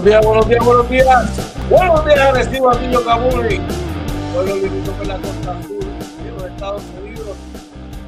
Buenos 0.04 0.20
días, 0.20 0.26
buenos 0.26 0.48
días, 0.50 0.64
buenos 0.66 0.90
días. 0.90 1.68
Buenos 1.70 2.04
días, 2.04 2.18
Arecibo 2.18 2.70
Antillo 2.70 3.04
Cabuli. 3.06 3.58
Hoy 4.36 4.46
lo 4.46 4.56
invito 4.58 4.92
por 4.92 5.06
la 5.06 5.16
costa 5.16 5.62
sur 5.62 5.82
de 5.82 6.46
Estados 6.46 6.82
Unidos. 7.00 7.38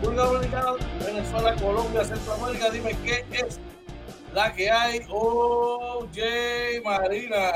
República 0.02 0.24
Dominicana, 0.24 0.72
Venezuela, 1.06 1.56
Colombia, 1.56 2.04
Centroamérica. 2.04 2.68
Dime 2.68 2.94
qué 3.02 3.24
es 3.32 3.58
la 4.34 4.52
que 4.52 4.70
hay. 4.70 5.00
OJ 5.08 6.18
Marina. 6.84 7.52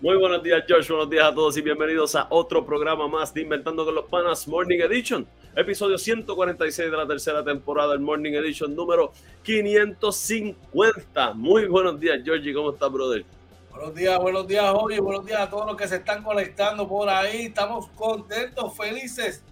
Muy 0.00 0.16
buenos 0.16 0.42
días, 0.42 0.64
George. 0.66 0.92
Buenos 0.92 1.08
días 1.08 1.28
a 1.28 1.32
todos 1.32 1.56
y 1.56 1.60
bienvenidos 1.60 2.16
a 2.16 2.26
otro 2.30 2.66
programa 2.66 3.06
más 3.06 3.32
de 3.32 3.42
Inventando 3.42 3.84
con 3.84 3.94
los 3.94 4.06
Panas 4.06 4.48
Morning 4.48 4.80
Edition. 4.80 5.28
Episodio 5.54 5.96
146 5.96 6.90
de 6.90 6.96
la 6.96 7.06
tercera 7.06 7.44
temporada 7.44 7.92
del 7.92 8.00
Morning 8.00 8.32
Edition 8.32 8.74
número 8.74 9.12
550. 9.44 11.34
Muy 11.34 11.66
buenos 11.66 12.00
días, 12.00 12.18
Georgie. 12.24 12.52
¿Cómo 12.52 12.72
estás, 12.72 12.90
brother? 12.90 13.24
Buenos 13.70 13.94
días, 13.94 14.18
buenos 14.18 14.48
días, 14.48 14.64
hoy, 14.74 14.98
buenos 14.98 15.24
días 15.24 15.40
a 15.40 15.48
todos 15.48 15.64
los 15.64 15.76
que 15.76 15.86
se 15.86 15.96
están 15.96 16.24
conectando 16.24 16.88
por 16.88 17.08
ahí. 17.08 17.46
Estamos 17.46 17.88
contentos, 17.90 18.76
felices. 18.76 19.44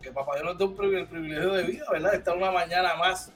Que 0.00 0.10
papá 0.10 0.34
Dios 0.34 0.46
nos 0.46 0.58
dé 0.58 0.64
un 0.64 0.74
privilegio 0.74 1.52
de 1.52 1.62
vida, 1.62 1.84
¿verdad? 1.90 2.14
Estar 2.14 2.36
una 2.36 2.50
mañana 2.50 2.96
más 2.96 3.32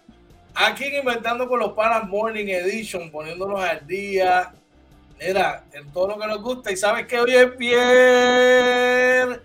aquí 0.52 0.84
Inventando 0.96 1.48
con 1.48 1.60
los 1.60 1.72
Panas 1.74 2.08
Morning 2.08 2.48
Edition, 2.48 3.10
poniéndonos 3.10 3.62
al 3.62 3.86
día. 3.86 4.52
Mira, 5.18 5.64
en 5.72 5.90
todo 5.92 6.08
lo 6.08 6.18
que 6.18 6.26
nos 6.26 6.42
gusta. 6.42 6.72
Y 6.72 6.76
sabes 6.76 7.06
que 7.06 7.20
hoy 7.20 7.32
es 7.32 7.56
viernes. 7.56 9.38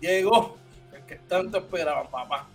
Llegó 0.00 0.56
el 0.94 1.02
que 1.04 1.16
tanto 1.16 1.58
esperaban, 1.58 2.08
papá. 2.10 2.48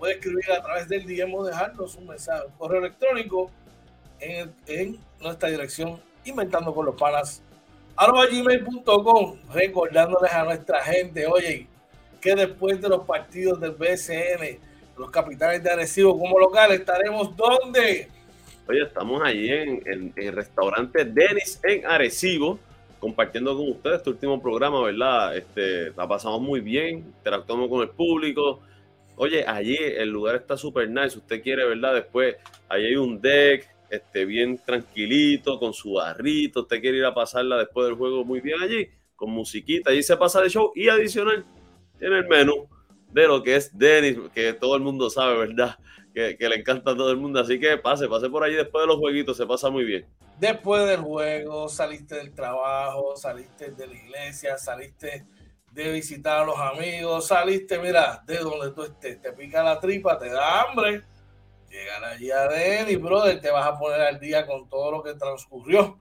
Puede 0.00 0.14
escribir 0.14 0.50
a 0.50 0.60
través 0.60 0.88
del 0.88 1.06
DM 1.06 1.32
o 1.32 1.44
dejarnos 1.44 1.94
un 1.94 2.08
mensaje, 2.08 2.46
un 2.46 2.52
correo 2.54 2.80
electrónico 2.80 3.52
en, 4.18 4.98
nuestra 5.20 5.48
dirección 5.48 6.00
Inventando 6.24 6.74
con 6.74 6.86
los 6.86 6.96
Panas 6.96 7.40
gmail.com, 7.96 9.36
recordándoles 9.52 10.32
a 10.32 10.44
nuestra 10.44 10.82
gente, 10.82 11.26
oye, 11.26 11.66
que 12.20 12.34
después 12.34 12.80
de 12.80 12.88
los 12.88 13.04
partidos 13.04 13.60
del 13.60 13.72
BCN, 13.72 14.58
los 14.96 15.10
capitales 15.10 15.62
de 15.62 15.70
Arecibo 15.70 16.18
como 16.18 16.38
local, 16.38 16.72
estaremos 16.72 17.36
donde? 17.36 18.08
Oye, 18.68 18.82
estamos 18.82 19.20
allí 19.22 19.50
en, 19.50 20.12
el 20.14 20.32
restaurante 20.32 21.04
Denis 21.04 21.60
en 21.64 21.84
Arecibo, 21.84 22.58
compartiendo 23.00 23.56
con 23.56 23.70
ustedes 23.70 23.98
este 23.98 24.10
último 24.10 24.40
programa, 24.40 24.82
¿verdad? 24.82 25.36
Este, 25.36 25.90
la 25.90 26.06
pasamos 26.06 26.40
muy 26.40 26.60
bien, 26.60 26.98
interactuamos 26.98 27.68
con 27.68 27.82
el 27.82 27.88
público. 27.88 28.60
Oye, 29.16 29.44
allí 29.44 29.76
el 29.76 30.08
lugar 30.08 30.36
está 30.36 30.56
súper 30.56 30.88
nice. 30.88 31.18
Usted 31.18 31.42
quiere, 31.42 31.64
¿verdad? 31.64 31.94
Después, 31.94 32.36
allí 32.68 32.86
hay 32.86 32.96
un 32.96 33.20
deck, 33.20 33.68
este, 33.92 34.24
bien 34.24 34.58
tranquilito, 34.58 35.58
con 35.58 35.72
su 35.72 35.94
barrito. 35.94 36.62
Usted 36.62 36.80
quiere 36.80 36.98
ir 36.98 37.04
a 37.04 37.14
pasarla 37.14 37.58
después 37.58 37.86
del 37.86 37.96
juego 37.96 38.24
muy 38.24 38.40
bien 38.40 38.60
allí, 38.62 38.88
con 39.14 39.30
musiquita. 39.30 39.90
Allí 39.90 40.02
se 40.02 40.16
pasa 40.16 40.40
de 40.40 40.48
show 40.48 40.72
y 40.74 40.88
adicional 40.88 41.44
tiene 41.98 42.18
el 42.18 42.28
menú 42.28 42.68
de 43.12 43.26
lo 43.26 43.42
que 43.42 43.56
es 43.56 43.76
Denis, 43.76 44.18
que 44.34 44.54
todo 44.54 44.76
el 44.76 44.82
mundo 44.82 45.10
sabe, 45.10 45.36
¿verdad? 45.38 45.78
Que, 46.14 46.36
que 46.36 46.48
le 46.48 46.56
encanta 46.56 46.92
a 46.92 46.96
todo 46.96 47.10
el 47.10 47.16
mundo. 47.18 47.40
Así 47.40 47.60
que 47.60 47.76
pase, 47.78 48.08
pase 48.08 48.28
por 48.28 48.42
allí 48.42 48.54
después 48.54 48.82
de 48.82 48.86
los 48.86 48.96
jueguitos, 48.96 49.36
se 49.36 49.46
pasa 49.46 49.70
muy 49.70 49.84
bien 49.84 50.06
después 50.42 50.84
del 50.88 51.00
juego, 51.00 51.68
saliste 51.68 52.16
del 52.16 52.34
trabajo, 52.34 53.14
saliste 53.16 53.70
de 53.70 53.86
la 53.86 53.94
iglesia, 53.94 54.58
saliste 54.58 55.24
de 55.70 55.92
visitar 55.92 56.40
a 56.40 56.44
los 56.44 56.58
amigos, 56.58 57.28
saliste, 57.28 57.78
mira, 57.78 58.22
de 58.26 58.38
donde 58.38 58.72
tú 58.72 58.82
estés, 58.82 59.22
te 59.22 59.32
pica 59.32 59.62
la 59.62 59.78
tripa, 59.78 60.18
te 60.18 60.28
da 60.30 60.62
hambre, 60.62 61.04
llegar 61.72 62.04
allí 62.04 62.30
a 62.30 62.46
brother, 62.98 63.40
te 63.40 63.50
vas 63.50 63.66
a 63.66 63.78
poner 63.78 64.00
al 64.00 64.20
día 64.20 64.46
con 64.46 64.68
todo 64.68 64.90
lo 64.90 65.02
que 65.02 65.14
transcurrió 65.14 65.98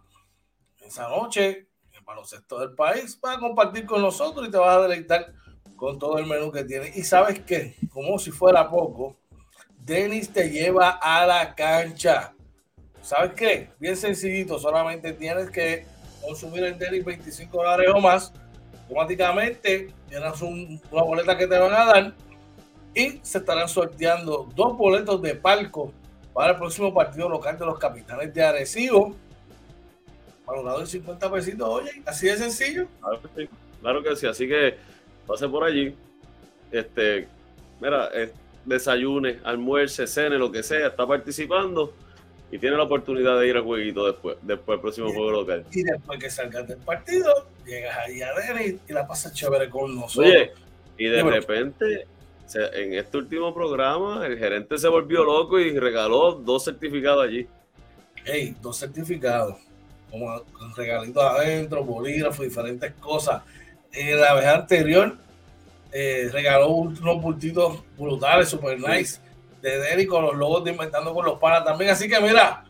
esa 0.79 1.07
noche 1.09 1.68
el 1.94 2.03
baloncesto 2.03 2.59
del 2.59 2.73
país, 2.73 3.19
vas 3.21 3.38
compartir 3.38 3.85
con 3.85 4.01
nosotros 4.01 4.47
y 4.47 4.51
te 4.51 4.57
vas 4.57 4.77
a 4.77 4.81
deleitar 4.81 5.33
con 5.75 5.97
todo 5.97 6.18
el 6.18 6.25
menú 6.25 6.51
que 6.51 6.63
tiene. 6.63 6.91
Y 6.95 7.03
sabes 7.03 7.39
qué, 7.41 7.75
como 7.91 8.18
si 8.19 8.31
fuera 8.31 8.69
poco, 8.69 9.18
Denis 9.77 10.31
te 10.31 10.50
lleva 10.50 10.91
a 11.01 11.25
la 11.25 11.56
cancha 11.56 12.33
¿Sabes 13.01 13.31
qué? 13.33 13.69
Bien 13.79 13.97
sencillito, 13.97 14.59
solamente 14.59 15.13
tienes 15.13 15.50
que 15.50 15.85
consumir 16.21 16.63
el 16.63 16.77
Dennis 16.77 17.03
25 17.03 17.57
dólares 17.57 17.89
o 17.94 18.00
más. 18.00 18.31
Automáticamente 18.83 19.91
tienes 20.07 20.41
una 20.41 21.01
boleta 21.01 21.35
que 21.35 21.47
te 21.47 21.57
van 21.57 21.74
a 21.74 21.85
dar 21.85 22.13
y 22.93 23.19
se 23.21 23.38
estarán 23.39 23.69
sorteando 23.69 24.49
dos 24.55 24.77
boletos 24.77 25.21
de 25.21 25.35
palco 25.35 25.93
para 26.33 26.53
el 26.53 26.57
próximo 26.57 26.93
partido 26.93 27.29
local 27.29 27.57
de 27.57 27.65
los 27.65 27.79
capitanes 27.79 28.33
de 28.33 28.43
Arecibo. 28.43 29.15
Valorado 30.45 30.81
en 30.81 30.88
50 30.88 31.31
pesitos, 31.31 31.67
oye, 31.67 32.01
así 32.05 32.27
de 32.27 32.38
sencillo. 32.38 32.88
Claro 32.99 33.21
que 33.21 33.27
sí, 33.35 33.49
claro 33.81 34.03
que 34.03 34.15
sí. 34.15 34.27
así 34.27 34.47
que 34.47 34.75
pase 35.25 35.47
por 35.47 35.63
allí. 35.63 35.95
Este, 36.71 37.27
mira, 37.79 38.09
eh, 38.13 38.31
desayune, 38.65 39.39
almuerce, 39.43 40.07
cene, 40.07 40.38
lo 40.38 40.51
que 40.51 40.63
sea, 40.63 40.88
está 40.88 41.05
participando 41.07 41.93
y 42.51 42.59
tiene 42.59 42.75
la 42.75 42.83
oportunidad 42.83 43.39
de 43.39 43.47
ir 43.47 43.55
al 43.55 43.63
jueguito 43.63 44.05
después, 44.05 44.38
después 44.41 44.75
del 44.75 44.81
próximo 44.81 45.07
juego 45.13 45.31
local. 45.31 45.65
Y 45.71 45.83
después 45.83 46.19
que 46.19 46.29
salgas 46.29 46.67
del 46.67 46.79
partido, 46.79 47.47
llegas 47.65 47.97
ahí 47.97 48.21
a 48.21 48.33
ver 48.33 48.79
y, 48.88 48.93
la 48.93 49.07
pasas 49.07 49.33
chévere 49.33 49.69
con 49.69 49.95
nosotros. 49.95 50.33
Oye, 50.33 50.51
y 50.97 51.05
de 51.05 51.23
repente, 51.23 52.07
en 52.56 52.94
este 52.94 53.18
último 53.18 53.53
programa, 53.53 54.25
el 54.25 54.38
gerente 54.38 54.77
se 54.77 54.88
volvió 54.88 55.24
loco 55.24 55.59
y 55.59 55.77
regaló 55.77 56.33
dos 56.33 56.65
certificados 56.65 57.25
allí. 57.25 57.48
Hey, 58.25 58.56
dos 58.62 58.77
certificados, 58.77 59.56
como 60.09 60.44
regalitos 60.75 61.24
adentro, 61.24 61.83
bolígrafos, 61.83 62.45
diferentes 62.45 62.94
cosas. 62.94 63.42
En 63.92 64.19
la 64.19 64.33
vez 64.33 64.45
anterior, 64.45 65.18
eh, 65.92 66.30
regaló 66.31 66.69
unos 66.69 67.21
bultitos 67.21 67.83
brutales, 67.98 68.50
super 68.50 68.80
nice 68.80 69.19
de 69.62 69.80
Denny 69.80 70.06
con 70.06 70.24
los 70.24 70.36
logos 70.36 70.63
de 70.63 70.71
Inventando 70.71 71.13
con 71.13 71.25
los 71.25 71.39
Panas 71.39 71.63
también. 71.63 71.92
Así 71.92 72.07
que 72.09 72.19
mira, 72.19 72.63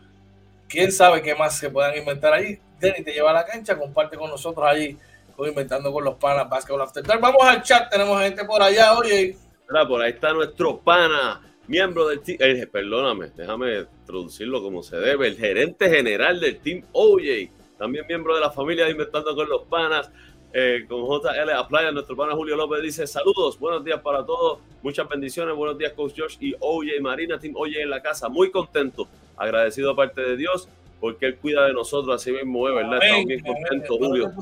quién 0.68 0.92
sabe 0.92 1.22
qué 1.22 1.34
más 1.34 1.56
se 1.58 1.70
puedan 1.70 1.96
inventar 1.96 2.32
ahí. 2.32 2.58
Denny 2.78 3.02
te 3.02 3.12
lleva 3.12 3.30
a 3.30 3.34
la 3.34 3.44
cancha, 3.44 3.78
comparte 3.78 4.16
con 4.16 4.30
nosotros 4.30 4.66
ahí 4.66 4.98
con 5.36 5.48
Inventando 5.48 5.92
con 5.92 6.04
los 6.04 6.16
Panas, 6.16 6.48
Basketball 6.48 6.82
After 6.82 7.02
Dark. 7.02 7.20
Vamos 7.20 7.42
al 7.42 7.62
chat, 7.62 7.90
tenemos 7.90 8.20
gente 8.20 8.44
por 8.44 8.62
allá, 8.62 8.96
oye. 8.98 9.36
Por 9.86 10.02
ahí 10.02 10.12
está 10.12 10.32
nuestro 10.32 10.78
pana, 10.78 11.40
miembro 11.66 12.08
del 12.08 12.20
team, 12.20 12.38
eh, 12.40 12.66
perdóname, 12.66 13.30
déjame 13.34 13.86
introducirlo 14.00 14.62
como 14.62 14.82
se 14.82 14.96
debe, 14.96 15.28
el 15.28 15.36
gerente 15.36 15.88
general 15.88 16.40
del 16.40 16.58
team 16.58 16.82
OJ, 16.92 17.50
también 17.78 18.06
miembro 18.06 18.34
de 18.34 18.40
la 18.40 18.50
familia 18.50 18.84
de 18.84 18.92
Inventando 18.92 19.34
con 19.34 19.48
los 19.48 19.62
Panas, 19.62 20.10
eh, 20.52 20.84
con 20.86 21.00
JL 21.00 21.50
Aplaya, 21.56 21.90
nuestro 21.90 22.14
pana 22.14 22.34
Julio 22.34 22.56
López 22.56 22.82
dice 22.82 23.06
saludos, 23.06 23.58
buenos 23.58 23.82
días 23.84 24.00
para 24.00 24.24
todos, 24.24 24.58
muchas 24.82 25.08
bendiciones, 25.08 25.56
buenos 25.56 25.78
días 25.78 25.92
Coach 25.94 26.12
Josh 26.18 26.36
y 26.40 26.54
OJ 26.60 27.00
Marina, 27.00 27.38
Team 27.38 27.54
OJ 27.56 27.80
en 27.80 27.90
la 27.90 28.02
casa, 28.02 28.28
muy 28.28 28.50
contento, 28.50 29.08
agradecido 29.36 29.92
aparte 29.92 30.20
de 30.20 30.36
Dios, 30.36 30.68
porque 31.00 31.26
Él 31.26 31.36
cuida 31.36 31.66
de 31.66 31.72
nosotros, 31.72 32.14
así 32.14 32.30
mismo 32.30 32.68
es, 32.68 32.74
¿verdad? 32.74 32.98
Estamos 33.02 33.26
bien 33.26 33.40
contentos, 33.40 33.98
Julio. 33.98 34.32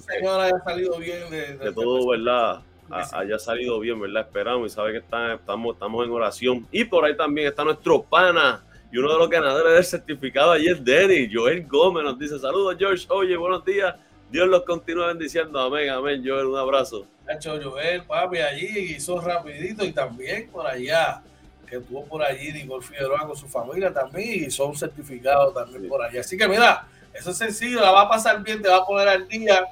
Que 1.62 1.72
todo, 1.72 2.08
¿verdad? 2.08 2.60
Haya 2.90 3.38
salido 3.38 3.78
bien, 3.80 4.00
¿verdad? 4.00 4.22
Esperamos 4.22 4.72
y 4.72 4.74
sabe 4.74 4.92
que 4.92 4.98
estamos, 4.98 5.74
estamos 5.74 6.06
en 6.06 6.12
oración. 6.12 6.66
Y 6.70 6.84
por 6.84 7.04
ahí 7.04 7.16
también 7.16 7.48
está 7.48 7.64
nuestro 7.64 8.02
pana 8.02 8.62
y 8.92 8.98
uno 8.98 9.12
de 9.12 9.18
los 9.18 9.30
ganadores 9.30 9.74
del 9.74 9.84
certificado 9.84 10.52
ayer 10.52 10.80
Denny, 10.80 11.32
Joel 11.32 11.64
Gómez, 11.66 12.02
nos 12.02 12.18
dice 12.18 12.38
saludos 12.38 12.76
George, 12.78 13.06
oye, 13.08 13.36
buenos 13.36 13.64
días 13.64 13.94
Dios 14.30 14.46
los 14.46 14.62
continúa 14.62 15.08
bendiciendo. 15.08 15.58
Amén, 15.58 15.90
amén. 15.90 16.22
Joel, 16.24 16.46
un 16.46 16.56
abrazo. 16.56 17.06
Hecho 17.28 17.58
Joel, 17.60 18.04
papi, 18.04 18.38
allí 18.38 18.94
hizo 18.94 19.20
rapidito 19.20 19.84
y 19.84 19.92
también 19.92 20.48
por 20.50 20.66
allá, 20.66 21.20
que 21.66 21.76
estuvo 21.76 22.04
por 22.04 22.22
allí 22.22 22.52
Nicole 22.52 22.84
Figueroa 22.84 23.26
con 23.26 23.36
su 23.36 23.48
familia 23.48 23.92
también 23.92 24.28
y 24.28 24.46
hizo 24.46 24.66
un 24.66 24.76
certificado 24.76 25.52
también 25.52 25.88
por 25.88 26.02
allá. 26.02 26.20
Así 26.20 26.36
que 26.36 26.46
mira, 26.46 26.86
eso 27.12 27.30
es 27.30 27.38
sencillo, 27.38 27.80
la 27.80 27.90
va 27.90 28.02
a 28.02 28.08
pasar 28.08 28.40
bien, 28.42 28.62
te 28.62 28.68
va 28.68 28.78
a 28.78 28.86
poner 28.86 29.08
al 29.08 29.26
día. 29.26 29.64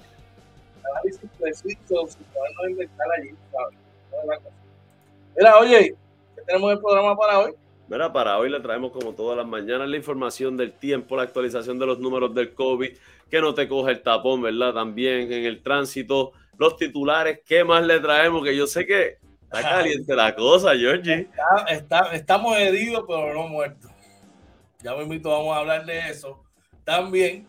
Mira, 5.37 5.58
oye, 5.58 5.94
¿qué 6.35 6.43
tenemos 6.46 6.73
el 6.73 6.79
programa 6.79 7.17
para 7.17 7.38
hoy? 7.40 7.55
Mira, 7.88 8.12
para 8.12 8.38
hoy 8.38 8.50
le 8.50 8.61
traemos 8.61 8.93
como 8.93 9.14
todas 9.14 9.37
las 9.37 9.46
mañanas 9.46 9.88
la 9.88 9.96
información 9.96 10.56
del 10.56 10.73
tiempo, 10.73 11.17
la 11.17 11.23
actualización 11.23 11.79
de 11.79 11.87
los 11.87 11.99
números 11.99 12.35
del 12.35 12.52
COVID, 12.52 12.90
que 13.31 13.40
no 13.40 13.55
te 13.55 13.67
coge 13.67 13.93
el 13.93 14.02
tapón, 14.02 14.43
¿verdad? 14.43 14.75
También 14.75 15.32
en 15.32 15.44
el 15.44 15.62
tránsito, 15.62 16.32
los 16.58 16.76
titulares, 16.76 17.41
¿qué 17.46 17.64
más 17.64 17.87
le 17.87 17.99
traemos? 18.00 18.44
Que 18.44 18.55
yo 18.55 18.67
sé 18.67 18.84
que 18.84 19.17
está 19.43 19.62
caliente 19.62 20.14
la 20.14 20.34
cosa, 20.34 20.76
Georgie. 20.76 21.29
estamos 22.12 22.58
heridos, 22.58 23.05
pero 23.06 23.32
no 23.32 23.49
muertos. 23.49 23.91
Ya 24.82 24.94
me 24.94 25.05
invito, 25.05 25.31
vamos 25.31 25.56
a 25.56 25.61
hablar 25.61 25.87
de 25.87 26.11
eso. 26.11 26.44
También 26.84 27.46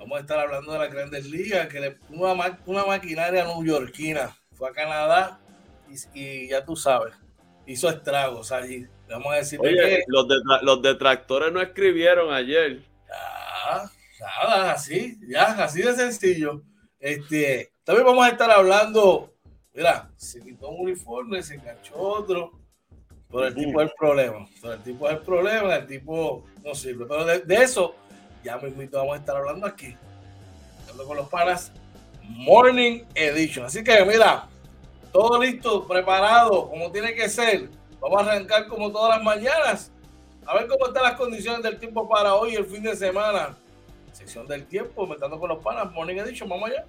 vamos 0.00 0.16
a 0.16 0.20
estar 0.22 0.38
hablando 0.38 0.72
de 0.72 0.78
la 0.78 0.86
Grandes 0.86 1.26
Ligas, 1.26 1.68
que 1.68 1.96
una, 2.08 2.58
una 2.64 2.84
maquinaria 2.86 3.44
neoyorquina 3.44 4.34
fue 4.54 4.70
a 4.70 4.72
Canadá 4.72 5.38
y, 6.14 6.48
ya 6.48 6.64
tú 6.64 6.74
sabes, 6.74 7.14
hizo 7.66 7.88
estragos 7.88 8.50
allí. 8.50 8.86
Vamos 9.08 9.32
a 9.32 9.36
decir 9.36 9.60
Oye, 9.60 10.04
los, 10.06 10.26
los 10.62 10.82
detractores 10.82 11.52
no 11.52 11.60
escribieron 11.60 12.32
ayer. 12.32 12.80
Ya, 13.08 13.90
Nada, 14.20 14.72
así, 14.72 15.18
ya, 15.28 15.44
así 15.64 15.82
de 15.82 15.94
sencillo. 15.94 16.62
Este, 16.98 17.72
también 17.84 18.06
vamos 18.06 18.24
a 18.24 18.30
estar 18.30 18.50
hablando, 18.50 19.34
mira, 19.74 20.10
se 20.16 20.40
quitó 20.42 20.68
un 20.68 20.82
uniforme, 20.82 21.42
se 21.42 21.54
enganchó 21.54 21.96
otro, 21.96 22.52
pero 23.30 23.46
el 23.46 23.54
tipo 23.54 23.80
es 23.80 23.88
el 23.88 23.94
problema. 23.98 24.46
Pero 24.60 24.74
el 24.74 24.82
tipo 24.82 25.08
es 25.08 25.16
el 25.16 25.22
problema, 25.22 25.76
el 25.76 25.86
tipo 25.86 26.44
no 26.64 26.74
sirve. 26.74 27.06
Pero 27.06 27.24
de, 27.24 27.56
eso, 27.56 27.94
ya 28.44 28.56
mismo 28.58 28.82
vamos 28.92 29.16
a 29.16 29.18
estar 29.20 29.36
hablando 29.36 29.66
aquí. 29.66 29.96
Hablando 30.82 31.06
con 31.06 31.16
los 31.16 31.28
panas, 31.28 31.72
Morning 32.22 33.02
Edition. 33.14 33.66
Así 33.66 33.84
que 33.84 34.04
mira, 34.04 34.48
todo 35.12 35.40
listo, 35.40 35.86
preparado, 35.86 36.68
como 36.68 36.90
tiene 36.90 37.14
que 37.14 37.28
ser. 37.28 37.68
Vamos 38.00 38.22
a 38.22 38.30
arrancar 38.30 38.66
como 38.66 38.90
todas 38.90 39.16
las 39.16 39.24
mañanas. 39.24 39.92
A 40.46 40.54
ver 40.54 40.66
cómo 40.66 40.86
están 40.86 41.02
las 41.02 41.14
condiciones 41.14 41.62
del 41.62 41.78
tiempo 41.78 42.08
para 42.08 42.34
hoy, 42.34 42.54
el 42.54 42.64
fin 42.64 42.82
de 42.82 42.96
semana 42.96 43.56
sección 44.20 44.46
del 44.46 44.66
tiempo, 44.66 45.06
metiendo 45.06 45.38
con 45.38 45.48
los 45.48 45.62
panas, 45.62 45.90
Morning 45.92 46.16
Edition, 46.16 46.48
vamos 46.48 46.70
allá. 46.70 46.84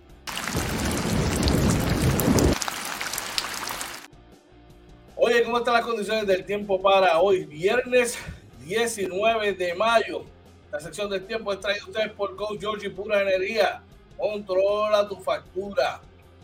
Oye, 5.15 5.43
¿cómo 5.43 5.60
están 5.60 5.75
las 5.75 5.86
condiciones 5.86 6.27
del 6.27 6.43
tiempo 6.43 6.81
para 6.81 7.20
hoy? 7.20 7.46
Viernes 7.46 8.17
19 8.65 9.53
de 9.53 9.74
mayo. 9.75 10.25
La 10.72 10.80
sección 10.80 11.10
del 11.10 11.25
tiempo 11.28 11.51
es 11.51 11.60
traída 11.60 11.86
ustedes 11.86 12.12
por 12.13 12.36
Coach 12.36 12.60
Georgie 12.62 12.90
Pura 12.90 13.22
Energía. 13.22 13.84
Controla 14.18 15.08
tu 15.08 15.18
factura. 15.18 16.00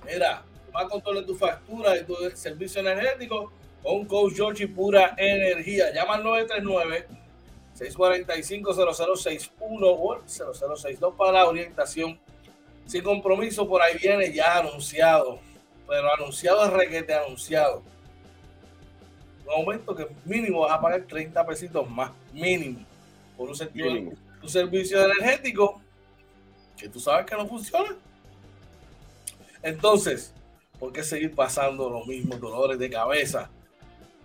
Mira, 0.06 0.44
más 0.74 0.86
control 0.86 1.16
de 1.18 1.24
tu 1.24 1.36
factura 1.36 1.98
y 1.98 2.04
tu 2.04 2.14
servicio 2.34 2.82
energético 2.82 3.52
con 3.82 4.06
Coach 4.06 4.34
Georgie 4.36 4.68
Pura 4.68 5.16
Energía. 5.18 5.94
Llama 5.94 6.16
al 6.16 6.24
939 6.24 7.08
645-0061 7.78 9.50
o 9.82 10.22
0062 10.26 11.14
para 11.16 11.32
la 11.32 11.48
orientación. 11.48 12.20
Sin 12.86 13.04
compromiso, 13.04 13.68
por 13.68 13.82
ahí 13.82 13.98
viene 13.98 14.34
ya 14.34 14.58
anunciado, 14.58 15.40
pero 15.88 16.14
anunciado 16.14 16.66
es 16.66 16.74
requete 16.74 17.14
anunciado. 17.14 17.84
Un 19.46 19.54
aumento 19.54 19.96
que 19.96 20.08
mínimo 20.26 20.62
vas 20.62 20.72
a 20.72 20.82
pagar 20.82 21.04
30 21.04 21.46
pesitos 21.46 21.90
más, 21.90 22.12
mínimo, 22.34 22.80
por 23.38 23.50
un, 23.50 23.56
servicio, 23.56 23.92
un 24.42 24.50
servicio 24.50 25.06
energético 25.06 25.82
que 26.76 26.90
tú 26.90 27.00
sabes 27.00 27.26
que 27.26 27.36
no 27.36 27.48
funciona. 27.48 27.96
Entonces, 29.62 30.34
¿por 30.80 30.92
qué 30.92 31.04
seguir 31.04 31.34
pasando 31.34 31.90
los 31.90 32.08
mismos 32.08 32.40
dolores 32.40 32.80
de 32.80 32.90
cabeza? 32.90 33.50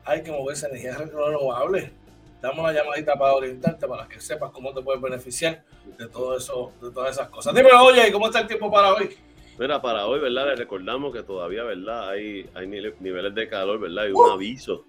Hay 0.05 0.23
que 0.23 0.31
mover 0.31 0.57
esa 0.57 0.69
energía 0.69 0.97
renovable. 0.97 1.93
Damos 2.41 2.59
una 2.59 2.73
llamadita 2.73 3.15
para 3.17 3.35
orientarte, 3.35 3.87
para 3.87 4.09
que 4.09 4.21
sepas 4.21 4.51
cómo 4.51 4.75
te 4.75 4.83
puedes 4.83 5.01
beneficiar 5.01 5.63
de 5.97 6.09
todo 6.09 6.37
eso, 6.37 6.73
de 6.83 6.91
todas 6.91 7.13
esas 7.13 7.29
cosas. 7.29 7.55
Dime, 7.55 7.71
oye, 7.73 8.11
¿cómo 8.11 8.27
está 8.27 8.41
el 8.41 8.49
tiempo 8.49 8.71
para 8.71 8.95
hoy? 8.95 9.17
Mira, 9.59 9.81
para 9.81 10.07
hoy, 10.07 10.19
¿verdad? 10.19 10.49
Les 10.49 10.59
recordamos 10.59 11.13
que 11.13 11.23
todavía, 11.23 11.63
¿verdad? 11.63 12.11
Hay, 12.11 12.49
hay 12.55 12.67
niveles 12.67 13.35
de 13.35 13.49
calor, 13.49 13.79
¿verdad? 13.79 14.05
Hay 14.05 14.13
un 14.13 14.31
aviso 14.31 14.85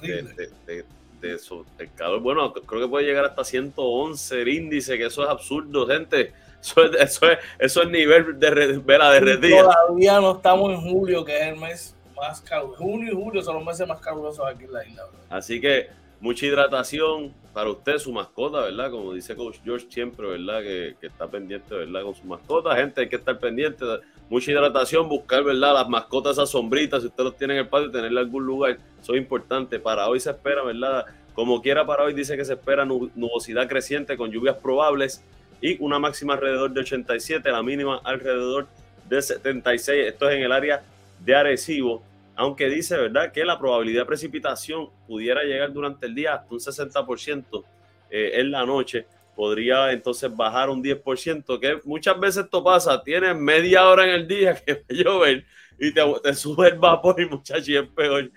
de, 0.00 0.22
de, 0.22 0.50
de, 0.66 0.84
eso, 1.24 1.64
el 1.78 1.92
calor. 1.94 2.20
Bueno, 2.20 2.52
creo 2.52 2.82
que 2.82 2.88
puede 2.88 3.06
llegar 3.06 3.24
hasta 3.24 3.44
111 3.44 4.42
el 4.42 4.48
índice, 4.48 4.98
que 4.98 5.06
eso 5.06 5.22
es 5.22 5.28
absurdo, 5.28 5.86
gente. 5.86 6.32
Eso 6.62 6.84
es, 6.84 7.00
eso 7.00 7.30
es, 7.30 7.38
eso 7.58 7.82
es 7.82 7.88
nivel 7.90 8.38
de 8.38 8.78
vela 8.78 9.10
derretida. 9.10 9.62
Todavía 9.62 10.20
no 10.20 10.36
estamos 10.36 10.72
en 10.72 10.80
julio, 10.80 11.24
que 11.24 11.36
es 11.36 11.48
el 11.48 11.56
mes 11.56 11.96
más 12.14 12.40
caluroso. 12.40 12.78
Junio 12.84 13.12
y 13.12 13.16
julio 13.16 13.42
son 13.42 13.56
los 13.56 13.64
meses 13.64 13.86
más 13.88 14.00
calurosos 14.00 14.46
aquí 14.46 14.64
en 14.64 14.72
la 14.72 14.86
isla. 14.86 15.02
Así 15.28 15.60
que 15.60 15.88
mucha 16.20 16.46
hidratación 16.46 17.34
para 17.52 17.68
usted, 17.68 17.98
su 17.98 18.12
mascota, 18.12 18.60
¿verdad? 18.60 18.90
Como 18.90 19.12
dice 19.12 19.34
Coach 19.34 19.58
George 19.64 19.86
siempre, 19.90 20.26
¿verdad? 20.26 20.62
Que, 20.62 20.94
que, 21.00 21.08
está 21.08 21.26
pendiente, 21.26 21.74
¿verdad? 21.74 22.02
Con 22.02 22.14
su 22.14 22.24
mascota. 22.24 22.76
Gente, 22.76 23.00
hay 23.00 23.08
que 23.08 23.16
estar 23.16 23.38
pendiente. 23.38 23.84
Mucha 24.32 24.50
hidratación, 24.50 25.10
buscar, 25.10 25.44
¿verdad? 25.44 25.74
Las 25.74 25.88
mascotas, 25.90 26.32
esas 26.32 26.48
sombritas, 26.48 27.02
si 27.02 27.08
usted 27.08 27.22
los 27.22 27.36
tiene 27.36 27.52
en 27.52 27.60
el 27.60 27.68
patio, 27.68 27.90
tenerle 27.90 28.18
algún 28.18 28.46
lugar. 28.46 28.78
Eso 28.98 29.12
es 29.12 29.20
importante. 29.20 29.78
Para 29.78 30.08
hoy 30.08 30.20
se 30.20 30.30
espera, 30.30 30.62
¿verdad? 30.62 31.04
Como 31.34 31.60
quiera, 31.60 31.84
para 31.84 32.04
hoy 32.04 32.14
dice 32.14 32.34
que 32.34 32.44
se 32.46 32.54
espera 32.54 32.86
nubosidad 32.86 33.68
creciente 33.68 34.16
con 34.16 34.30
lluvias 34.30 34.56
probables 34.56 35.22
y 35.60 35.76
una 35.84 35.98
máxima 35.98 36.32
alrededor 36.32 36.72
de 36.72 36.80
87, 36.80 37.52
la 37.52 37.62
mínima 37.62 38.00
alrededor 38.02 38.68
de 39.06 39.20
76. 39.20 40.06
Esto 40.08 40.30
es 40.30 40.36
en 40.38 40.44
el 40.44 40.52
área 40.52 40.82
de 41.22 41.34
Arecibo 41.34 42.02
aunque 42.34 42.70
dice, 42.70 42.96
¿verdad?, 42.96 43.32
que 43.32 43.44
la 43.44 43.58
probabilidad 43.58 44.00
de 44.00 44.06
precipitación 44.06 44.88
pudiera 45.06 45.42
llegar 45.42 45.74
durante 45.74 46.06
el 46.06 46.14
día 46.14 46.36
hasta 46.36 46.54
un 46.54 46.60
60% 46.60 47.64
eh, 48.10 48.30
en 48.36 48.50
la 48.50 48.64
noche, 48.64 49.04
podría 49.34 49.92
entonces 49.92 50.34
bajar 50.34 50.70
un 50.70 50.82
10%, 50.82 51.58
que 51.58 51.80
muchas 51.84 52.18
veces 52.18 52.44
esto 52.44 52.62
pasa, 52.62 53.02
tienes 53.02 53.36
media 53.36 53.88
hora 53.88 54.04
en 54.04 54.10
el 54.10 54.28
día 54.28 54.54
que 54.66 54.74
va 54.74 54.80
a 54.88 54.94
llover 54.94 55.44
y 55.78 55.92
te, 55.92 56.34
sube 56.34 56.68
el 56.68 56.78
vapor 56.78 57.20
y 57.20 57.26
muchachos, 57.26 57.68
es 57.68 57.88
peor. 57.88 58.30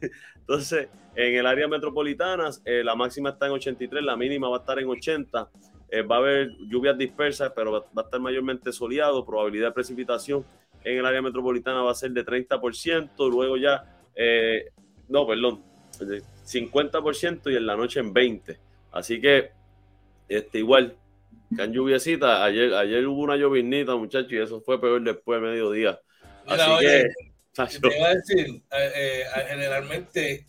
Entonces, 0.40 0.88
en 1.14 1.34
el 1.34 1.46
área 1.46 1.68
metropolitana, 1.68 2.50
eh, 2.64 2.82
la 2.84 2.94
máxima 2.94 3.30
está 3.30 3.46
en 3.46 3.52
83, 3.52 4.02
la 4.02 4.16
mínima 4.16 4.48
va 4.48 4.56
a 4.56 4.60
estar 4.60 4.78
en 4.78 4.88
80. 4.88 5.48
Eh, 5.92 6.02
va 6.02 6.16
a 6.16 6.18
haber 6.18 6.50
lluvias 6.68 6.96
dispersas, 6.96 7.52
pero 7.54 7.72
va, 7.72 7.84
a 7.96 8.04
estar 8.04 8.20
mayormente 8.20 8.72
soleado, 8.72 9.24
probabilidad 9.24 9.68
de 9.68 9.72
precipitación 9.72 10.44
en 10.84 10.98
el 10.98 11.06
área 11.06 11.22
metropolitana 11.22 11.82
va 11.82 11.90
a 11.90 11.94
ser 11.94 12.12
de 12.12 12.24
30%, 12.24 13.30
luego 13.30 13.56
ya, 13.56 13.84
eh, 14.14 14.70
no, 15.08 15.26
perdón, 15.26 15.62
de 16.00 16.22
50% 16.44 17.52
y 17.52 17.56
en 17.56 17.66
la 17.66 17.76
noche 17.76 18.00
en 18.00 18.14
20%. 18.14 18.56
Así 18.92 19.20
que, 19.20 19.50
este, 20.36 20.58
igual, 20.58 20.96
can 21.56 21.72
lluviecita, 21.72 22.44
ayer, 22.44 22.74
ayer 22.74 23.06
hubo 23.06 23.22
una 23.22 23.36
llovinita, 23.36 23.96
muchachos, 23.96 24.32
y 24.32 24.38
eso 24.38 24.60
fue 24.60 24.80
peor 24.80 25.02
después 25.02 25.40
de 25.40 25.48
mediodía. 25.48 26.00
Así 26.46 26.70
que, 26.80 27.08
te 27.80 27.98
iba 27.98 28.08
a 28.08 28.14
decir, 28.14 28.62
eh, 28.72 28.92
eh, 28.96 29.24
generalmente 29.48 30.46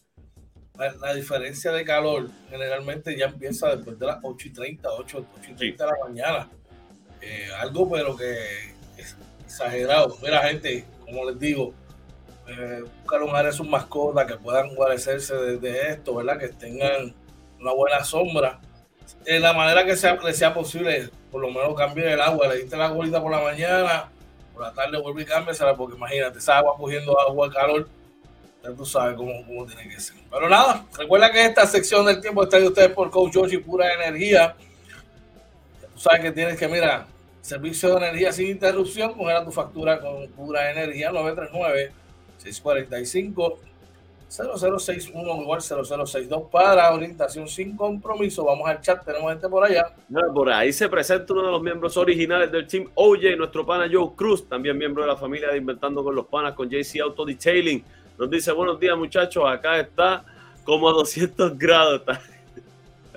la, 0.99 1.13
diferencia 1.13 1.71
de 1.71 1.83
calor 1.83 2.29
generalmente 2.49 3.15
ya 3.17 3.25
empieza 3.25 3.75
después 3.75 3.99
de 3.99 4.05
las 4.05 4.17
8 4.23 4.47
y 4.47 4.53
30, 4.53 4.89
8, 4.89 5.25
8 5.39 5.51
y 5.51 5.55
30 5.55 5.85
de 5.85 5.91
la 5.91 6.07
mañana. 6.07 6.49
algo 7.59 7.89
pero 7.89 8.15
que 8.15 8.71
exagerado. 9.51 10.17
Mira, 10.21 10.41
gente, 10.47 10.85
como 11.05 11.29
les 11.29 11.39
digo, 11.39 11.73
eh, 12.47 12.83
buscar 13.01 13.21
un 13.21 13.35
área 13.35 13.51
sus 13.51 13.67
mascotas 13.67 14.25
que 14.25 14.37
puedan 14.37 14.73
guarecerse 14.75 15.35
de, 15.35 15.89
esto, 15.89 16.15
¿verdad? 16.15 16.39
Que 16.39 16.47
tengan 16.49 17.13
una 17.59 17.73
buena 17.73 18.03
sombra. 18.03 18.59
De 19.25 19.39
la 19.39 19.53
manera 19.53 19.85
que 19.85 19.95
sea, 19.95 20.15
les 20.15 20.37
sea 20.37 20.53
posible, 20.53 21.09
por 21.31 21.41
lo 21.41 21.49
menos 21.49 21.75
cambien 21.75 22.09
el 22.09 22.21
agua. 22.21 22.47
Le 22.47 22.61
diste 22.61 22.75
la 22.75 22.89
bolita 22.89 23.21
por 23.21 23.31
la 23.31 23.41
mañana, 23.41 24.09
por 24.53 24.63
la 24.63 24.73
tarde 24.73 24.99
vuelve 24.99 25.23
y 25.23 25.25
cámbiasela, 25.25 25.75
porque 25.75 25.95
imagínate, 25.95 26.39
esa 26.39 26.57
agua 26.57 26.75
cogiendo 26.77 27.19
agua, 27.19 27.47
al 27.47 27.53
calor, 27.53 27.89
ya 28.63 28.71
tú 28.71 28.85
sabes 28.85 29.15
cómo, 29.15 29.31
cómo, 29.45 29.65
tiene 29.65 29.89
que 29.89 29.99
ser. 29.99 30.17
Pero 30.29 30.49
nada, 30.49 30.85
recuerda 30.97 31.31
que 31.31 31.45
esta 31.45 31.65
sección 31.67 32.05
del 32.05 32.21
tiempo 32.21 32.43
está 32.43 32.57
de 32.57 32.67
ustedes 32.67 32.89
por 32.89 33.09
Coach 33.09 33.33
George 33.33 33.55
y 33.55 33.59
Pura 33.59 33.93
Energía. 33.93 34.55
Tú 35.93 35.99
sabes 35.99 36.21
que 36.21 36.31
tienes 36.31 36.57
que, 36.57 36.67
mira, 36.67 37.07
Servicio 37.41 37.89
de 37.89 37.97
energía 37.97 38.31
sin 38.31 38.47
interrupción, 38.49 39.13
congela 39.13 39.43
tu 39.43 39.51
factura 39.51 39.99
con 39.99 40.27
pura 40.29 40.71
energía 40.71 41.11
939-645. 41.11 43.57
0061 44.31 45.41
igual 45.41 45.61
0062 45.61 46.43
para 46.49 46.93
orientación 46.93 47.47
sin 47.47 47.75
compromiso. 47.75 48.45
Vamos 48.45 48.69
al 48.69 48.79
chat, 48.79 49.03
tenemos 49.03 49.29
gente 49.29 49.49
por 49.49 49.65
allá. 49.65 49.93
Por 50.33 50.49
ahí 50.49 50.71
se 50.71 50.87
presenta 50.87 51.33
uno 51.33 51.43
de 51.43 51.51
los 51.51 51.61
miembros 51.61 51.97
originales 51.97 52.49
del 52.49 52.65
team 52.65 52.89
OJ, 52.95 53.35
nuestro 53.37 53.65
pana 53.65 53.89
Joe 53.91 54.11
Cruz, 54.15 54.47
también 54.47 54.77
miembro 54.77 55.03
de 55.03 55.09
la 55.09 55.17
familia 55.17 55.49
de 55.49 55.57
Inventando 55.57 56.01
con 56.01 56.15
los 56.15 56.27
Panas 56.27 56.53
con 56.53 56.69
JC 56.69 57.01
Auto 57.01 57.25
Detailing. 57.25 57.83
Nos 58.17 58.29
dice, 58.29 58.53
buenos 58.53 58.79
días 58.79 58.97
muchachos, 58.97 59.43
acá 59.45 59.79
está 59.79 60.23
como 60.63 60.87
a 60.87 60.93
200 60.93 61.57
grados. 61.57 61.99
Está 62.01 62.21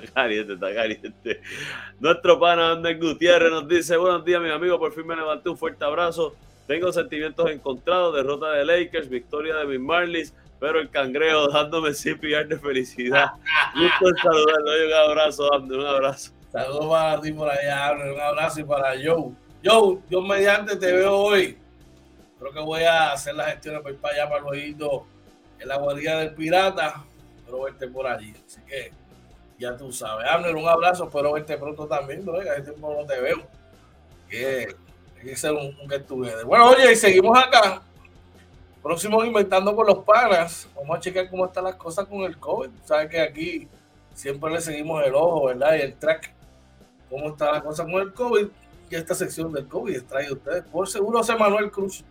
caliente, 0.14 0.54
está 0.54 0.74
caliente. 0.74 1.40
Nuestro 2.00 2.40
pana 2.40 2.72
Andrés 2.72 2.98
Gutiérrez 3.00 3.52
nos 3.52 3.68
dice: 3.68 3.96
Buenos 3.96 4.24
días, 4.24 4.42
mi 4.42 4.50
amigo. 4.50 4.78
Por 4.78 4.92
fin 4.92 5.06
me 5.06 5.14
levanté. 5.14 5.48
Un 5.48 5.56
fuerte 5.56 5.84
abrazo. 5.84 6.34
Tengo 6.66 6.92
sentimientos 6.92 7.50
encontrados: 7.50 8.14
derrota 8.14 8.50
de 8.52 8.64
Lakers, 8.64 9.08
victoria 9.08 9.56
de 9.56 9.66
mis 9.66 9.80
Marlins, 9.80 10.34
pero 10.60 10.80
el 10.80 10.90
cangrejo 10.90 11.48
dándome 11.48 11.92
CPR 11.92 12.46
de 12.48 12.58
felicidad. 12.58 13.32
Gusto 13.74 14.16
saludarlo. 14.22 14.86
Un 14.86 15.10
abrazo, 15.10 15.54
Andrés. 15.54 15.80
Un 15.80 15.86
abrazo. 15.86 16.32
Saludos 16.52 16.86
para 16.86 17.20
ti 17.20 17.32
por 17.32 17.50
allá, 17.50 17.92
Un 17.92 18.20
abrazo 18.20 18.60
y 18.60 18.64
para 18.64 18.92
Joe. 18.92 19.32
Joe, 19.64 19.98
yo 20.08 20.22
mediante 20.22 20.76
te 20.76 20.92
veo 20.92 21.16
hoy. 21.16 21.58
Creo 22.38 22.52
que 22.52 22.60
voy 22.60 22.82
a 22.82 23.12
hacer 23.12 23.34
las 23.34 23.48
gestiones 23.52 23.82
para 23.82 23.94
ir 23.94 24.00
para 24.00 24.14
allá, 24.14 24.28
para 24.28 24.40
el 24.40 24.46
ojito, 24.46 25.06
en 25.58 25.68
la 25.68 25.78
guardia 25.78 26.18
del 26.18 26.34
pirata. 26.34 27.04
Pero 27.44 27.62
verte 27.62 27.88
por 27.88 28.06
allí. 28.06 28.34
Así 28.46 28.60
que 28.68 28.92
ya 29.58 29.76
tú 29.76 29.92
sabes. 29.92 30.28
Abner, 30.28 30.54
un 30.54 30.68
abrazo, 30.68 31.04
espero 31.04 31.32
verte 31.32 31.56
pronto 31.56 31.86
también, 31.86 32.24
bro. 32.24 32.40
Hace 32.40 32.62
tiempo 32.62 32.96
no 32.98 33.06
te 33.06 33.20
veo. 33.20 33.42
Que 34.28 34.74
hay 35.18 35.26
que 35.26 35.36
ser 35.36 35.52
un, 35.52 35.76
un 35.80 35.88
get 35.88 36.06
Bueno, 36.08 36.68
oye, 36.68 36.92
y 36.92 36.96
seguimos 36.96 37.36
acá. 37.36 37.82
Próximo 38.84 39.24
Inventando 39.24 39.74
con 39.74 39.86
los 39.86 40.04
Panas. 40.04 40.68
Vamos 40.76 40.98
a 40.98 41.00
checar 41.00 41.30
cómo 41.30 41.46
están 41.46 41.64
las 41.64 41.76
cosas 41.76 42.06
con 42.06 42.20
el 42.20 42.36
COVID. 42.36 42.68
Sabes 42.84 43.08
que 43.08 43.18
aquí 43.18 43.66
siempre 44.12 44.52
le 44.52 44.60
seguimos 44.60 45.02
el 45.06 45.14
ojo, 45.14 45.46
¿verdad? 45.46 45.76
Y 45.78 45.80
el 45.80 45.94
track. 45.94 46.34
Cómo 47.08 47.30
está 47.30 47.50
la 47.50 47.62
cosa 47.62 47.84
con 47.84 47.94
el 47.94 48.12
COVID. 48.12 48.46
Y 48.90 48.94
esta 48.94 49.14
sección 49.14 49.50
del 49.54 49.66
COVID 49.66 49.96
es 49.96 50.06
traída 50.06 50.34
ustedes 50.34 50.64
por 50.64 50.86
Seguro 50.86 51.20
José 51.20 51.34
Manuel 51.34 51.70
Cruz. 51.70 52.04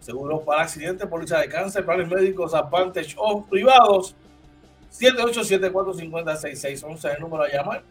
Seguro 0.00 0.42
para 0.42 0.64
accidentes, 0.64 1.08
policía 1.08 1.38
de 1.38 1.48
cáncer, 1.48 1.86
planes 1.86 2.06
médicos, 2.06 2.52
Advantage 2.52 3.14
o 3.16 3.46
privados 3.46 4.14
787-450-6611 4.92 6.94
es 6.94 7.04
el 7.06 7.20
número 7.20 7.44
a 7.44 7.48
llamar. 7.48 7.82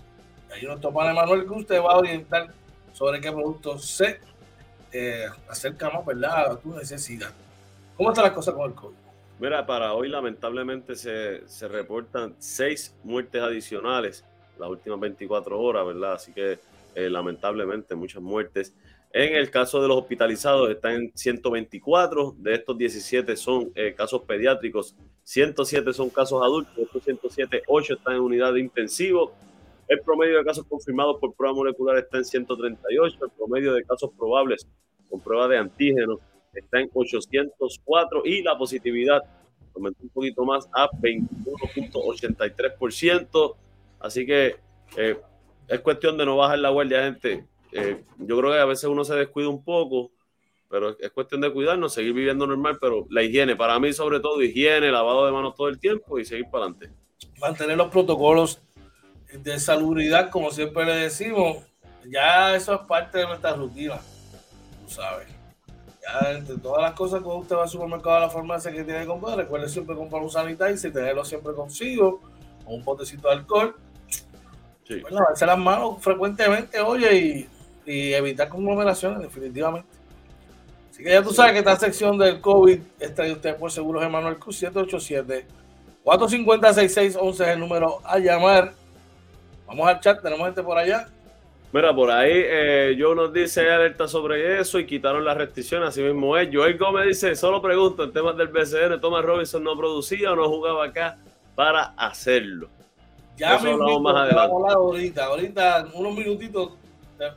Ahí 0.54 0.64
nuestro 0.64 0.94
pana 0.94 1.12
Manuel 1.12 1.48
Cruz 1.48 1.66
te 1.66 1.80
va 1.80 1.94
a 1.94 1.98
orientar 1.98 2.54
sobre 2.94 3.20
qué 3.20 3.32
producto 3.32 3.80
se 3.80 4.20
eh, 4.92 5.26
acerca 5.50 5.90
más, 5.90 6.06
¿verdad? 6.06 6.52
A 6.52 6.56
tu 6.56 6.76
necesidad. 6.76 7.32
¿Cómo 7.98 8.10
están 8.10 8.26
las 8.26 8.34
cosas 8.34 8.54
con 8.54 8.70
el 8.70 8.76
COVID? 8.76 8.96
Mira, 9.40 9.66
para 9.66 9.94
hoy 9.96 10.08
lamentablemente 10.08 10.96
se, 10.96 11.48
se 11.48 11.68
reportan 11.68 12.36
seis 12.38 12.96
muertes 13.04 13.42
adicionales 13.42 14.24
las 14.60 14.70
últimas 14.70 15.00
24 15.00 15.60
horas, 15.60 15.86
¿verdad? 15.86 16.14
Así 16.14 16.32
que 16.32 16.60
eh, 16.94 17.10
lamentablemente 17.10 17.96
muchas 17.96 18.22
muertes. 18.22 18.76
En 19.12 19.36
el 19.36 19.50
caso 19.50 19.82
de 19.82 19.88
los 19.88 19.98
hospitalizados 19.98 20.70
están 20.70 20.94
en 20.94 21.12
124, 21.16 22.36
de 22.38 22.54
estos 22.54 22.78
17 22.78 23.36
son 23.36 23.72
eh, 23.74 23.96
casos 23.96 24.22
pediátricos, 24.24 24.96
107 25.24 25.92
son 25.92 26.12
casos 26.12 26.44
adultos, 26.44 26.76
de 26.76 26.84
estos 26.84 27.04
107, 27.04 27.64
8 27.68 27.94
están 27.96 28.16
en 28.16 28.22
unidad 28.22 28.54
de 28.54 28.60
intensivo. 28.60 29.34
El 29.88 30.02
promedio 30.02 30.38
de 30.38 30.46
casos 30.46 30.66
confirmados 30.68 31.18
por 31.20 31.34
prueba 31.34 31.56
molecular 31.56 31.98
está 31.98 32.18
en 32.18 32.26
138, 32.26 33.26
el 33.26 33.32
promedio 33.32 33.74
de 33.74 33.84
casos 33.84 34.12
probables 34.16 34.68
con 35.10 35.20
prueba 35.20 35.48
de 35.48 35.58
antígenos 35.58 36.20
está 36.60 36.80
en 36.80 36.90
804 36.94 38.22
y 38.26 38.44
la 38.44 38.58
positividad 38.58 39.24
aumentó 39.76 40.04
un 40.04 40.10
poquito 40.10 40.46
más 40.46 40.70
a 40.74 40.90
21.83%. 40.90 43.56
Así 44.00 44.26
que 44.26 44.56
eh, 44.98 45.18
es 45.68 45.80
cuestión 45.82 46.18
de 46.18 46.26
no 46.26 46.38
bajar 46.38 46.60
la 46.60 46.70
guardia, 46.70 47.04
gente 47.04 47.46
eh, 47.72 48.04
yo 48.18 48.38
creo 48.38 48.52
que 48.52 48.60
a 48.60 48.66
veces 48.66 48.86
uno 48.86 49.04
se 49.04 49.16
descuida 49.16 49.50
un 49.50 49.64
poco, 49.64 50.12
pero 50.70 50.98
es 51.00 51.12
cuestión 51.12 51.42
de 51.42 51.52
cuidarnos, 51.52 51.94
seguir 51.94 52.14
viviendo 52.14 52.48
normal, 52.48 52.78
pero 52.80 53.06
la 53.10 53.24
higiene, 53.24 53.56
para 53.56 53.80
mí 53.80 53.94
sobre 53.94 54.20
todo 54.20 54.42
higiene, 54.42 54.92
lavado 54.92 55.26
de 55.26 55.32
manos 55.32 55.56
todo 55.56 55.70
el 55.70 55.80
tiempo 55.80 56.20
y 56.20 56.26
seguir 56.26 56.46
para 56.52 56.66
adelante. 56.66 56.92
Mantener 57.40 57.78
los 57.78 57.90
protocolos 57.90 58.62
de 59.32 59.60
salubridad, 59.60 60.30
como 60.30 60.52
siempre 60.52 60.86
le 60.86 60.96
decimos, 60.96 61.58
ya 62.06 62.56
eso 62.56 62.74
es 62.74 62.82
parte 62.82 63.20
de 63.20 63.28
nuestra 63.28 63.54
rutina, 63.54 64.00
tú 64.86 64.94
sabes. 64.94 65.37
Entre 66.32 66.58
todas 66.58 66.82
las 66.82 66.94
cosas 66.94 67.22
que 67.22 67.28
usted 67.28 67.56
va 67.56 67.64
al 67.64 67.70
supermercado 67.70 68.16
a 68.16 68.20
la 68.22 68.30
farmacia 68.30 68.72
que 68.72 68.84
tiene 68.84 69.02
que 69.02 69.08
comprar, 69.08 69.38
recuerde 69.38 69.68
siempre 69.68 69.96
comprar 69.96 70.22
un 70.22 70.30
sanitizer 70.30 70.90
y 70.90 70.94
tenerlo 70.94 71.26
siempre 71.26 71.54
consigo, 71.54 72.22
o 72.66 72.76
un 72.76 72.84
potecito 72.84 73.28
de 73.28 73.34
alcohol. 73.34 73.76
Sí. 74.88 75.02
Bueno, 75.02 75.20
lavarse 75.20 75.46
las 75.46 75.58
manos 75.58 75.98
frecuentemente, 76.02 76.80
oye, 76.80 77.48
y, 77.86 77.92
y 77.92 78.14
evitar 78.14 78.48
conglomeraciones, 78.48 79.20
definitivamente. 79.20 79.90
Así 80.90 81.04
que 81.04 81.12
ya 81.12 81.22
tú 81.22 81.32
sabes 81.32 81.54
que 81.54 81.60
esta 81.60 81.76
sección 81.76 82.18
del 82.18 82.42
COVID 82.42 82.80
está 83.00 83.24
de 83.24 83.34
usted 83.34 83.58
por 83.58 83.72
Seguros 83.72 84.04
Emanuel 84.04 84.40
Cruz 84.40 84.58
787 84.58 85.46
450 86.04 86.74
6611 86.74 87.44
es 87.44 87.50
el 87.50 87.60
número 87.60 88.00
a 88.06 88.18
llamar. 88.18 88.74
Vamos 89.68 89.88
al 89.88 90.00
chat, 90.00 90.22
tenemos 90.22 90.48
gente 90.48 90.64
por 90.64 90.78
allá. 90.78 91.10
Mira, 91.74 91.94
por 91.94 92.10
ahí 92.10 92.32
eh, 92.34 92.96
yo 92.98 93.14
nos 93.14 93.34
dice 93.34 93.70
alerta 93.70 94.08
sobre 94.08 94.60
eso 94.60 94.80
y 94.80 94.86
quitaron 94.86 95.26
las 95.26 95.36
restricciones, 95.38 95.90
así 95.90 96.02
mismo 96.02 96.38
es. 96.38 96.50
Joel 96.52 96.78
Gómez 96.78 97.08
dice, 97.08 97.36
solo 97.36 97.62
pregunto, 97.62 98.06
en 98.06 98.14
temas 98.14 98.38
del 98.38 98.48
BCN, 98.48 99.02
Thomas 99.02 99.24
Robinson 99.26 99.64
no 99.64 99.76
producía 99.78 100.32
o 100.32 100.36
no 100.36 100.48
jugaba 100.48 100.86
acá 100.86 101.18
para 101.56 101.94
hacerlo. 101.98 102.70
Ya 103.36 103.60
me 103.60 103.72
hablamos 103.72 104.02
más 104.02 104.16
adelante. 104.16 104.56
ahorita, 104.74 105.26
ahorita, 105.26 105.88
unos 105.94 106.16
minutitos, 106.16 106.72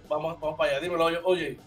vamos, 0.08 0.40
vamos 0.40 0.56
para 0.56 0.72
allá. 0.72 0.80
Dímelo, 0.80 1.04
oye. 1.24 1.58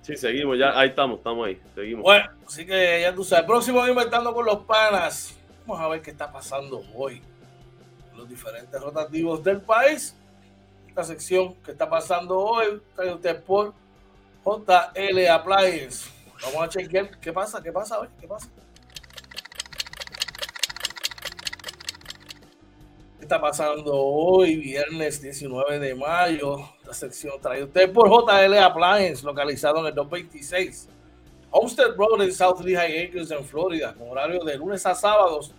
Sí, 0.00 0.16
seguimos, 0.16 0.56
ya 0.56 0.78
ahí 0.78 0.90
estamos, 0.90 1.18
estamos 1.18 1.48
ahí, 1.48 1.60
seguimos. 1.74 2.04
Bueno, 2.04 2.30
así 2.46 2.64
que 2.64 3.00
ya 3.02 3.12
tú 3.12 3.24
sabes, 3.24 3.44
próximo 3.44 3.86
Inventando 3.86 4.32
con 4.32 4.46
los 4.46 4.58
Panas. 4.58 5.36
Vamos 5.66 5.84
a 5.84 5.88
ver 5.88 6.00
qué 6.00 6.12
está 6.12 6.32
pasando 6.32 6.84
hoy. 6.94 7.20
Los 8.16 8.28
diferentes 8.28 8.80
rotativos 8.80 9.42
del 9.42 9.60
país. 9.60 10.16
Esta 10.96 11.12
sección 11.12 11.54
que 11.56 11.72
está 11.72 11.90
pasando 11.90 12.38
hoy, 12.38 12.80
trae 12.94 13.12
usted 13.12 13.44
por 13.44 13.74
JL 14.42 15.28
Appliance. 15.28 16.08
Vamos 16.42 16.62
a 16.62 16.68
chequear 16.70 17.20
qué 17.20 17.34
pasa, 17.34 17.62
qué 17.62 17.70
pasa 17.70 18.00
hoy, 18.00 18.08
qué 18.18 18.26
pasa. 18.26 18.48
está 23.20 23.38
pasando 23.38 23.94
hoy, 23.94 24.56
viernes 24.56 25.20
19 25.20 25.80
de 25.80 25.94
mayo. 25.94 26.60
La 26.86 26.94
sección 26.94 27.34
trae 27.42 27.62
usted 27.64 27.92
por 27.92 28.08
JL 28.08 28.56
Appliance, 28.56 29.22
localizado 29.22 29.80
en 29.80 29.88
el 29.88 29.94
226 29.94 30.88
Homestead 31.50 31.94
Road 31.94 32.22
en 32.22 32.32
South 32.32 32.60
Lehigh 32.60 33.08
Acres 33.08 33.30
en 33.30 33.44
Florida, 33.44 33.92
con 33.92 34.08
horario 34.08 34.42
de 34.42 34.56
lunes 34.56 34.86
a 34.86 34.94
sábados, 34.94 35.52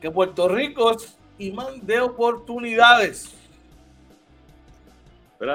que 0.00 0.08
Puerto 0.10 0.48
Rico 0.48 0.90
es 0.92 1.16
imán 1.38 1.86
de 1.86 2.00
oportunidades. 2.00 3.32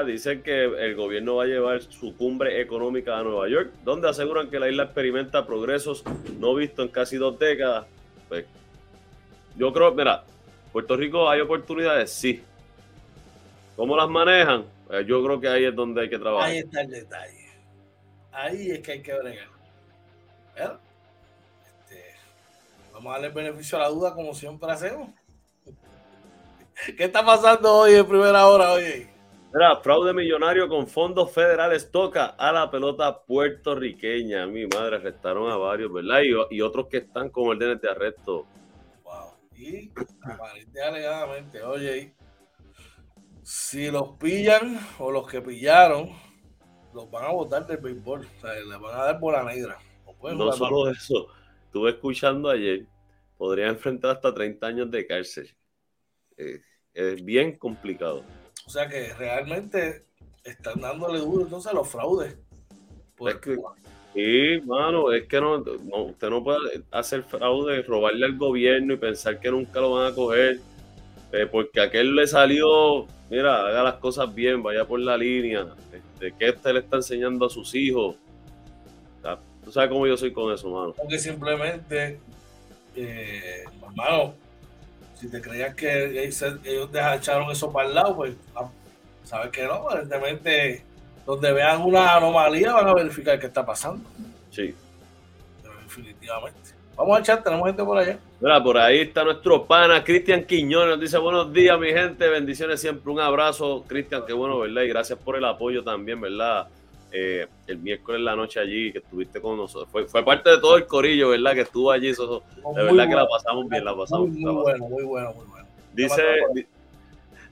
Dicen 0.05 0.43
que 0.43 0.65
el 0.65 0.95
gobierno 0.95 1.37
va 1.37 1.43
a 1.43 1.47
llevar 1.47 1.81
su 1.81 2.15
cumbre 2.15 2.61
económica 2.61 3.17
a 3.17 3.23
Nueva 3.23 3.49
York, 3.49 3.71
donde 3.83 4.07
aseguran 4.07 4.49
que 4.49 4.59
la 4.59 4.69
isla 4.69 4.83
experimenta 4.83 5.47
progresos 5.47 6.03
no 6.37 6.53
vistos 6.53 6.85
en 6.85 6.91
casi 6.91 7.17
dos 7.17 7.39
décadas. 7.39 7.87
Pues, 8.27 8.45
yo 9.55 9.73
creo, 9.73 9.91
mira, 9.93 10.23
Puerto 10.71 10.95
Rico 10.95 11.27
hay 11.27 11.41
oportunidades, 11.41 12.11
sí. 12.11 12.43
¿Cómo 13.75 13.97
las 13.97 14.07
manejan? 14.09 14.65
Pues, 14.85 15.07
yo 15.07 15.23
creo 15.23 15.39
que 15.39 15.47
ahí 15.47 15.65
es 15.65 15.75
donde 15.75 16.01
hay 16.01 16.09
que 16.09 16.19
trabajar. 16.19 16.49
Ahí 16.49 16.59
está 16.59 16.81
el 16.81 16.89
detalle. 16.91 17.49
Ahí 18.31 18.71
es 18.71 18.79
que 18.81 18.91
hay 18.91 19.01
que 19.01 19.13
bregar. 19.13 19.47
Este, 20.55 22.15
vamos 22.93 23.09
a 23.09 23.13
darle 23.13 23.29
beneficio 23.29 23.77
a 23.77 23.81
la 23.81 23.89
duda 23.89 24.13
como 24.13 24.35
siempre 24.35 24.71
hacemos. 24.71 25.09
¿Qué 26.97 27.05
está 27.05 27.25
pasando 27.25 27.73
hoy 27.73 27.95
en 27.95 28.05
primera 28.05 28.45
hora, 28.45 28.73
oye? 28.73 29.08
Mira, 29.51 29.77
fraude 29.77 30.13
millonario 30.13 30.67
con 30.67 30.87
fondos 30.87 31.31
federales 31.31 31.89
toca 31.89 32.27
a 32.27 32.51
la 32.51 32.69
pelota 32.69 33.23
puertorriqueña. 33.23 34.45
Mi 34.45 34.67
madre 34.67 34.97
arrestaron 34.97 35.51
a 35.51 35.57
varios, 35.57 35.91
¿verdad? 35.91 36.21
Y, 36.51 36.61
otros 36.61 36.87
que 36.87 36.97
están 36.97 37.29
con 37.29 37.47
órdenes 37.47 37.81
de 37.81 37.89
arresto. 37.89 38.45
Wow. 39.03 39.33
Y 39.55 39.91
aparente 40.21 40.81
alegadamente, 40.81 41.63
oye, 41.63 42.15
si 43.41 43.89
los 43.89 44.17
pillan 44.19 44.79
o 44.99 45.11
los 45.11 45.27
que 45.27 45.41
pillaron, 45.41 46.11
los 46.93 47.09
van 47.09 47.25
a 47.25 47.31
votar 47.31 47.65
del 47.65 47.77
béisbol. 47.77 48.27
O 48.37 48.41
sea, 48.41 48.53
les 48.53 48.79
van 48.79 48.99
a 48.99 49.03
dar 49.05 49.19
bola 49.19 49.43
negra. 49.43 49.79
No 50.21 50.51
solo 50.51 50.89
eso, 50.91 51.27
estuve 51.65 51.91
escuchando 51.91 52.49
ayer, 52.49 52.85
podría 53.37 53.67
enfrentar 53.67 54.11
hasta 54.11 54.33
30 54.33 54.67
años 54.67 54.91
de 54.91 55.07
cárcel. 55.07 55.49
Eh, 56.37 56.61
es 56.93 57.23
bien 57.23 57.57
complicado. 57.57 58.23
O 58.69 58.71
sea 58.71 58.87
que 58.87 59.11
realmente 59.15 60.05
están 60.43 60.79
dándole 60.79 61.17
duro 61.17 61.41
entonces 61.41 61.71
a 61.71 61.75
los 61.75 61.87
fraudes. 61.87 62.37
sí, 64.13 64.61
mano, 64.63 65.11
es 65.11 65.27
que 65.27 65.41
no, 65.41 65.55
usted 65.55 66.29
no 66.29 66.43
puede 66.43 66.83
hacer 66.91 67.23
fraude, 67.23 67.81
robarle 67.81 68.27
al 68.27 68.37
gobierno 68.37 68.93
y 68.93 68.97
pensar 68.97 69.39
que 69.39 69.49
nunca 69.49 69.81
lo 69.81 69.93
van 69.93 70.11
a 70.11 70.15
coger. 70.15 70.59
Eh, 71.31 71.47
porque 71.51 71.81
aquel 71.81 72.15
le 72.15 72.27
salió, 72.27 73.07
mira, 73.31 73.65
haga 73.65 73.81
las 73.81 73.95
cosas 73.95 74.31
bien, 74.35 74.61
vaya 74.61 74.85
por 74.85 74.99
la 74.99 75.17
línea. 75.17 75.65
Este, 75.91 76.35
¿Qué 76.37 76.51
usted 76.51 76.73
le 76.73 76.79
está 76.81 76.97
enseñando 76.97 77.47
a 77.47 77.49
sus 77.49 77.73
hijos? 77.73 78.17
Tú 79.65 79.71
sabes 79.71 79.89
cómo 79.89 80.05
yo 80.05 80.15
soy 80.15 80.31
con 80.31 80.53
eso, 80.53 80.69
mano. 80.69 80.93
Porque 80.93 81.17
simplemente, 81.17 82.19
eh, 82.95 83.63
hermano, 83.81 84.35
si 85.19 85.29
te 85.29 85.41
creías 85.41 85.75
que 85.75 86.21
ellos 86.21 86.89
echaron 87.15 87.51
eso 87.51 87.71
para 87.71 87.89
el 87.89 87.95
lado, 87.95 88.15
pues 88.15 88.35
ah, 88.55 88.69
sabes 89.23 89.51
que 89.51 89.65
no, 89.65 89.91
evidentemente 89.91 90.83
donde 91.25 91.51
vean 91.51 91.81
una 91.81 92.15
anomalía 92.15 92.73
van 92.73 92.87
a 92.87 92.93
verificar 92.93 93.37
qué 93.39 93.47
está 93.47 93.65
pasando. 93.65 94.09
Sí. 94.49 94.73
definitivamente. 95.83 96.57
Vamos 96.95 97.17
a 97.17 97.19
echar, 97.21 97.43
tenemos 97.43 97.67
gente 97.67 97.83
por 97.83 97.97
allá. 97.97 98.17
Mira, 98.39 98.63
por 98.63 98.77
ahí 98.77 99.01
está 99.01 99.23
nuestro 99.23 99.65
pana 99.65 100.03
Cristian 100.03 100.43
Quiñones, 100.43 100.89
nos 100.89 100.99
dice 100.99 101.17
buenos 101.17 101.51
días 101.51 101.77
mi 101.77 101.89
gente, 101.89 102.27
bendiciones 102.29 102.79
siempre, 102.79 103.11
un 103.11 103.19
abrazo 103.19 103.83
Cristian, 103.87 104.23
qué 104.25 104.33
bueno, 104.33 104.59
¿verdad? 104.59 104.83
Y 104.83 104.87
gracias 104.87 105.19
por 105.19 105.35
el 105.35 105.45
apoyo 105.45 105.83
también, 105.83 106.19
¿verdad? 106.21 106.67
Eh, 107.11 107.47
el 107.65 107.79
miércoles 107.79 108.21
la 108.21 108.35
noche 108.35 108.59
allí, 108.59 108.91
que 108.91 108.99
estuviste 108.99 109.41
con 109.41 109.57
nosotros. 109.57 109.89
Fue, 109.91 110.05
fue 110.05 110.23
parte 110.23 110.51
de 110.51 110.59
todo 110.59 110.77
el 110.77 110.85
corillo, 110.85 111.29
¿verdad? 111.29 111.53
Que 111.53 111.61
estuvo 111.61 111.91
allí. 111.91 112.09
Eso, 112.09 112.43
de 112.75 112.83
verdad 112.83 113.07
que 113.07 113.15
la 113.15 113.27
pasamos 113.27 113.67
bien, 113.67 113.83
la 113.83 113.95
pasamos 113.95 114.29
muy, 114.29 114.53
bueno, 114.53 114.87
muy 114.87 115.03
bueno, 115.03 115.33
muy 115.33 115.45
bueno. 115.45 115.67
Dice, 115.93 116.23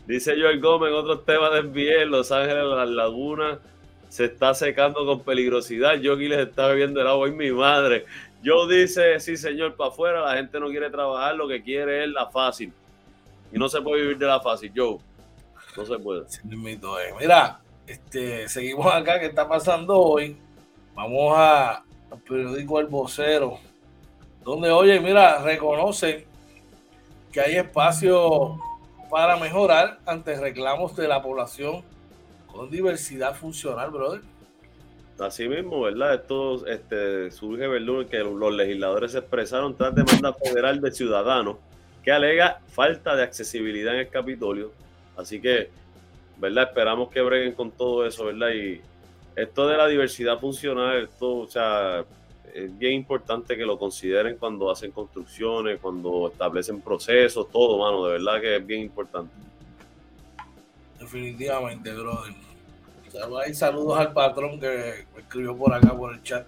dice 0.05 0.39
Joel 0.39 0.61
Gómez 0.61 0.93
otros 0.93 1.25
temas 1.25 1.51
de 1.53 1.63
NBA, 1.63 2.05
Los 2.05 2.31
Ángeles, 2.31 2.63
las 2.65 2.89
lagunas 2.89 3.57
se 4.09 4.25
está 4.25 4.53
secando 4.53 5.05
con 5.05 5.21
peligrosidad. 5.21 5.95
Yo 5.95 6.13
aquí 6.13 6.27
les 6.27 6.47
está 6.47 6.67
bebiendo 6.67 7.01
el 7.01 7.07
agua 7.07 7.27
y 7.27 7.31
mi 7.31 7.51
madre. 7.51 8.05
Yo 8.41 8.67
dice, 8.67 9.19
sí 9.19 9.35
señor, 9.35 9.75
para 9.75 9.89
afuera, 9.89 10.21
la 10.21 10.35
gente 10.35 10.59
no 10.59 10.69
quiere 10.69 10.89
trabajar, 10.89 11.35
lo 11.35 11.47
que 11.47 11.61
quiere 11.61 12.03
es 12.03 12.09
la 12.09 12.27
fácil. 12.27 12.71
Y 13.51 13.57
no 13.57 13.67
se 13.67 13.81
puede 13.81 14.01
vivir 14.03 14.17
de 14.17 14.27
la 14.27 14.39
fácil, 14.39 14.71
yo. 14.73 14.99
No 15.75 15.85
se 15.85 15.97
puede. 15.99 16.25
Mira, 17.19 17.59
este, 17.87 18.49
seguimos 18.49 18.93
acá, 18.93 19.19
¿qué 19.19 19.27
está 19.27 19.47
pasando 19.47 19.97
hoy? 19.97 20.37
Vamos 20.93 21.33
a, 21.35 21.83
al 22.11 22.19
periódico 22.27 22.79
El 22.79 22.87
Vocero, 22.87 23.59
donde, 24.43 24.69
oye, 24.71 24.99
mira, 24.99 25.41
reconoce 25.41 26.27
que 27.31 27.41
hay 27.41 27.55
espacio 27.55 28.57
para 29.09 29.37
mejorar 29.37 29.99
ante 30.05 30.39
reclamos 30.39 30.95
de 30.95 31.07
la 31.07 31.21
población 31.21 31.83
con 32.47 32.69
diversidad 32.69 33.35
funcional, 33.35 33.89
brother. 33.89 34.21
Así 35.19 35.47
mismo, 35.47 35.81
¿verdad? 35.81 36.15
Esto 36.15 36.67
este, 36.67 37.31
surge, 37.31 37.67
¿verdad? 37.67 38.07
Que 38.09 38.19
los 38.19 38.53
legisladores 38.53 39.15
expresaron 39.15 39.75
tras 39.75 39.95
demanda 39.95 40.33
federal 40.33 40.79
de 40.81 40.91
ciudadanos 40.91 41.57
que 42.03 42.11
alega 42.11 42.61
falta 42.67 43.15
de 43.15 43.23
accesibilidad 43.23 43.93
en 43.95 44.01
el 44.01 44.09
Capitolio. 44.09 44.71
Así 45.15 45.41
que 45.41 45.69
¿verdad? 46.39 46.69
Esperamos 46.69 47.09
que 47.09 47.21
breguen 47.21 47.53
con 47.53 47.71
todo 47.71 48.05
eso, 48.05 48.25
¿verdad? 48.25 48.49
Y 48.49 48.81
esto 49.35 49.67
de 49.67 49.77
la 49.77 49.87
diversidad 49.87 50.39
funcional, 50.39 51.03
esto, 51.03 51.37
o 51.37 51.47
sea, 51.47 52.03
es 52.53 52.77
bien 52.77 52.93
importante 52.93 53.55
que 53.55 53.65
lo 53.65 53.77
consideren 53.77 54.37
cuando 54.37 54.71
hacen 54.71 54.91
construcciones, 54.91 55.79
cuando 55.79 56.29
establecen 56.31 56.81
procesos, 56.81 57.49
todo, 57.51 57.77
mano, 57.77 58.05
de 58.05 58.13
verdad 58.13 58.41
que 58.41 58.55
es 58.55 58.65
bien 58.65 58.81
importante. 58.81 59.31
Definitivamente, 60.99 61.93
brother. 61.93 62.33
hay 63.45 63.53
saludos 63.53 63.99
al 63.99 64.11
patrón 64.13 64.59
que 64.59 65.05
me 65.13 65.21
escribió 65.21 65.55
por 65.55 65.73
acá 65.73 65.95
por 65.95 66.13
el 66.13 66.23
chat. 66.23 66.47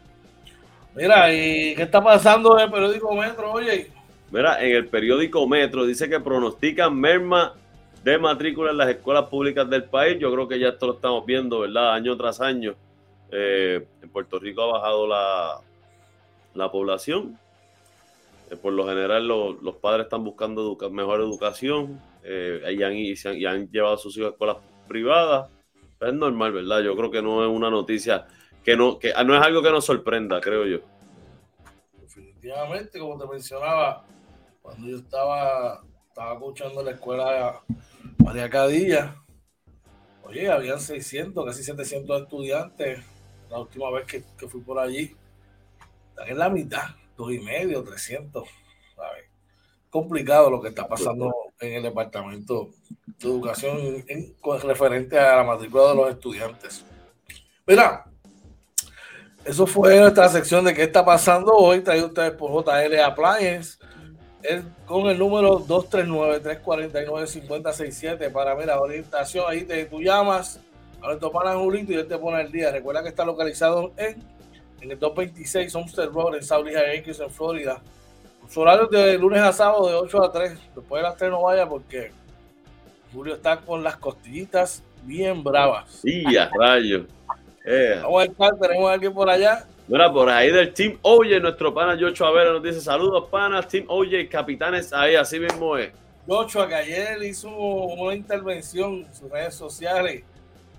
Mira, 0.96 1.32
¿y 1.32 1.76
qué 1.76 1.84
está 1.84 2.04
pasando 2.04 2.58
en 2.58 2.66
el 2.66 2.72
periódico 2.72 3.14
Metro, 3.14 3.52
oye? 3.52 3.92
Mira, 4.32 4.60
en 4.64 4.76
el 4.76 4.88
periódico 4.88 5.48
Metro 5.48 5.86
dice 5.86 6.10
que 6.10 6.20
pronostican 6.20 6.96
merma 7.00 7.54
de 8.04 8.18
matrícula 8.18 8.72
en 8.72 8.78
las 8.78 8.90
escuelas 8.90 9.26
públicas 9.28 9.70
del 9.70 9.86
país. 9.86 10.18
Yo 10.20 10.32
creo 10.32 10.48
que 10.48 10.60
ya 10.60 10.70
esto 10.70 10.88
lo 10.88 10.94
estamos 10.94 11.26
viendo, 11.26 11.60
¿verdad? 11.60 11.94
Año 11.94 12.16
tras 12.18 12.42
año. 12.42 12.76
Eh, 13.32 13.86
en 14.02 14.10
Puerto 14.10 14.40
Rico 14.40 14.64
ha 14.64 14.80
bajado 14.80 15.08
la, 15.08 15.62
la 16.54 16.72
población. 16.72 17.38
Eh, 18.50 18.56
por 18.56 18.74
lo 18.74 18.88
general, 18.88 19.28
los 19.28 19.76
padres 19.76 20.06
están 20.06 20.24
buscando 20.24 20.78
mejor 20.92 21.22
educación 21.22 22.02
eh, 22.24 22.62
y, 22.72 23.46
han, 23.46 23.70
llevado 23.70 23.96
a 23.96 23.98
sus 23.98 24.18
hijos 24.18 24.30
a 24.30 24.32
escuelas 24.32 24.58
privadas. 24.88 25.50
Es 26.00 26.14
normal, 26.14 26.54
¿verdad? 26.54 26.82
Yo 26.82 26.96
creo 26.96 27.12
que 27.12 27.22
no 27.22 27.44
es 27.44 27.50
una 27.50 27.70
noticia 27.70 28.26
que 28.64 28.76
no, 28.76 28.98
que 28.98 29.14
no 29.26 29.36
es 29.36 29.42
algo 29.42 29.62
que 29.62 29.72
nos 29.72 29.86
sorprenda, 29.86 30.40
creo 30.40 30.66
yo. 30.66 30.80
Definitivamente, 32.02 33.00
como 33.00 33.20
te 33.20 33.28
mencionaba, 33.28 34.06
cuando 34.62 34.88
yo 34.88 34.98
estaba, 34.98 35.82
estaba 36.20 36.34
escuchando 36.34 36.84
la 36.84 36.92
escuela 36.92 37.62
María 38.18 38.50
Cadilla, 38.50 39.16
oye, 40.24 40.52
habían 40.52 40.78
600, 40.78 41.46
casi 41.46 41.64
700 41.64 42.24
estudiantes 42.24 43.00
la 43.50 43.60
última 43.60 43.90
vez 43.90 44.06
que, 44.06 44.26
que 44.38 44.50
fui 44.50 44.60
por 44.60 44.80
allí. 44.80 45.16
Están 46.10 46.28
en 46.28 46.38
la 46.38 46.50
mitad, 46.50 46.90
dos 47.16 47.32
y 47.32 47.40
medio, 47.40 47.82
300. 47.86 48.50
¿sabes? 48.98 49.24
Complicado 49.90 50.52
lo 50.52 50.62
que 50.62 50.68
está 50.68 50.90
pasando 50.90 51.34
en 51.62 51.76
el 51.76 51.84
departamento 51.84 52.68
de 53.18 53.30
educación 53.30 53.78
con 54.42 54.60
referente 54.60 55.18
a 55.18 55.38
la 55.38 55.44
matrícula 55.46 55.88
de 55.88 55.96
los 55.96 56.10
estudiantes. 56.10 56.84
Mira, 57.66 58.12
eso 59.46 59.66
fue 59.66 59.98
nuestra 59.98 60.28
sección 60.28 60.66
de 60.66 60.74
qué 60.74 60.84
está 60.84 61.06
pasando 61.06 61.54
hoy, 61.54 61.80
traído 61.80 62.08
ustedes 62.08 62.32
por 62.32 62.52
JL 62.52 63.00
Appliance, 63.00 63.80
con 64.86 65.10
el 65.10 65.18
número 65.18 65.60
239-349-5067 65.66 68.32
para 68.32 68.54
la 68.66 68.80
orientación. 68.80 69.46
Ahí 69.48 69.64
te, 69.64 69.86
tú 69.86 70.02
llamas 70.02 70.60
a 71.02 71.08
nuestro 71.08 71.32
pana 71.32 71.56
Julito 71.56 71.92
y 71.92 71.96
él 71.96 72.08
te 72.08 72.18
pone 72.18 72.42
el 72.42 72.52
día. 72.52 72.72
Recuerda 72.72 73.04
que 73.04 73.10
está 73.10 73.26
localizado 73.26 73.92
en, 73.98 74.24
en 74.82 74.92
el 74.92 75.00
226 75.00 75.76
Homestead 75.76 76.10
Road 76.10 76.36
en 76.36 76.44
South 76.44 76.68
Yankees, 76.68 77.20
en 77.20 77.30
Florida. 77.30 77.82
Su 78.50 78.62
horario 78.62 78.88
de 78.88 79.18
lunes 79.18 79.42
a 79.42 79.54
sábado 79.54 79.88
de 79.88 79.96
8 79.96 80.24
a 80.24 80.32
3. 80.32 80.52
Después 80.76 81.02
de 81.02 81.10
las 81.10 81.18
3 81.18 81.32
no 81.32 81.42
vaya 81.44 81.68
porque 81.68 82.12
Julio 83.14 83.36
está 83.36 83.58
con 83.58 83.84
las 83.84 83.98
costillitas 83.98 84.82
bien 85.04 85.44
bravas. 85.44 86.02
Y 86.04 86.36
a 86.36 86.50
rayo. 86.50 87.06
Eh. 87.66 88.00
Vamos 88.02 88.22
a 88.22 88.26
estar, 88.26 88.58
tenemos 88.60 88.90
a 88.90 88.94
alguien 88.94 89.14
por 89.14 89.30
allá. 89.30 89.68
Mira, 89.90 90.14
por 90.14 90.30
ahí 90.30 90.52
del 90.52 90.72
Team 90.72 91.00
Oye, 91.02 91.40
nuestro 91.40 91.74
pana 91.74 91.98
Yocho 91.98 92.24
Avera 92.24 92.54
nos 92.54 92.62
dice 92.62 92.80
saludos, 92.80 93.28
panas, 93.32 93.68
Team 93.68 93.86
Oye, 93.88 94.30
capitanes 94.30 94.94
ahí, 94.94 95.16
así 95.16 95.40
mismo 95.40 95.76
es. 95.78 95.92
Yocho, 96.28 96.68
que 96.68 96.76
ayer 96.76 97.24
hizo 97.24 97.50
una 97.50 98.14
intervención 98.14 99.08
en 99.08 99.16
sus 99.16 99.32
redes 99.32 99.56
sociales 99.56 100.24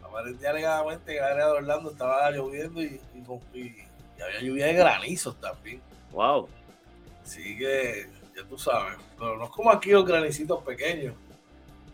aparentemente 0.04 0.46
alegadamente 0.46 1.10
en 1.10 1.18
el 1.18 1.24
área 1.24 1.46
de 1.46 1.52
Orlando 1.52 1.90
estaba 1.90 2.30
lloviendo 2.30 2.80
y, 2.82 3.00
había 4.22 4.42
lluvia 4.42 4.66
de 4.66 4.74
granizos 4.74 5.34
también. 5.40 5.80
Wow. 6.12 6.48
Así 7.24 7.58
que, 7.58 8.06
ya 8.36 8.44
tú 8.44 8.56
sabes, 8.58 8.96
pero 9.18 9.38
no 9.38 9.46
es 9.46 9.50
como 9.50 9.72
aquí 9.72 9.90
los 9.90 10.06
granicitos 10.06 10.62
pequeños. 10.62 11.16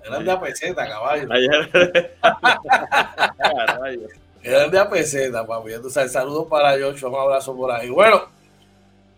Eran 0.04 0.22
de 0.22 0.32
apeseta, 0.32 0.86
caballo. 0.86 1.28
Eran 4.46 4.70
de 4.70 4.78
apeseta, 4.78 5.44
papi. 5.44 5.72
Sabes, 5.90 6.12
saludos 6.12 6.46
para 6.46 6.78
Joshua, 6.78 7.08
un 7.08 7.16
abrazo 7.16 7.56
por 7.56 7.72
ahí. 7.72 7.90
Bueno, 7.90 8.26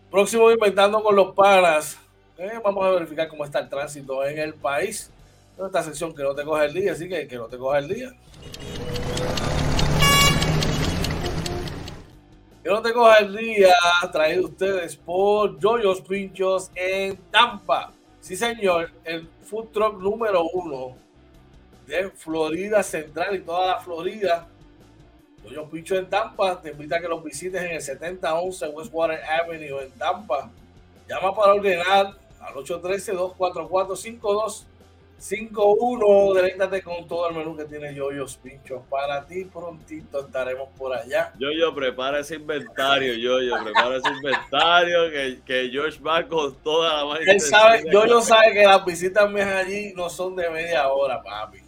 próximo 0.09 0.49
Inventando 0.49 1.03
con 1.03 1.15
los 1.15 1.35
Panas. 1.35 1.99
Eh, 2.35 2.59
vamos 2.63 2.83
a 2.83 2.89
verificar 2.89 3.27
cómo 3.27 3.45
está 3.45 3.59
el 3.59 3.69
tránsito 3.69 4.25
en 4.25 4.39
el 4.39 4.55
país. 4.55 5.11
Esta 5.63 5.83
sección 5.83 6.15
que 6.15 6.23
no 6.23 6.33
te 6.33 6.43
coge 6.43 6.65
el 6.65 6.73
día, 6.73 6.93
así 6.93 7.07
que 7.07 7.27
que 7.27 7.35
no 7.35 7.45
te 7.45 7.59
coja 7.59 7.77
el 7.77 7.87
día. 7.87 8.11
Que 12.63 12.69
no 12.69 12.81
te 12.81 12.91
coja 12.91 13.19
el 13.19 13.37
día, 13.37 13.75
traído 14.11 14.45
ustedes 14.45 14.95
por 14.95 15.61
Joyos 15.61 16.01
Pinchos 16.01 16.71
en 16.73 17.17
Tampa. 17.29 17.91
Sí, 18.19 18.35
señor, 18.35 18.89
el 19.03 19.29
food 19.43 19.67
truck 19.67 19.99
número 20.01 20.43
uno 20.53 20.97
de 21.85 22.09
Florida 22.09 22.81
Central 22.81 23.35
y 23.35 23.41
toda 23.41 23.67
la 23.67 23.79
Florida. 23.79 24.47
Joyos 25.43 25.69
Pinchos 25.69 25.99
en 25.99 26.09
Tampa. 26.09 26.59
Te 26.61 26.71
invita 26.71 26.97
a 26.97 27.01
que 27.01 27.07
los 27.07 27.23
visites 27.23 27.61
en 27.61 27.71
el 27.71 27.81
7011 27.81 28.67
Westwater 28.69 29.21
Avenue 29.23 29.83
en 29.83 29.91
Tampa. 29.91 30.49
Llama 31.07 31.35
para 31.35 31.53
ordenar 31.53 32.15
al 32.39 32.53
813-244-52 32.53 34.65
5-1, 35.19 36.33
deleítate 36.33 36.81
con 36.81 37.05
todo 37.05 37.29
el 37.29 37.35
menú 37.35 37.55
que 37.55 37.65
tiene 37.65 37.93
Yoyos 37.93 38.37
Pinchos 38.37 38.81
para 38.89 39.25
ti. 39.25 39.43
Prontito 39.43 40.25
estaremos 40.25 40.69
por 40.77 40.95
allá. 40.95 41.33
Yoyo, 41.37 41.75
prepara 41.75 42.19
ese 42.19 42.35
inventario, 42.35 43.13
Yoyo, 43.15 43.61
prepara 43.61 43.97
ese 43.97 44.07
inventario 44.07 45.11
que, 45.11 45.41
que 45.45 45.71
Josh 45.73 45.99
va 46.01 46.25
con 46.25 46.55
toda 46.63 47.03
la 47.03 47.17
Él 47.17 47.41
sabe, 47.41 47.83
Yoyo 47.91 48.21
sabe 48.21 48.53
que 48.53 48.63
las 48.63 48.85
visitas 48.85 49.29
mías 49.29 49.47
allí 49.47 49.93
no 49.93 50.09
son 50.09 50.37
de 50.37 50.49
media 50.49 50.87
hora, 50.87 51.21
papi. 51.21 51.59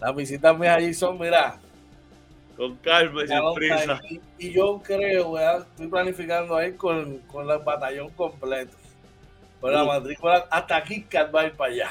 Las 0.00 0.16
visitas 0.16 0.58
mías 0.58 0.76
allí 0.76 0.92
son, 0.92 1.18
mira. 1.18 1.56
Con 2.60 2.76
calma 2.76 3.24
y 3.24 3.28
sin 3.28 3.54
prisa. 3.54 4.00
Y, 4.36 4.52
yo 4.52 4.82
creo, 4.84 5.38
estoy 5.38 5.88
planificando 5.88 6.54
ahí 6.54 6.74
con, 6.74 7.20
con 7.20 7.48
el 7.48 7.58
batallón 7.60 8.10
completo. 8.10 8.76
Con 9.62 9.72
la 9.72 9.82
matrícula 9.82 10.46
hasta 10.50 10.76
aquí 10.76 11.06
va 11.34 11.40
a 11.40 11.46
ir 11.46 11.52
para 11.54 11.72
allá. 11.72 11.88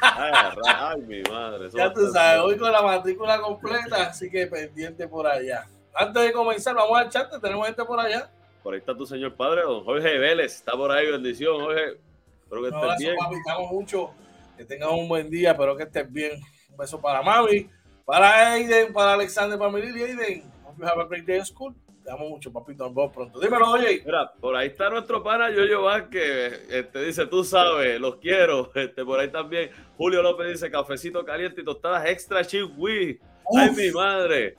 Ay, 0.00 1.00
mi 1.00 1.22
madre. 1.22 1.70
Ya 1.74 1.92
tú 1.92 2.08
sabes, 2.12 2.40
hoy 2.40 2.56
con 2.56 2.70
la 2.70 2.82
matrícula 2.82 3.40
completa, 3.40 4.06
así 4.06 4.30
que 4.30 4.46
pendiente 4.46 5.08
por 5.08 5.26
allá. 5.26 5.66
Antes 5.92 6.22
de 6.22 6.32
comenzar, 6.32 6.76
vamos 6.76 6.96
al 6.96 7.08
chat, 7.08 7.28
tenemos 7.40 7.66
gente 7.66 7.84
por 7.84 7.98
allá. 7.98 8.30
Por 8.62 8.74
ahí 8.74 8.78
está 8.78 8.96
tu 8.96 9.06
señor 9.06 9.34
padre, 9.34 9.62
don 9.62 9.82
Jorge 9.82 10.18
Vélez, 10.18 10.54
está 10.54 10.74
por 10.74 10.92
ahí, 10.92 11.10
bendición, 11.10 11.58
Jorge. 11.58 11.98
Espero 12.44 12.62
que 12.62 12.68
estés 12.68 12.98
bien. 13.00 13.16
Papi, 13.16 13.36
mucho, 13.72 14.12
que 14.56 14.64
tengas 14.64 14.90
un 14.90 15.08
buen 15.08 15.28
día, 15.28 15.50
espero 15.50 15.76
que 15.76 15.82
estés 15.82 16.12
bien. 16.12 16.40
Un 16.70 16.76
beso 16.76 17.00
para 17.00 17.22
Mavi, 17.22 17.68
para 18.06 18.52
Aiden, 18.52 18.92
para 18.92 19.12
Alexander, 19.14 19.58
para 19.58 19.70
Melili, 19.70 20.02
Aiden. 20.02 20.44
Hope 20.64 20.78
you 20.78 20.86
have 20.86 21.00
a 21.00 21.04
great 21.04 21.26
day 21.26 21.40
at 21.40 21.46
school. 21.46 21.74
Te 22.04 22.12
amo 22.12 22.28
mucho, 22.28 22.52
papito. 22.52 22.84
Nos 22.84 22.94
vemos 22.94 23.12
pronto. 23.12 23.40
Dímelo, 23.40 23.68
oye. 23.72 24.00
Mira, 24.06 24.32
por 24.40 24.54
ahí 24.54 24.68
está 24.68 24.88
nuestro 24.88 25.24
pana 25.24 25.50
Yoyo 25.50 25.82
Vázquez. 25.82 26.66
Este 26.70 27.02
dice, 27.02 27.26
tú 27.26 27.42
sabes, 27.42 28.00
los 28.00 28.16
quiero. 28.16 28.70
Este, 28.76 29.04
por 29.04 29.18
ahí 29.18 29.28
también. 29.28 29.70
Julio 29.96 30.22
López 30.22 30.48
dice, 30.48 30.70
cafecito 30.70 31.24
caliente 31.24 31.62
y 31.62 31.64
tostadas 31.64 32.06
extra 32.06 32.44
chip 32.44 32.70
Ay, 32.78 33.70
mi 33.76 33.90
madre. 33.90 34.56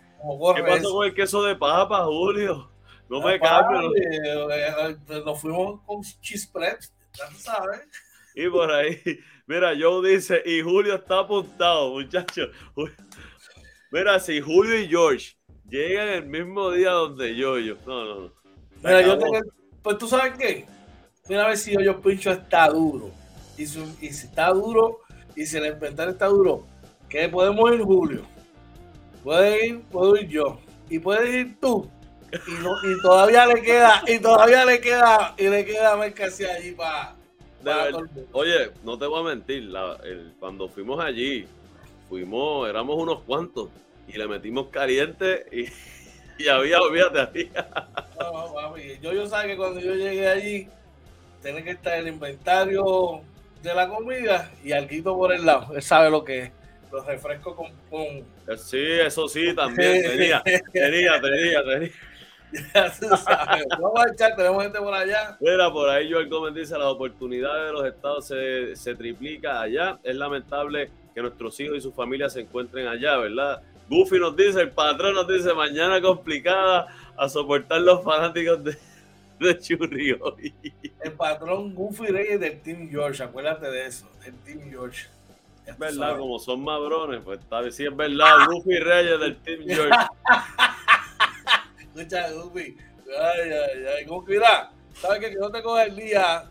¿Qué 0.56 0.64
pasó 0.64 0.92
con 0.92 1.08
el 1.08 1.14
queso 1.14 1.42
de 1.44 1.56
papa, 1.56 2.04
Julio? 2.04 2.70
No 3.10 3.22
me 3.22 3.40
cambio. 3.40 3.96
Eh, 3.96 4.98
eh, 5.10 5.22
nos 5.26 5.40
fuimos 5.40 5.82
con 5.86 6.02
cheese 6.22 6.52
ya 7.14 7.32
sabes. 7.38 7.82
Y 8.36 8.50
por 8.50 8.70
ahí, 8.72 9.02
mira, 9.48 9.74
Joe 9.80 10.08
dice, 10.08 10.44
y 10.46 10.62
Julio 10.62 10.96
está 10.96 11.20
apuntado, 11.20 11.92
muchachos. 11.92 12.50
Mira, 13.92 14.20
si 14.20 14.42
Julio 14.42 14.80
y 14.80 14.88
George 14.88 15.38
Llegan 15.70 16.08
el 16.08 16.26
mismo 16.26 16.72
día 16.72 16.92
donde 16.92 17.36
yo, 17.36 17.60
yo. 17.60 17.76
No, 17.86 18.06
no, 18.06 18.22
no. 18.22 18.34
Mira, 18.82 19.02
yo 19.02 19.18
tengo, 19.18 19.40
pues 19.82 19.98
tú 19.98 20.08
sabes 20.08 20.34
qué. 20.38 20.66
Mira 21.28 21.44
a 21.44 21.48
ver 21.50 21.58
si 21.58 21.76
yo, 21.84 22.02
pincho 22.02 22.32
está 22.32 22.70
duro. 22.70 23.12
Y, 23.58 23.66
si 23.66 23.82
está 24.10 24.52
duro, 24.52 25.00
y 25.36 25.46
si 25.46 25.58
el 25.58 25.66
inventario 25.66 26.14
está 26.14 26.28
duro, 26.28 26.66
¿qué 27.10 27.28
podemos 27.28 27.74
ir 27.74 27.82
Julio? 27.82 28.22
Puede 29.24 29.68
ir, 29.68 29.82
puedo 29.92 30.16
ir 30.16 30.30
yo. 30.30 30.60
Y 30.90 31.00
puedes 31.00 31.34
ir 31.34 31.60
tú. 31.60 31.90
Y, 32.32 33.02
todavía 33.02 33.46
le 33.48 33.62
queda, 33.62 34.04
y 34.08 34.20
todavía 34.20 34.64
le 34.64 34.80
queda, 34.80 35.36
y 35.38 35.48
le 35.50 35.66
queda 35.66 35.98
mercancía 35.98 36.54
allí 36.54 36.72
para. 36.72 37.16
Oye, 38.32 38.72
no 38.86 38.98
te 38.98 39.06
voy 39.06 39.20
a 39.20 39.36
mentir, 39.36 39.70
cuando 40.40 40.70
fuimos 40.70 41.04
allí, 41.04 41.46
fuimos, 42.10 42.70
éramos 42.70 42.98
unos 42.98 43.22
cuantos 43.24 43.70
y 44.08 44.18
le 44.18 44.28
metimos 44.28 44.68
caliente 44.70 45.46
y, 45.52 45.66
y 46.44 46.48
había, 46.48 46.82
olvídate, 46.82 47.20
había. 47.20 47.68
No, 48.20 48.54
papi. 48.54 49.00
Yo, 49.02 49.14
yo 49.14 49.28
sabía 49.28 49.52
que 49.52 49.58
cuando 49.58 49.80
yo 49.80 49.94
llegué 49.96 50.28
allí, 50.28 50.68
tiene 51.42 51.64
que 51.64 51.72
estar 51.72 51.98
el 51.98 52.08
inventario 52.08 53.22
de 53.62 53.74
la 53.74 53.88
comida 53.88 54.52
y 54.64 54.72
algo 54.72 55.18
por 55.18 55.34
el 55.34 55.46
lado. 55.46 55.76
Él 55.76 55.82
sabe 55.82 56.10
lo 56.10 56.24
que 56.24 56.40
es. 56.40 56.52
Los 56.92 57.06
refrescos 57.06 57.54
con, 57.54 57.72
con... 57.90 58.58
Sí, 58.58 58.82
eso 58.82 59.28
sí, 59.28 59.54
también. 59.54 60.04
Tenía, 60.04 60.42
tenía, 60.72 61.22
tenía, 61.22 61.64
tenía. 61.64 61.92
Ya 62.74 62.90
tú 62.90 63.10
sabes. 63.18 63.66
Vamos 63.78 64.06
a 64.06 64.10
echar, 64.10 64.34
tenemos 64.38 64.64
gente 64.64 64.80
por 64.80 64.94
allá. 64.94 65.38
Mira, 65.42 65.70
por 65.70 65.90
ahí 65.90 66.10
Joel 66.10 66.30
Gómez 66.30 66.56
dice, 66.56 66.78
las 66.78 66.88
oportunidades 66.88 67.66
de 67.66 67.74
los 67.74 67.86
estados 67.86 68.26
se, 68.26 68.74
se 68.74 68.96
triplica 68.96 69.60
allá. 69.60 70.00
Es 70.02 70.16
lamentable 70.16 70.90
que 71.18 71.24
nuestros 71.24 71.60
hijos 71.60 71.78
y 71.80 71.82
sus 71.82 71.96
familias 71.96 72.34
se 72.34 72.42
encuentren 72.42 72.86
allá, 72.86 73.18
¿verdad? 73.18 73.64
Goofy 73.90 74.20
nos 74.20 74.36
dice, 74.36 74.62
el 74.62 74.70
patrón 74.70 75.16
nos 75.16 75.28
dice, 75.28 75.52
mañana 75.52 76.00
complicada 76.00 76.96
a 77.18 77.28
soportar 77.28 77.82
los 77.82 78.04
fanáticos 78.04 78.64
de, 78.64 78.78
de 79.40 79.58
Churri 79.58 80.16
El 81.02 81.12
patrón 81.14 81.74
Goofy 81.74 82.06
Reyes 82.06 82.40
del 82.40 82.62
Team 82.62 82.88
George, 82.88 83.24
acuérdate 83.24 83.68
de 83.72 83.88
eso, 83.88 84.08
del 84.24 84.36
Team 84.42 84.70
George. 84.70 85.08
Es 85.66 85.76
verdad, 85.80 86.20
como 86.20 86.38
son 86.38 86.64
madrones, 86.64 87.22
pues 87.26 87.40
está 87.40 87.62
bien. 87.62 87.74
Sí, 87.74 87.86
es 87.88 87.96
verdad. 87.96 88.36
Goofy 88.48 88.78
Reyes 88.78 89.20
del 89.20 89.38
Team 89.38 89.62
George. 89.66 89.98
Escucha, 91.82 92.32
Goofy. 92.32 92.78
Ay, 93.20 93.52
ay, 93.52 93.86
ay. 93.98 94.06
Goofy, 94.06 94.34
mira, 94.34 94.70
¿sabes? 94.94 95.20
Que 95.20 95.32
no 95.34 95.50
te 95.50 95.64
coge 95.64 95.86
el 95.86 95.96
día. 95.96 96.48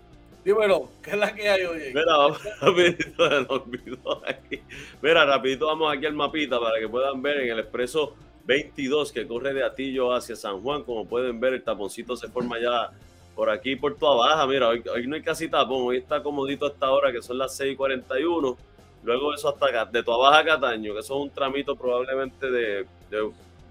Dímelo, 0.46 0.88
¿qué 1.02 1.10
es 1.10 1.18
la 1.18 1.34
que 1.34 1.48
hay 1.48 1.64
hoy? 1.64 1.80
Mira, 1.92 2.18
vamos 2.18 2.40
rapidito, 2.60 3.28
se 3.28 3.52
olvidó 3.52 4.22
aquí. 4.24 4.60
Mira, 5.02 5.26
rapidito 5.26 5.66
vamos 5.66 5.92
aquí 5.92 6.06
al 6.06 6.14
mapita 6.14 6.60
para 6.60 6.78
que 6.78 6.88
puedan 6.88 7.20
ver 7.20 7.40
en 7.40 7.50
el 7.50 7.58
expreso 7.58 8.14
22 8.44 9.10
que 9.10 9.26
corre 9.26 9.52
de 9.52 9.64
Atillo 9.64 10.14
hacia 10.14 10.36
San 10.36 10.60
Juan. 10.60 10.84
Como 10.84 11.04
pueden 11.04 11.40
ver, 11.40 11.54
el 11.54 11.64
taponcito 11.64 12.16
se 12.16 12.28
forma 12.28 12.60
ya 12.60 12.92
por 13.34 13.50
aquí, 13.50 13.74
por 13.74 13.96
toda 13.96 14.14
baja. 14.14 14.46
Mira, 14.46 14.68
hoy, 14.68 14.84
no 15.08 15.16
hay 15.16 15.22
casi 15.22 15.48
tapón, 15.48 15.82
hoy 15.82 15.96
está 15.96 16.22
comodito 16.22 16.66
hasta 16.66 16.86
ahora, 16.86 17.10
que 17.10 17.22
son 17.22 17.38
las 17.38 17.58
6:41. 17.58 18.56
Luego 19.02 19.34
eso 19.34 19.48
hasta 19.48 19.66
acá, 19.66 19.84
de 19.86 20.04
toda 20.04 20.30
baja 20.30 20.38
a 20.38 20.44
Cataño, 20.44 20.92
que 20.92 21.00
eso 21.00 21.16
es 21.16 21.22
un 21.22 21.30
tramito 21.30 21.74
probablemente 21.74 22.48
de 22.52 22.86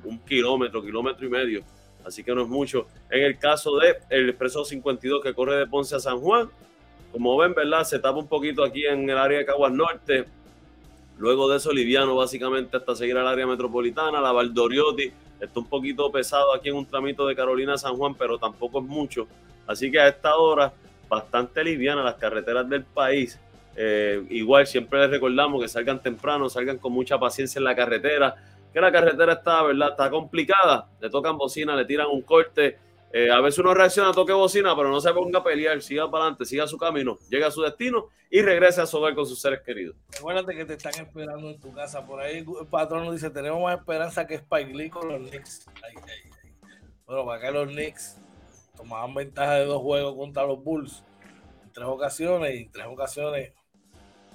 un 0.04 0.20
kilómetro, 0.28 0.82
kilómetro 0.82 1.26
y 1.26 1.30
medio. 1.30 1.64
Así 2.06 2.24
que 2.24 2.34
no 2.36 2.44
es 2.44 2.48
mucho. 2.48 2.88
En 3.10 3.24
el 3.24 3.38
caso 3.40 3.78
de 3.78 3.98
el 4.10 4.30
expreso 4.30 4.64
52 4.64 5.24
que 5.24 5.34
corre 5.34 5.58
de 5.58 5.68
Ponce 5.68 5.96
a 5.96 6.00
San 6.00 6.20
Juan, 6.20 6.50
como 7.12 7.38
ven, 7.38 7.54
¿verdad? 7.54 7.84
Se 7.84 7.98
tapa 8.00 8.20
un 8.20 8.28
poquito 8.28 8.64
aquí 8.64 8.86
en 8.86 9.10
el 9.10 9.18
área 9.18 9.40
de 9.40 9.46
Caguas 9.46 9.72
Norte. 9.72 10.26
Luego 11.18 11.50
de 11.50 11.58
eso, 11.58 11.72
liviano 11.72 12.16
básicamente 12.16 12.78
hasta 12.78 12.96
seguir 12.96 13.18
al 13.18 13.28
área 13.28 13.48
metropolitana. 13.48 14.22
La 14.22 14.32
Valdoriotti 14.32 15.12
está 15.40 15.60
un 15.60 15.68
poquito 15.68 16.12
pesado 16.12 16.54
aquí 16.54 16.70
en 16.70 16.76
un 16.76 16.86
tramito 16.86 17.26
de 17.26 17.36
Carolina 17.36 17.78
San 17.78 17.96
Juan, 17.96 18.16
pero 18.16 18.38
tampoco 18.38 18.80
es 18.80 18.86
mucho. 18.86 19.28
Así 19.66 19.90
que 19.90 20.00
a 20.00 20.08
esta 20.08 20.36
hora, 20.36 20.74
bastante 21.10 21.64
liviana 21.64 22.04
las 22.04 22.16
carreteras 22.16 22.68
del 22.70 22.84
país. 22.84 23.40
Eh, 23.78 24.24
igual 24.30 24.68
siempre 24.68 25.00
les 25.00 25.10
recordamos 25.10 25.62
que 25.62 25.68
salgan 25.68 26.02
temprano, 26.02 26.50
salgan 26.50 26.78
con 26.78 26.94
mucha 26.94 27.18
paciencia 27.18 27.60
en 27.60 27.66
la 27.66 27.76
carretera, 27.76 28.36
que 28.76 28.82
la 28.82 28.92
carretera 28.92 29.32
está, 29.32 29.64
¿verdad? 29.64 29.92
Está 29.92 30.10
complicada. 30.10 30.90
Le 31.00 31.10
tocan 31.10 31.38
bocina, 31.38 31.78
le 31.78 31.86
tiran 31.86 32.08
un 32.08 32.22
corte. 32.24 32.78
Eh, 33.10 33.32
a 33.32 33.40
veces 33.40 33.60
uno 33.60 33.74
reacciona, 33.74 34.12
toque 34.12 34.34
bocina, 34.34 34.76
pero 34.76 34.90
no 34.90 35.00
se 35.00 35.14
ponga 35.14 35.40
a 35.40 35.44
pelear, 35.46 35.82
siga 35.82 36.12
para 36.12 36.26
adelante, 36.26 36.44
siga 36.44 36.68
su 36.68 36.78
camino, 36.78 37.18
llega 37.30 37.48
a 37.48 37.52
su 37.52 37.62
destino 37.62 38.10
y 38.30 38.42
regrese 38.42 38.82
a 38.82 38.86
su 38.86 38.98
hogar 38.98 39.16
con 39.16 39.26
sus 39.26 39.40
seres 39.40 39.62
queridos. 39.62 39.96
Acuérdate 40.20 40.54
que 40.58 40.66
te 40.66 40.74
están 40.74 40.94
esperando 40.96 41.52
en 41.52 41.58
tu 41.58 41.74
casa. 41.74 42.06
Por 42.06 42.20
ahí 42.20 42.40
el 42.40 42.68
patrón 42.70 43.06
nos 43.06 43.14
dice, 43.14 43.30
tenemos 43.30 43.64
más 43.64 43.80
esperanza 43.80 44.28
que 44.28 44.36
Spike 44.36 44.74
Lee 44.74 44.90
con 44.90 45.08
los 45.08 45.30
Knicks. 45.30 45.70
Ay, 45.76 45.94
ay, 45.96 46.12
ay. 46.26 46.70
Bueno, 47.06 47.26
para 47.26 47.40
que 47.40 47.52
los 47.52 47.68
Knicks 47.70 48.18
tomaban 48.76 49.14
ventaja 49.14 49.54
de 49.54 49.66
dos 49.68 49.82
juegos 49.82 50.16
contra 50.18 50.46
los 50.46 50.62
Bulls 50.62 51.02
en 51.64 51.72
tres 51.72 51.88
ocasiones 51.88 52.54
y 52.54 52.64
en 52.64 52.72
tres 52.74 52.88
ocasiones 52.88 53.54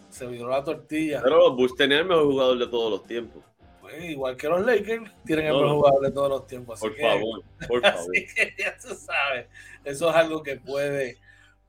se 0.09 0.26
viró 0.26 0.48
la 0.48 0.64
tortilla. 0.64 1.20
Pero 1.22 1.37
los 1.37 1.55
Bulls 1.55 1.76
tenían 1.76 2.00
el 2.00 2.07
mejor 2.07 2.24
jugador 2.24 2.59
de 2.59 2.66
todos 2.68 2.90
los 2.90 3.05
tiempos. 3.07 3.49
Pues, 3.90 4.05
igual 4.05 4.37
que 4.37 4.48
los 4.48 4.64
Lakers, 4.64 5.11
tienen 5.24 5.46
el 5.46 5.53
No, 5.53 5.59
mejor 5.59 5.68
no. 5.70 5.74
jugador 5.76 6.00
de 6.03 6.11
todos 6.12 6.29
los 6.31 6.46
tiempos. 6.46 6.79
Así 6.79 6.87
Por 6.88 6.96
que, 6.96 7.03
favor, 7.03 7.42
por 7.68 7.83
favor. 7.83 7.98
Así 7.98 8.26
que 8.35 8.55
ya 8.59 8.76
tú 8.76 8.94
sabes, 8.94 9.46
eso 9.85 10.11
es 10.11 10.16
algo 10.16 10.42
que 10.42 10.57
puede 10.57 11.18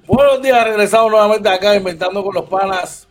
Buenos 0.06 0.42
días, 0.42 0.66
regresamos 0.66 1.10
nuevamente 1.10 1.48
acá 1.48 1.74
inventando 1.76 2.22
con 2.22 2.36
los 2.36 2.50
panas. 2.50 3.08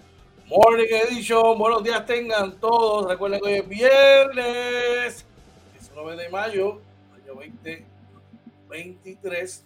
Morning 0.46 0.88
Edition, 0.90 1.59
buenos 1.59 1.83
días 1.83 2.05
tengan 2.05 2.61
todos. 2.61 3.09
Recuerden 3.09 3.40
que 3.40 3.46
hoy 3.46 3.55
es 3.55 3.66
viernes 3.66 5.24
19 5.72 6.22
de 6.22 6.28
mayo, 6.28 6.83
año 7.14 7.35
2023. 7.35 9.64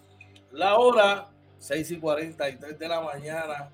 La 0.53 0.77
hora 0.77 1.27
6 1.57 1.91
y 1.91 1.97
43 1.97 2.79
de 2.79 2.87
la 2.87 3.01
mañana. 3.01 3.71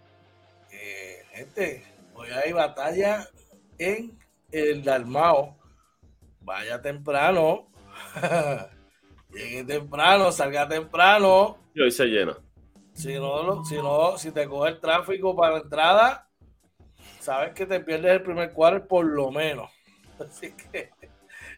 Eh, 0.72 1.24
gente, 1.34 1.84
hoy 2.16 2.30
hay 2.32 2.54
batalla 2.54 3.30
en 3.78 4.18
el 4.52 4.84
Dalmao. 4.84 5.56
Vaya 6.42 6.82
temprano. 6.82 7.68
Llegue 9.32 9.64
temprano, 9.64 10.32
salga 10.32 10.68
temprano. 10.68 11.60
Y 11.76 11.82
hoy 11.82 11.92
se 11.92 12.06
llena. 12.06 12.36
Si 12.94 13.16
no, 13.16 13.66
si 13.66 13.76
no, 13.76 14.18
si 14.18 14.32
te 14.32 14.48
coge 14.48 14.72
el 14.72 14.80
tráfico 14.80 15.36
para 15.36 15.54
la 15.54 15.60
entrada, 15.62 16.30
sabes 17.20 17.54
que 17.54 17.66
te 17.66 17.80
pierdes 17.80 18.12
el 18.14 18.24
primer 18.24 18.52
cuadro 18.54 18.88
por 18.88 19.06
lo 19.06 19.32
menos. 19.32 19.70
Así 20.20 20.54
que 20.54 20.92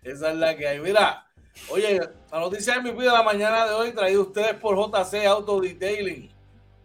esa 0.02 0.32
es 0.32 0.38
la 0.38 0.56
que 0.56 0.68
hay. 0.68 0.80
Mira, 0.80 1.28
oye, 1.70 2.00
la 2.32 2.40
noticia 2.40 2.76
de 2.76 2.82
mi 2.82 2.92
vida 2.92 3.12
de 3.12 3.18
la 3.18 3.24
mañana 3.24 3.66
de 3.66 3.74
hoy 3.74 3.92
traída 3.92 4.20
a 4.20 4.24
ustedes 4.24 4.54
por 4.56 4.78
JC 4.78 5.26
Auto 5.26 5.60
Detailing. 5.60 6.32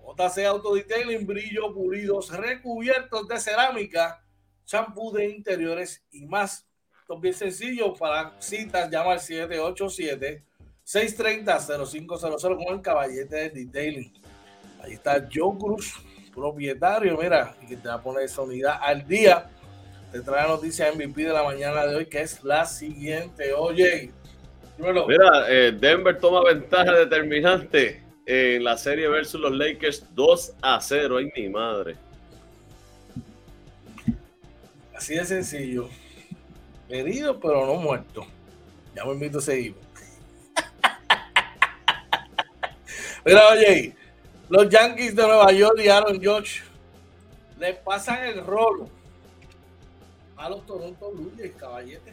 JC 0.02 0.46
Auto 0.46 0.74
Detailing, 0.74 1.26
brillo 1.26 1.72
pulidos, 1.72 2.30
recubiertos 2.30 3.28
de 3.28 3.38
cerámica, 3.38 4.24
champú 4.64 5.12
de 5.12 5.28
interiores 5.28 6.04
y 6.10 6.26
más. 6.26 6.66
Esto 7.00 7.14
es 7.14 7.20
bien 7.20 7.34
sencillo 7.34 7.94
para 7.94 8.34
citas, 8.40 8.90
llama 8.90 9.12
al 9.12 9.20
787 9.20 10.44
630-0500 10.90 12.64
con 12.64 12.74
el 12.74 12.82
caballete 12.82 13.36
de 13.36 13.50
detailing. 13.50 14.12
Ahí 14.82 14.92
está 14.92 15.28
Joe 15.32 15.56
Cruz, 15.58 15.94
propietario, 16.34 17.18
mira, 17.18 17.54
y 17.62 17.66
que 17.66 17.76
te 17.76 17.88
va 17.88 17.94
a 17.94 18.02
poner 18.02 18.24
esa 18.24 18.42
unidad 18.42 18.78
al 18.80 19.06
día. 19.06 19.48
te 20.10 20.20
trae 20.20 20.42
la 20.42 20.48
noticia 20.48 20.92
MVP 20.92 21.22
de 21.22 21.32
la 21.32 21.44
mañana 21.44 21.86
de 21.86 21.96
hoy, 21.96 22.06
que 22.06 22.20
es 22.20 22.42
la 22.42 22.66
siguiente. 22.66 23.52
Oye, 23.52 24.10
Mira, 24.80 25.46
eh, 25.48 25.72
Denver 25.72 26.18
toma 26.18 26.42
ventaja 26.42 26.92
determinante 26.92 28.02
en 28.24 28.64
la 28.64 28.78
serie 28.78 29.08
versus 29.08 29.40
los 29.40 29.52
Lakers 29.52 30.06
2 30.14 30.54
a 30.62 30.80
0. 30.80 31.18
Ay, 31.18 31.30
mi 31.36 31.48
madre. 31.50 31.96
Así 34.96 35.14
de 35.14 35.24
sencillo. 35.24 35.88
Herido, 36.88 37.38
pero 37.38 37.66
no 37.66 37.74
muerto. 37.74 38.26
Ya 38.94 39.04
me 39.04 39.12
invito 39.12 39.38
a 39.38 39.42
seguir. 39.42 39.74
Mira, 43.24 43.48
oye, 43.48 43.94
los 44.50 44.68
Yankees 44.68 45.14
de 45.14 45.22
Nueva 45.22 45.52
York 45.52 45.80
y 45.82 45.88
Aaron 45.88 46.20
George 46.20 46.62
le 47.58 47.72
pasan 47.74 48.24
el 48.24 48.44
rolo 48.44 48.88
a 50.36 50.50
los 50.50 50.66
Toronto 50.66 51.12
Blue 51.12 51.32
Jays, 51.36 51.54
caballete. 51.54 52.12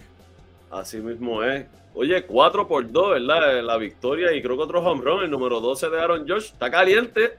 Así 0.69 0.97
mismo 0.97 1.43
es. 1.43 1.65
Oye, 1.95 2.23
4 2.23 2.67
por 2.67 2.91
2, 2.91 3.13
¿verdad? 3.13 3.63
La 3.63 3.77
victoria 3.77 4.33
y 4.33 4.41
creo 4.43 4.55
que 4.55 4.63
otro 4.63 4.81
home 4.81 5.01
run, 5.01 5.23
el 5.23 5.31
número 5.31 5.59
12 5.59 5.89
de 5.89 5.99
Aaron 5.99 6.27
George, 6.27 6.47
está 6.47 6.69
caliente. 6.69 7.37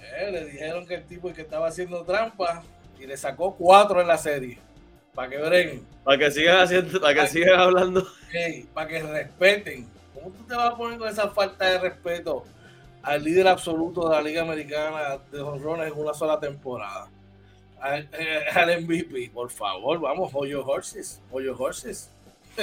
Eh, 0.00 0.30
le 0.30 0.44
dijeron 0.44 0.86
que 0.86 0.96
el 0.96 1.04
tipo 1.04 1.32
que 1.32 1.40
estaba 1.40 1.68
haciendo 1.68 2.04
trampa 2.04 2.62
y 3.00 3.06
le 3.06 3.16
sacó 3.16 3.54
4 3.56 4.02
en 4.02 4.06
la 4.06 4.18
serie. 4.18 4.58
Para 5.14 5.30
que 5.30 5.38
breguen. 5.38 5.86
Para 6.02 6.18
que 6.18 6.30
sigan 6.30 6.58
haciendo, 6.58 7.00
para 7.00 7.14
que 7.14 7.28
sigan 7.28 7.60
hablando. 7.60 8.06
para 8.74 8.88
que 8.88 9.02
respeten. 9.02 9.88
¿Cómo 10.12 10.30
tú 10.30 10.44
te 10.46 10.54
vas 10.54 10.74
a 10.74 10.76
poner 10.76 10.98
con 10.98 11.08
esa 11.08 11.30
falta 11.30 11.64
de 11.64 11.78
respeto 11.78 12.44
al 13.04 13.22
líder 13.22 13.48
absoluto 13.48 14.08
de 14.08 14.16
la 14.16 14.22
Liga 14.22 14.42
Americana 14.42 15.18
de 15.30 15.40
honrones 15.40 15.92
en 15.92 15.98
una 15.98 16.14
sola 16.14 16.40
temporada? 16.40 17.08
Al, 17.80 18.08
al 18.54 18.82
MVP, 18.82 19.30
por 19.32 19.50
favor, 19.50 20.00
vamos, 20.00 20.30
Hoyo 20.34 20.64
Horses, 20.64 21.20
Hoyo 21.30 21.54
Horses. 21.56 22.10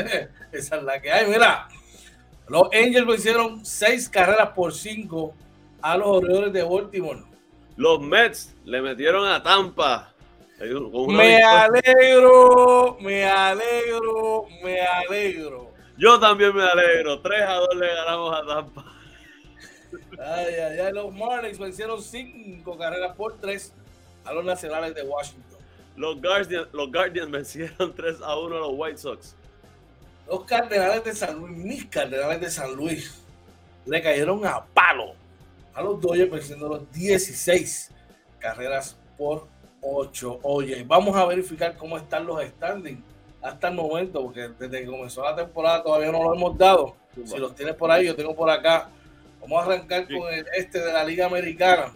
Esa 0.51 0.75
es 0.77 0.83
la 0.83 1.01
que 1.01 1.11
hay. 1.11 1.27
Mira, 1.27 1.67
los 2.47 2.63
Angels 2.73 3.05
lo 3.05 3.13
hicieron 3.13 3.65
seis 3.65 4.09
carreras 4.09 4.49
por 4.49 4.73
cinco 4.73 5.33
a 5.81 5.97
los 5.97 6.07
Orioles 6.07 6.51
de 6.51 6.63
Baltimore. 6.63 7.23
Los 7.77 8.01
Mets 8.01 8.53
le 8.65 8.81
metieron 8.81 9.27
a 9.27 9.41
Tampa. 9.41 10.11
Me 10.59 11.41
alegro, 11.41 12.97
me 12.99 13.25
alegro, 13.25 14.45
me 14.63 14.81
alegro. 14.81 15.71
Yo 15.97 16.19
también 16.19 16.55
me 16.55 16.63
alegro. 16.63 17.19
3 17.21 17.41
a 17.41 17.53
2 17.53 17.75
le 17.77 17.87
ganamos 17.87 18.35
a 18.35 18.45
Tampa. 18.45 18.85
Ay, 20.19 20.55
ay, 20.55 20.79
ay. 20.79 20.93
Los 20.93 21.13
Marlins 21.13 21.59
vencieron 21.59 22.01
cinco 22.01 22.77
carreras 22.77 23.15
por 23.15 23.37
tres 23.39 23.73
a 24.23 24.33
los 24.33 24.45
Nacionales 24.45 24.93
de 24.95 25.03
Washington. 25.03 25.59
Los 25.95 26.21
Guardians, 26.21 26.67
los 26.71 26.91
Guardians 26.91 27.31
vencieron 27.31 27.93
3 27.93 28.17
a 28.23 28.37
1 28.37 28.55
a 28.55 28.59
los 28.59 28.71
White 28.73 28.97
Sox. 28.97 29.35
Los 30.27 30.45
Cardenales 30.45 31.03
de 31.03 31.13
San 31.13 31.37
Luis, 31.37 31.57
mis 31.57 31.85
Cardenales 31.85 32.39
de 32.39 32.49
San 32.49 32.73
Luis, 32.75 33.21
le 33.85 34.01
cayeron 34.01 34.45
a 34.45 34.63
palo 34.63 35.13
a 35.73 35.81
los 35.81 35.99
Dodgers 35.99 36.31
venciendo 36.31 36.69
los 36.69 36.91
16 36.91 37.91
carreras 38.39 38.97
por 39.17 39.47
8. 39.81 40.39
Oye, 40.43 40.83
vamos 40.87 41.15
a 41.15 41.25
verificar 41.25 41.75
cómo 41.75 41.97
están 41.97 42.25
los 42.25 42.41
standings 42.43 43.01
hasta 43.41 43.69
el 43.69 43.75
momento, 43.75 44.21
porque 44.21 44.49
desde 44.59 44.81
que 44.81 44.85
comenzó 44.85 45.23
la 45.23 45.35
temporada 45.35 45.83
todavía 45.83 46.11
no 46.11 46.23
lo 46.23 46.33
hemos 46.33 46.57
dado. 46.57 46.95
Si 47.25 47.37
los 47.37 47.53
tienes 47.55 47.75
por 47.75 47.91
ahí, 47.91 48.05
yo 48.05 48.15
tengo 48.15 48.35
por 48.35 48.49
acá. 48.49 48.89
Vamos 49.41 49.63
a 49.63 49.65
arrancar 49.65 50.07
con 50.07 50.31
el 50.31 50.45
este 50.55 50.79
de 50.79 50.93
la 50.93 51.03
Liga 51.03 51.25
Americana. 51.25 51.91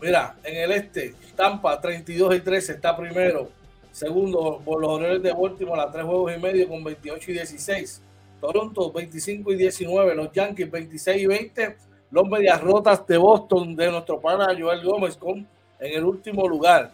Mira, 0.00 0.36
en 0.44 0.56
el 0.56 0.72
este, 0.72 1.14
Tampa 1.36 1.80
32 1.80 2.36
y 2.36 2.40
13 2.40 2.72
está 2.72 2.96
primero. 2.96 3.50
Segundo, 3.92 4.62
por 4.64 4.80
los 4.80 4.90
Orioles 4.92 5.22
de 5.22 5.32
Baltimore 5.32 5.82
a 5.82 5.90
tres 5.90 6.04
juegos 6.04 6.32
y 6.34 6.40
medio 6.40 6.68
con 6.68 6.82
28 6.84 7.30
y 7.30 7.34
16. 7.34 8.02
Toronto 8.40 8.92
25 8.92 9.52
y 9.52 9.56
19. 9.56 10.14
Los 10.14 10.32
Yankees 10.32 10.70
26 10.70 11.22
y 11.22 11.26
20. 11.26 11.76
Los 12.10 12.28
Medias 12.28 12.60
Rotas 12.60 13.06
de 13.06 13.18
Boston 13.18 13.76
de 13.76 13.90
nuestro 13.90 14.20
pana 14.20 14.56
Joel 14.58 14.82
Gómez 14.82 15.16
con, 15.16 15.46
en 15.78 15.92
el 15.96 16.04
último 16.04 16.48
lugar 16.48 16.92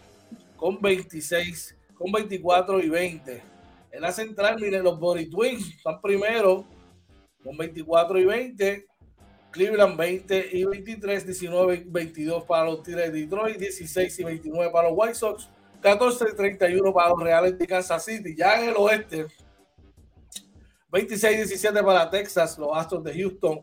con 0.56 0.80
26, 0.80 1.76
con 1.94 2.10
24 2.10 2.80
y 2.80 2.88
20. 2.88 3.42
En 3.92 4.00
la 4.00 4.12
central, 4.12 4.58
miren, 4.60 4.82
los 4.82 4.98
Body 4.98 5.26
Twins 5.26 5.76
están 5.76 6.00
primero 6.00 6.64
con 7.42 7.56
24 7.56 8.18
y 8.18 8.24
20. 8.24 8.86
Cleveland 9.56 9.96
20 9.96 10.50
y 10.52 10.64
23, 10.64 11.24
19 11.24 11.74
y 11.74 11.84
22 11.86 12.44
para 12.44 12.64
los 12.66 12.82
Tigres 12.82 13.10
de 13.10 13.20
Detroit, 13.20 13.56
16 13.56 14.18
y 14.18 14.24
29 14.24 14.70
para 14.70 14.90
los 14.90 14.98
White 14.98 15.14
Sox. 15.14 15.48
14-31 15.82 16.92
para 16.92 17.08
los 17.10 17.22
Reales 17.22 17.58
de 17.58 17.66
Kansas 17.66 18.04
City. 18.04 18.34
Ya 18.36 18.60
en 18.60 18.70
el 18.70 18.74
oeste, 18.76 19.26
26-17 20.90 21.84
para 21.84 22.10
Texas, 22.10 22.58
los 22.58 22.76
Astros 22.76 23.02
de 23.02 23.14
Houston. 23.14 23.60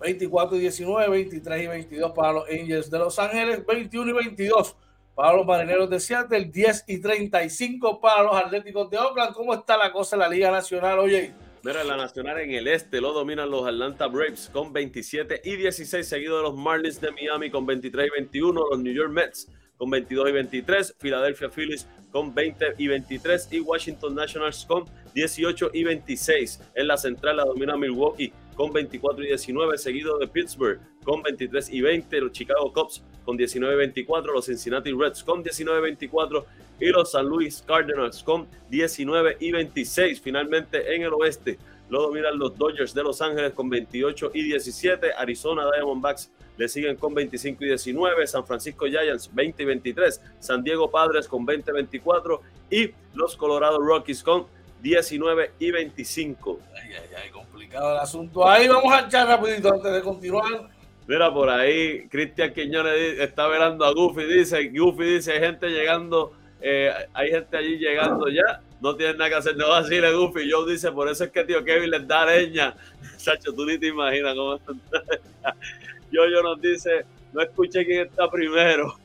24 0.00 0.58
19, 0.58 1.08
23 1.08 1.62
y 1.62 1.66
22 1.68 2.12
para 2.12 2.32
los 2.32 2.44
Angels 2.50 2.90
de 2.90 2.98
Los 2.98 3.18
Ángeles, 3.18 3.64
21 3.64 4.10
y 4.10 4.12
22 4.12 4.76
para 5.14 5.32
los 5.32 5.46
Marineros 5.46 5.88
de 5.88 5.98
Seattle, 5.98 6.44
10 6.44 6.84
y 6.88 7.00
35 7.00 7.98
para 7.98 8.24
los 8.24 8.36
Atléticos 8.36 8.90
de 8.90 8.98
Oakland. 8.98 9.32
¿Cómo 9.32 9.54
está 9.54 9.78
la 9.78 9.90
cosa 9.90 10.16
en 10.16 10.20
la 10.20 10.28
Liga 10.28 10.50
Nacional, 10.50 10.98
oye? 10.98 11.32
Mira, 11.66 11.82
la 11.82 11.96
Nacional 11.96 12.38
en 12.38 12.52
el 12.52 12.68
este 12.68 13.00
lo 13.00 13.12
dominan 13.12 13.50
los 13.50 13.66
Atlanta 13.66 14.06
Braves 14.06 14.48
con 14.52 14.72
27 14.72 15.40
y 15.42 15.56
16, 15.56 16.06
seguido 16.06 16.36
de 16.36 16.44
los 16.44 16.54
Marlins 16.54 17.00
de 17.00 17.10
Miami 17.10 17.50
con 17.50 17.66
23 17.66 18.06
y 18.06 18.10
21, 18.10 18.66
los 18.70 18.78
New 18.78 18.94
York 18.94 19.10
Mets 19.10 19.48
con 19.76 19.90
22 19.90 20.28
y 20.28 20.32
23, 20.32 20.94
Philadelphia 21.00 21.50
Phillies 21.50 21.88
con 22.12 22.32
20 22.32 22.74
y 22.78 22.86
23 22.86 23.48
y 23.50 23.58
Washington 23.58 24.14
Nationals 24.14 24.64
con 24.64 24.84
18 25.12 25.70
y 25.74 25.82
26. 25.82 26.60
En 26.76 26.86
la 26.86 26.96
central 26.96 27.38
la 27.38 27.44
domina 27.44 27.76
Milwaukee 27.76 28.32
con 28.54 28.72
24 28.72 29.24
y 29.24 29.26
19, 29.26 29.76
seguido 29.76 30.18
de 30.18 30.28
Pittsburgh 30.28 30.78
con 31.02 31.20
23 31.20 31.70
y 31.70 31.80
20, 31.80 32.20
los 32.20 32.30
Chicago 32.30 32.72
Cubs 32.72 33.02
con 33.24 33.36
19 33.36 33.74
y 33.74 33.78
24, 33.78 34.32
los 34.32 34.46
Cincinnati 34.46 34.92
Reds 34.92 35.24
con 35.24 35.42
19 35.42 35.80
y 35.80 35.82
24 35.82 36.46
y 36.80 36.86
los 36.86 37.12
San 37.12 37.26
Luis 37.26 37.62
Cardinals 37.66 38.22
con 38.22 38.46
19 38.70 39.38
y 39.40 39.52
26. 39.52 40.20
Finalmente 40.20 40.94
en 40.94 41.02
el 41.02 41.12
oeste 41.12 41.58
lo 41.88 42.02
dominan 42.02 42.38
los 42.38 42.56
Dodgers 42.56 42.94
de 42.94 43.02
Los 43.02 43.22
Ángeles 43.22 43.52
con 43.52 43.70
28 43.70 44.32
y 44.34 44.42
17, 44.42 45.12
Arizona 45.16 45.70
Diamondbacks 45.72 46.30
le 46.56 46.68
siguen 46.68 46.96
con 46.96 47.14
25 47.14 47.64
y 47.64 47.68
19, 47.68 48.26
San 48.26 48.46
Francisco 48.46 48.86
Giants 48.86 49.30
20 49.32 49.62
y 49.62 49.66
23, 49.66 50.20
San 50.40 50.64
Diego 50.64 50.90
Padres 50.90 51.28
con 51.28 51.44
20 51.44 51.70
y 51.70 51.74
24 51.74 52.40
y 52.70 52.90
los 53.14 53.36
Colorado 53.36 53.78
Rockies 53.78 54.22
con 54.22 54.46
19 54.82 55.52
y 55.58 55.70
25. 55.70 56.60
Ay, 56.74 56.90
ay, 56.92 57.22
ay, 57.24 57.30
complicado 57.30 57.92
el 57.92 57.98
asunto. 57.98 58.46
Ahí 58.46 58.68
vamos 58.68 58.92
a 58.92 59.06
echar 59.06 59.28
rapidito 59.28 59.72
antes 59.72 59.92
de 59.92 60.02
continuar. 60.02 60.70
Mira, 61.06 61.32
por 61.32 61.48
ahí 61.48 62.08
Cristian 62.08 62.52
Quiñones 62.52 63.20
está 63.20 63.46
velando 63.46 63.84
a 63.84 63.92
Goofy, 63.92 64.24
dice, 64.24 64.70
Goofy 64.70 65.04
dice, 65.04 65.32
hay 65.32 65.40
gente 65.40 65.68
llegando, 65.68 66.32
eh, 66.60 66.92
hay 67.12 67.30
gente 67.30 67.56
allí 67.56 67.78
llegando 67.78 68.28
ya, 68.28 68.60
no 68.80 68.94
tienen 68.96 69.18
nada 69.18 69.30
que 69.30 69.36
hacer, 69.36 69.56
no 69.56 69.72
así 69.72 70.00
le 70.00 70.12
Goofy, 70.12 70.50
Joe 70.50 70.70
dice, 70.70 70.90
por 70.92 71.08
eso 71.08 71.24
es 71.24 71.30
que 71.30 71.44
tío 71.44 71.64
Kevin 71.64 71.90
les 71.90 72.06
da 72.06 72.26
leña. 72.26 72.74
Chacho, 73.18 73.52
tú 73.52 73.64
ni 73.64 73.78
te 73.78 73.88
imaginas 73.88 74.34
cómo. 74.34 74.58
Yo, 76.12 76.22
yo 76.28 76.40
nos 76.40 76.60
dice, 76.60 77.04
no 77.32 77.42
escuché 77.42 77.84
quién 77.84 78.06
está 78.06 78.30
primero. 78.30 78.96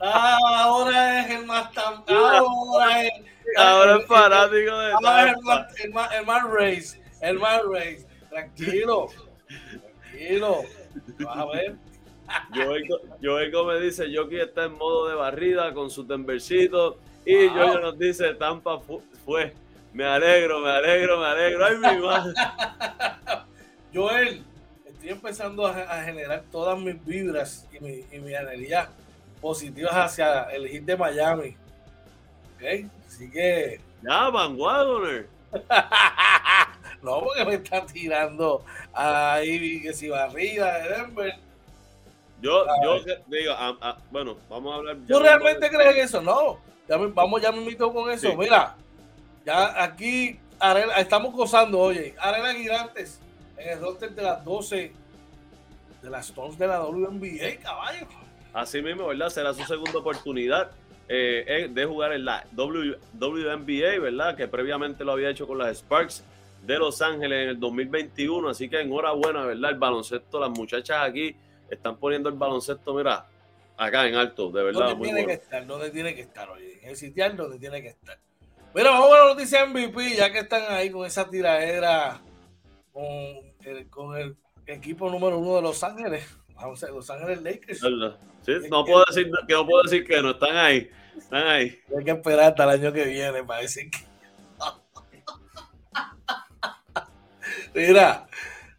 Ah, 0.00 0.38
ahora 0.62 1.20
es 1.20 1.30
el 1.30 1.46
más 1.46 1.72
tan. 1.72 2.04
Ahora 2.08 3.02
es. 3.04 3.12
Ahora 3.56 3.96
es 3.96 4.06
fanático 4.06 4.78
de. 4.78 4.92
Ahora 4.92 5.30
es 5.30 5.36
el 5.36 5.42
más, 5.42 5.80
el, 5.80 5.92
más, 5.92 6.14
el 6.14 6.26
más 6.26 6.42
race. 6.44 7.02
El 7.20 7.38
más 7.38 7.62
race. 7.64 8.06
Tranquilo. 8.30 9.08
Tranquilo. 10.10 10.62
Vas 11.18 11.36
a 11.36 11.46
ver. 11.46 11.76
Joel 13.22 13.52
me 13.66 13.80
dice, 13.80 14.10
Yoki 14.10 14.38
está 14.38 14.64
en 14.64 14.72
modo 14.74 15.08
de 15.08 15.14
barrida 15.14 15.72
con 15.74 15.90
su 15.90 16.06
tembercito. 16.06 16.98
Y 17.24 17.48
wow. 17.48 17.56
Joel 17.56 17.80
nos 17.82 17.98
dice, 17.98 18.34
Tampa 18.34 18.80
fue. 19.24 19.54
Me 19.92 20.04
alegro, 20.04 20.60
me 20.60 20.70
alegro, 20.70 21.20
me 21.20 21.26
alegro. 21.26 21.64
Ay, 21.64 21.76
mi 21.76 22.02
madre. 22.04 22.32
Joel, 23.94 24.42
estoy 24.84 25.08
empezando 25.10 25.66
a, 25.66 25.70
a, 25.82 26.02
generar 26.02 26.42
todas 26.50 26.78
mis 26.78 27.02
vibras 27.04 27.68
y 27.72 27.78
mi, 27.78 28.04
y 28.10 28.18
mi 28.18 28.34
energía 28.34 28.88
positivas 29.40 29.94
hacia 29.94 30.42
el 30.44 30.66
hit 30.68 30.84
de 30.84 30.96
Miami. 30.96 31.56
¿Ok? 32.56 32.90
Así 33.06 33.30
que. 33.30 33.80
Ya, 34.02 34.30
Van 34.30 34.58
Wagoner. 34.58 35.28
no, 37.02 37.20
porque 37.20 37.44
me 37.44 37.54
está 37.54 37.86
tirando 37.86 38.64
ahí 38.92 39.80
que 39.82 39.92
si 39.92 40.08
barrida 40.08 40.78
de 40.78 40.88
Denver. 40.88 41.43
Yo, 42.44 42.66
yo 42.82 43.00
digo, 43.28 43.52
a, 43.52 43.74
a, 43.80 43.98
bueno, 44.10 44.36
vamos 44.50 44.74
a 44.74 44.76
hablar. 44.76 44.96
¿Tú 45.08 45.18
realmente 45.18 45.70
crees 45.70 45.96
eso? 45.96 46.20
No. 46.20 46.58
Ya 46.86 46.98
me, 46.98 47.06
vamos, 47.06 47.40
ya 47.40 47.50
me 47.50 47.58
invito 47.58 47.90
con 47.90 48.10
eso. 48.10 48.28
Sí. 48.28 48.36
Mira, 48.36 48.76
ya 49.46 49.82
aquí 49.82 50.38
Arela, 50.58 50.96
estamos 50.96 51.32
gozando, 51.32 51.80
oye. 51.80 52.14
Arela 52.18 52.52
Gigantes 52.52 53.18
en 53.56 53.70
el 53.70 53.80
roster 53.80 54.10
de 54.10 54.22
las 54.22 54.44
12 54.44 54.92
de 56.02 56.10
las 56.10 56.28
Stones 56.28 56.58
de 56.58 56.66
la 56.66 56.82
WNBA, 56.82 57.62
caballo. 57.62 58.06
Así 58.52 58.82
mismo, 58.82 59.06
¿verdad? 59.06 59.30
Será 59.30 59.54
su 59.54 59.64
segunda 59.64 59.98
oportunidad 59.98 60.70
eh, 61.08 61.70
de 61.70 61.84
jugar 61.86 62.12
en 62.12 62.26
la 62.26 62.44
WNBA, 62.52 64.00
¿verdad? 64.00 64.36
Que 64.36 64.48
previamente 64.48 65.02
lo 65.02 65.12
había 65.12 65.30
hecho 65.30 65.46
con 65.46 65.56
las 65.56 65.78
Sparks 65.78 66.22
de 66.62 66.78
Los 66.78 67.00
Ángeles 67.00 67.44
en 67.44 67.48
el 67.48 67.58
2021. 67.58 68.50
Así 68.50 68.68
que 68.68 68.82
enhorabuena, 68.82 69.46
¿verdad? 69.46 69.70
El 69.70 69.78
baloncesto, 69.78 70.38
las 70.38 70.50
muchachas 70.50 71.08
aquí 71.08 71.34
están 71.74 71.96
poniendo 71.98 72.28
el 72.28 72.36
baloncesto, 72.36 72.94
mira, 72.94 73.26
acá 73.76 74.06
en 74.06 74.14
alto, 74.14 74.50
de 74.50 74.62
verdad. 74.62 74.88
Donde 74.90 75.04
tiene 75.04 75.26
que 75.26 75.32
estar, 75.32 75.66
donde 75.66 75.90
tiene 75.90 76.14
que 76.14 76.20
estar, 76.22 76.50
oye, 76.50 76.78
en 76.82 76.90
el 76.90 76.96
sitial 76.96 77.36
donde 77.36 77.58
tiene 77.58 77.82
que 77.82 77.88
estar. 77.88 78.18
Mira, 78.74 78.90
vamos 78.90 79.12
a 79.12 79.18
la 79.18 79.34
noticia 79.34 79.66
MVP, 79.66 80.16
ya 80.16 80.32
que 80.32 80.40
están 80.40 80.62
ahí 80.68 80.90
con 80.90 81.06
esa 81.06 81.30
tiradera 81.30 82.20
con 82.94 83.04
el, 83.64 83.90
con 83.90 84.16
el 84.16 84.36
equipo 84.66 85.10
número 85.10 85.38
uno 85.38 85.56
de 85.56 85.62
Los 85.62 85.82
Ángeles. 85.82 86.24
Vamos 86.54 86.82
a 86.84 86.88
Los 86.88 87.10
Ángeles 87.10 87.42
Lakers. 87.42 87.80
Sí, 87.80 88.52
no 88.70 88.84
puedo 88.84 89.04
decir 89.08 89.30
que 89.46 89.54
no 89.54 89.66
puedo 89.66 89.82
decir 89.82 90.06
que 90.06 90.22
no 90.22 90.30
están 90.30 90.56
ahí. 90.56 90.90
Están 91.16 91.46
ahí. 91.46 91.78
Hay 91.96 92.04
que 92.04 92.10
esperar 92.10 92.50
hasta 92.50 92.64
el 92.64 92.70
año 92.70 92.92
que 92.92 93.04
viene 93.04 93.42
para 93.42 93.62
decir 93.62 93.90
que. 93.90 93.98
Mira, 97.88 98.26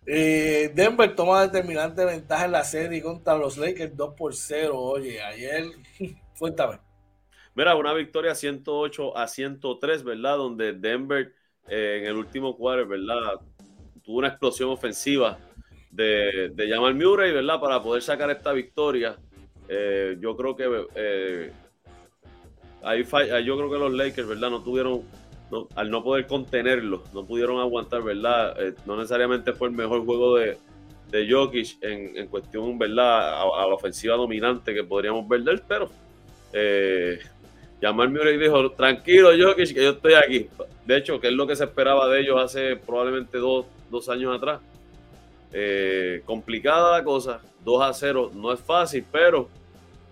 eh, 0.05 0.71
Denver 0.73 1.15
toma 1.15 1.47
determinante 1.47 2.05
ventaja 2.05 2.45
en 2.45 2.51
la 2.51 2.63
serie 2.63 3.01
contra 3.01 3.37
los 3.37 3.57
Lakers 3.57 3.95
2 3.95 4.13
por 4.15 4.35
0. 4.35 4.77
Oye, 4.77 5.21
ayer, 5.21 5.65
cuéntame. 6.39 6.79
Mira, 7.55 7.75
una 7.75 7.93
victoria 7.93 8.35
108 8.35 9.17
a 9.17 9.27
103, 9.27 10.03
¿verdad? 10.03 10.37
Donde 10.37 10.73
Denver 10.73 11.33
eh, 11.67 11.99
en 12.01 12.05
el 12.05 12.15
último 12.15 12.55
cuadro, 12.55 12.87
¿verdad? 12.87 13.39
Tuvo 14.03 14.17
una 14.17 14.27
explosión 14.27 14.69
ofensiva 14.69 15.39
de, 15.89 16.51
de 16.53 16.69
Jamal 16.69 16.93
Murray, 16.93 17.31
¿verdad? 17.31 17.59
Para 17.59 17.81
poder 17.81 18.03
sacar 18.03 18.29
esta 18.29 18.51
victoria. 18.51 19.17
Eh, 19.67 20.17
yo 20.19 20.35
creo 20.35 20.55
que 20.55 21.51
ahí 22.83 23.03
yo 23.43 23.57
creo 23.57 23.69
que 23.69 23.77
los 23.77 23.93
Lakers, 23.93 24.27
¿verdad? 24.27 24.51
No 24.51 24.61
tuvieron 24.61 25.03
al 25.75 25.91
no 25.91 26.03
poder 26.03 26.27
contenerlo, 26.27 27.03
no 27.13 27.25
pudieron 27.25 27.59
aguantar, 27.59 28.01
¿verdad? 28.03 28.55
Eh, 28.61 28.73
no 28.85 28.97
necesariamente 28.97 29.53
fue 29.53 29.69
el 29.69 29.75
mejor 29.75 30.03
juego 30.05 30.35
de, 30.35 30.57
de 31.11 31.31
Jokic 31.31 31.77
en, 31.81 32.27
cuestión, 32.27 32.77
¿verdad? 32.77 33.41
A, 33.41 33.67
la 33.67 33.73
ofensiva 33.73 34.15
dominante 34.15 34.73
que 34.73 34.83
podríamos 34.83 35.27
ver 35.27 35.43
de 35.43 35.61
pero 35.67 35.89
eh, 36.51 37.19
Jamal 37.81 38.09
Murray 38.09 38.37
dijo, 38.37 38.71
tranquilo 38.71 39.29
Jokic, 39.37 39.73
que 39.73 39.83
yo 39.83 39.91
estoy 39.91 40.13
aquí. 40.13 40.47
De 40.85 40.97
hecho, 40.97 41.19
que 41.19 41.27
es 41.27 41.33
lo 41.33 41.47
que 41.47 41.55
se 41.55 41.65
esperaba 41.65 42.07
de 42.09 42.21
ellos 42.21 42.41
hace 42.41 42.75
probablemente 42.75 43.37
dos, 43.37 43.65
años 44.09 44.35
atrás. 44.35 44.59
Eh, 45.53 46.21
complicada 46.25 46.97
la 46.97 47.03
cosa, 47.03 47.39
2 47.63 47.81
a 47.81 47.93
0, 47.93 48.31
no 48.33 48.51
es 48.51 48.59
fácil, 48.59 49.05
pero 49.09 49.47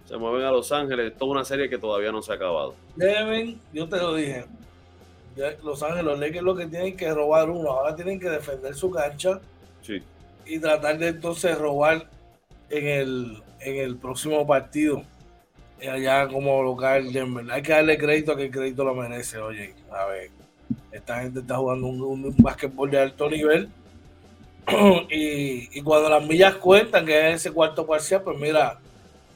se 0.06 0.18
mueven 0.18 0.46
a 0.46 0.52
Los 0.52 0.72
Ángeles. 0.72 1.14
Es 1.16 1.22
una 1.22 1.44
serie 1.44 1.70
que 1.70 1.78
todavía 1.78 2.12
no 2.12 2.22
se 2.22 2.32
ha 2.32 2.36
acabado. 2.36 2.76
Deben, 2.96 3.60
yo 3.74 3.88
te 3.88 3.98
lo 3.98 4.14
dije, 4.16 4.46
los 5.64 5.82
Ángeles, 5.84 6.04
los 6.06 6.20
Lakers 6.20 6.44
lo 6.44 6.56
que 6.56 6.68
tienen 6.68 6.96
que 6.96 7.14
robar 7.14 7.50
uno, 7.50 7.72
ahora 7.72 7.96
tienen 7.96 8.20
que 8.20 8.30
defender 8.30 8.76
su 8.76 8.92
cancha 8.92 9.40
y 10.46 10.60
tratar 10.60 10.98
de 10.98 11.08
entonces 11.10 11.58
robar 11.58 12.10
en 12.70 12.88
el, 12.88 13.44
en 13.60 13.78
el 13.78 13.98
próximo 13.98 14.46
partido 14.46 15.04
allá 15.88 16.28
como 16.28 16.64
local 16.64 17.12
Denver. 17.12 17.46
Hay 17.52 17.62
que 17.62 17.72
darle 17.72 17.98
crédito 17.98 18.32
a 18.32 18.38
que 18.38 18.46
el 18.46 18.52
crédito 18.52 18.84
lo 18.84 18.96
merece. 18.96 19.38
Oye, 19.40 19.74
a 19.92 20.06
ver, 20.06 20.32
esta 20.92 21.22
gente 21.22 21.40
está 21.42 21.58
jugando 21.58 21.88
un, 21.88 22.02
un, 22.02 22.36
básquetbol 22.38 22.90
de 22.90 23.00
alto 23.00 23.30
nivel. 23.30 23.70
y, 25.10 25.78
y, 25.78 25.82
cuando 25.82 26.10
las 26.10 26.26
millas 26.26 26.56
cuentan, 26.56 27.06
que 27.06 27.30
es 27.30 27.36
ese 27.36 27.52
cuarto 27.52 27.86
parcial, 27.86 28.22
pues 28.24 28.38
mira, 28.40 28.80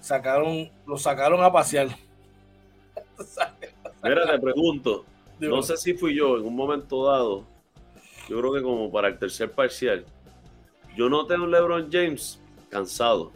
sacaron, 0.01 0.69
lo 0.85 0.97
sacaron 0.97 1.43
a 1.43 1.51
pasear. 1.51 1.89
Mira, 4.03 4.31
te 4.31 4.39
pregunto, 4.39 5.05
no 5.39 5.61
sé 5.61 5.77
si 5.77 5.93
fui 5.93 6.15
yo 6.15 6.37
en 6.37 6.45
un 6.45 6.55
momento 6.55 7.05
dado. 7.05 7.45
Yo 8.27 8.39
creo 8.39 8.53
que 8.53 8.61
como 8.61 8.91
para 8.91 9.07
el 9.07 9.17
tercer 9.17 9.51
parcial. 9.51 10.05
Yo 10.95 11.09
noté 11.09 11.35
a 11.35 11.37
un 11.37 11.51
LeBron 11.51 11.89
James 11.91 12.39
cansado. 12.69 13.31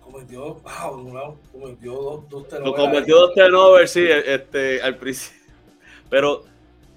Cometió, 0.00 0.54
wow, 0.54 1.36
cometió 1.52 1.92
dos, 1.92 2.28
dos 2.30 2.48
turnovers. 2.48 2.76
Cometió 2.76 3.16
dos 3.18 3.34
turnovers, 3.34 3.90
sí, 3.90 4.06
este, 4.08 4.80
al 4.80 4.96
principio. 4.96 5.52
Pero 6.10 6.44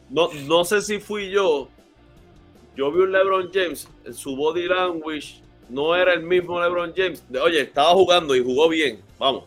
no, 0.09 0.29
no 0.45 0.63
sé 0.63 0.81
si 0.81 0.99
fui 0.99 1.29
yo. 1.29 1.67
Yo 2.75 2.91
vi 2.91 3.01
un 3.01 3.11
LeBron 3.11 3.51
James 3.53 3.89
en 4.05 4.13
su 4.13 4.35
body 4.35 4.67
language. 4.67 5.41
No 5.67 5.95
era 5.95 6.13
el 6.13 6.23
mismo 6.23 6.61
LeBron 6.61 6.93
James. 6.95 7.23
Oye, 7.41 7.61
estaba 7.61 7.91
jugando 7.91 8.35
y 8.35 8.43
jugó 8.43 8.69
bien. 8.69 9.01
Vamos. 9.19 9.43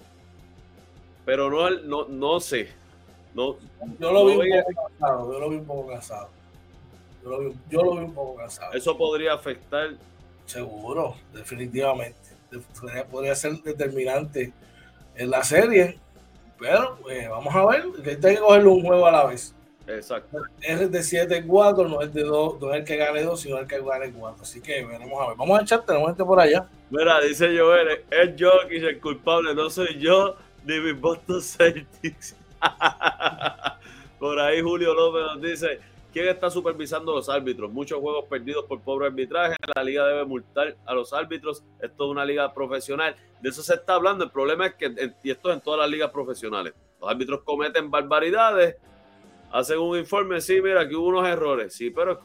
Pero 1.24 1.48
no, 1.50 1.70
no, 1.70 2.06
no 2.08 2.40
sé 2.40 2.83
no, 3.34 3.56
yo 3.98 4.12
lo 4.12 4.26
vi 4.26 4.36
un 4.36 4.44
poco 4.44 4.86
cansado, 4.88 5.32
yo 5.32 5.40
lo 5.40 5.50
vi 5.50 5.56
un 5.56 5.64
poco 5.64 5.86
cansado. 5.88 6.28
Yo 7.22 7.30
lo, 7.30 7.38
vi, 7.40 7.54
yo 7.70 7.82
lo 7.82 7.92
vi 7.92 8.04
un 8.04 8.14
poco 8.14 8.36
cansado. 8.36 8.72
Eso 8.74 8.96
podría 8.96 9.34
afectar. 9.34 9.90
Seguro, 10.44 11.16
definitivamente. 11.32 12.18
Podría, 13.10 13.34
ser 13.34 13.54
determinante 13.62 14.52
en 15.16 15.30
la 15.30 15.42
serie. 15.42 15.98
Pero 16.58 16.98
eh, 17.10 17.26
vamos 17.28 17.54
a 17.54 17.64
ver, 17.66 17.84
que 18.02 18.10
hay 18.10 18.34
que 18.34 18.40
cogerlo 18.40 18.74
un 18.74 18.82
juego 18.82 19.06
a 19.06 19.10
la 19.10 19.26
vez. 19.26 19.54
Exacto. 19.86 20.42
Es 20.60 20.90
de 20.90 21.00
7-4, 21.00 21.88
no 21.88 22.00
es 22.00 22.12
de 22.12 22.22
2, 22.22 22.60
no 22.60 22.72
es 22.72 22.80
el 22.80 22.84
que 22.84 22.96
gane 22.96 23.22
2, 23.22 23.40
sino 23.40 23.58
el 23.58 23.66
que 23.66 23.80
gane 23.82 24.12
4. 24.12 24.42
Así 24.42 24.60
que 24.60 24.84
veremos 24.84 25.20
a 25.20 25.28
ver. 25.28 25.36
Vamos 25.36 25.58
a 25.58 25.62
echar, 25.62 25.84
tenemos 25.84 26.08
gente 26.08 26.24
por 26.24 26.40
allá. 26.40 26.66
Mira, 26.90 27.20
dice 27.20 27.46
Joel, 27.58 28.04
es 28.10 28.30
Jokic 28.38 28.82
el 28.82 29.00
culpable, 29.00 29.54
no 29.54 29.68
soy 29.68 29.98
yo 29.98 30.36
ni 30.64 30.78
mi 30.80 30.92
Boston 30.92 31.42
Celtics. 31.42 32.36
por 34.18 34.38
ahí 34.38 34.60
Julio 34.60 34.94
López 34.94 35.22
nos 35.22 35.40
dice, 35.40 35.80
¿quién 36.12 36.28
está 36.28 36.50
supervisando 36.50 37.14
los 37.14 37.28
árbitros? 37.28 37.70
Muchos 37.70 38.00
juegos 38.00 38.26
perdidos 38.26 38.64
por 38.66 38.80
pobre 38.80 39.06
arbitraje, 39.06 39.56
la 39.74 39.82
liga 39.82 40.06
debe 40.06 40.24
multar 40.24 40.76
a 40.86 40.94
los 40.94 41.12
árbitros, 41.12 41.62
esto 41.80 42.04
es 42.04 42.10
una 42.10 42.24
liga 42.24 42.52
profesional, 42.52 43.16
de 43.40 43.48
eso 43.48 43.62
se 43.62 43.74
está 43.74 43.94
hablando, 43.94 44.24
el 44.24 44.30
problema 44.30 44.66
es 44.66 44.74
que, 44.74 45.12
y 45.22 45.30
esto 45.30 45.50
es 45.50 45.56
en 45.56 45.60
todas 45.60 45.80
las 45.80 45.90
ligas 45.90 46.10
profesionales, 46.10 46.74
los 47.00 47.10
árbitros 47.10 47.42
cometen 47.42 47.90
barbaridades, 47.90 48.76
hacen 49.52 49.78
un 49.78 49.98
informe, 49.98 50.40
sí, 50.40 50.60
mira, 50.60 50.82
aquí 50.82 50.94
hubo 50.94 51.08
unos 51.08 51.26
errores, 51.26 51.74
sí, 51.74 51.90
pero 51.90 52.20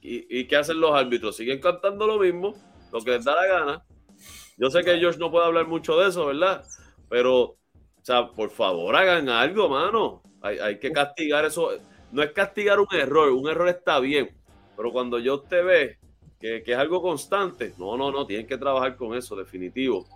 ¿y, 0.00 0.40
¿y 0.40 0.46
qué 0.46 0.56
hacen 0.56 0.80
los 0.80 0.92
árbitros? 0.92 1.36
Siguen 1.36 1.60
cantando 1.60 2.06
lo 2.06 2.18
mismo, 2.18 2.54
lo 2.92 3.00
que 3.00 3.12
les 3.12 3.24
da 3.24 3.34
la 3.34 3.46
gana. 3.46 3.84
Yo 4.56 4.70
sé 4.70 4.82
que 4.82 4.98
George 4.98 5.18
no 5.18 5.30
puede 5.30 5.46
hablar 5.46 5.66
mucho 5.68 5.96
de 5.98 6.08
eso, 6.08 6.26
¿verdad? 6.26 6.64
Pero 7.08 7.56
sea, 8.08 8.28
por 8.28 8.50
favor, 8.50 8.96
hagan 8.96 9.28
algo, 9.28 9.68
mano. 9.68 10.22
Hay, 10.40 10.78
que 10.78 10.92
castigar 10.92 11.44
eso. 11.44 11.70
No 12.10 12.22
es 12.22 12.32
castigar 12.32 12.80
un 12.80 12.86
error, 12.92 13.30
un 13.30 13.48
error 13.48 13.68
está 13.68 14.00
bien, 14.00 14.30
pero 14.76 14.92
cuando 14.92 15.18
yo 15.18 15.40
te 15.40 15.62
ve 15.62 15.98
que, 16.40 16.62
es 16.64 16.76
algo 16.76 17.02
constante, 17.02 17.74
no, 17.78 17.96
no, 17.96 18.10
no, 18.10 18.26
tienen 18.26 18.46
que 18.46 18.56
trabajar 18.56 18.96
con 18.96 19.14
eso, 19.14 19.36
definitivo. 19.36 20.06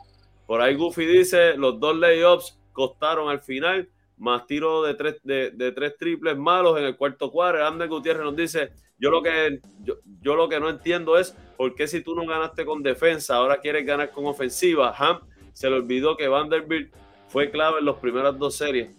Por 0.47 0.61
ahí 0.61 0.75
Goofy 0.75 1.05
dice, 1.05 1.57
los 1.57 1.79
dos 1.79 1.97
layups 1.97 2.59
costaron 2.73 3.29
al 3.29 3.41
final, 3.41 3.91
más 4.17 4.47
tiro 4.47 4.83
de 4.83 4.95
tres, 4.95 5.97
triples 5.99 6.37
malos 6.39 6.79
en 6.79 6.85
el 6.85 6.97
cuarto 6.97 7.31
cuadro. 7.31 7.67
Ander 7.67 7.89
Gutiérrez 7.89 8.25
nos 8.25 8.37
dice, 8.37 8.73
yo 8.99 9.11
lo 9.11 9.23
que 9.23 9.61
yo, 9.83 10.37
lo 10.37 10.49
que 10.49 10.61
no 10.61 10.71
entiendo 10.71 11.19
es 11.19 11.37
por 11.57 11.75
qué 11.75 11.87
si 11.87 12.03
tú 12.03 12.15
no 12.15 12.25
ganaste 12.25 12.65
con 12.65 12.83
defensa, 12.83 13.37
ahora 13.37 13.61
quieres 13.61 13.85
ganar 13.85 14.13
con 14.13 14.25
ofensiva. 14.27 14.95
Ham 14.97 15.21
se 15.53 15.69
le 15.69 15.77
olvidó 15.77 16.17
que 16.17 16.29
Vanderbilt 16.29 16.95
fue 17.33 17.51
clave 17.51 17.79
en 17.79 17.87
las 17.87 17.97
primeras 17.97 18.39
dos 18.39 18.55
series. 18.55 18.91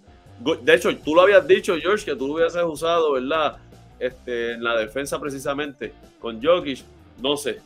De 0.62 0.74
hecho, 0.74 0.96
tú 0.98 1.14
lo 1.14 1.22
habías 1.22 1.48
dicho, 1.48 1.76
George, 1.80 2.04
que 2.04 2.16
tú 2.16 2.28
lo 2.28 2.34
hubieses 2.34 2.64
usado, 2.64 3.14
¿verdad? 3.14 3.58
Este, 4.00 4.54
en 4.54 4.64
la 4.64 4.76
defensa 4.76 5.20
precisamente 5.20 5.94
con 6.20 6.44
Jokic. 6.44 6.84
No 7.22 7.38
sé 7.38 7.60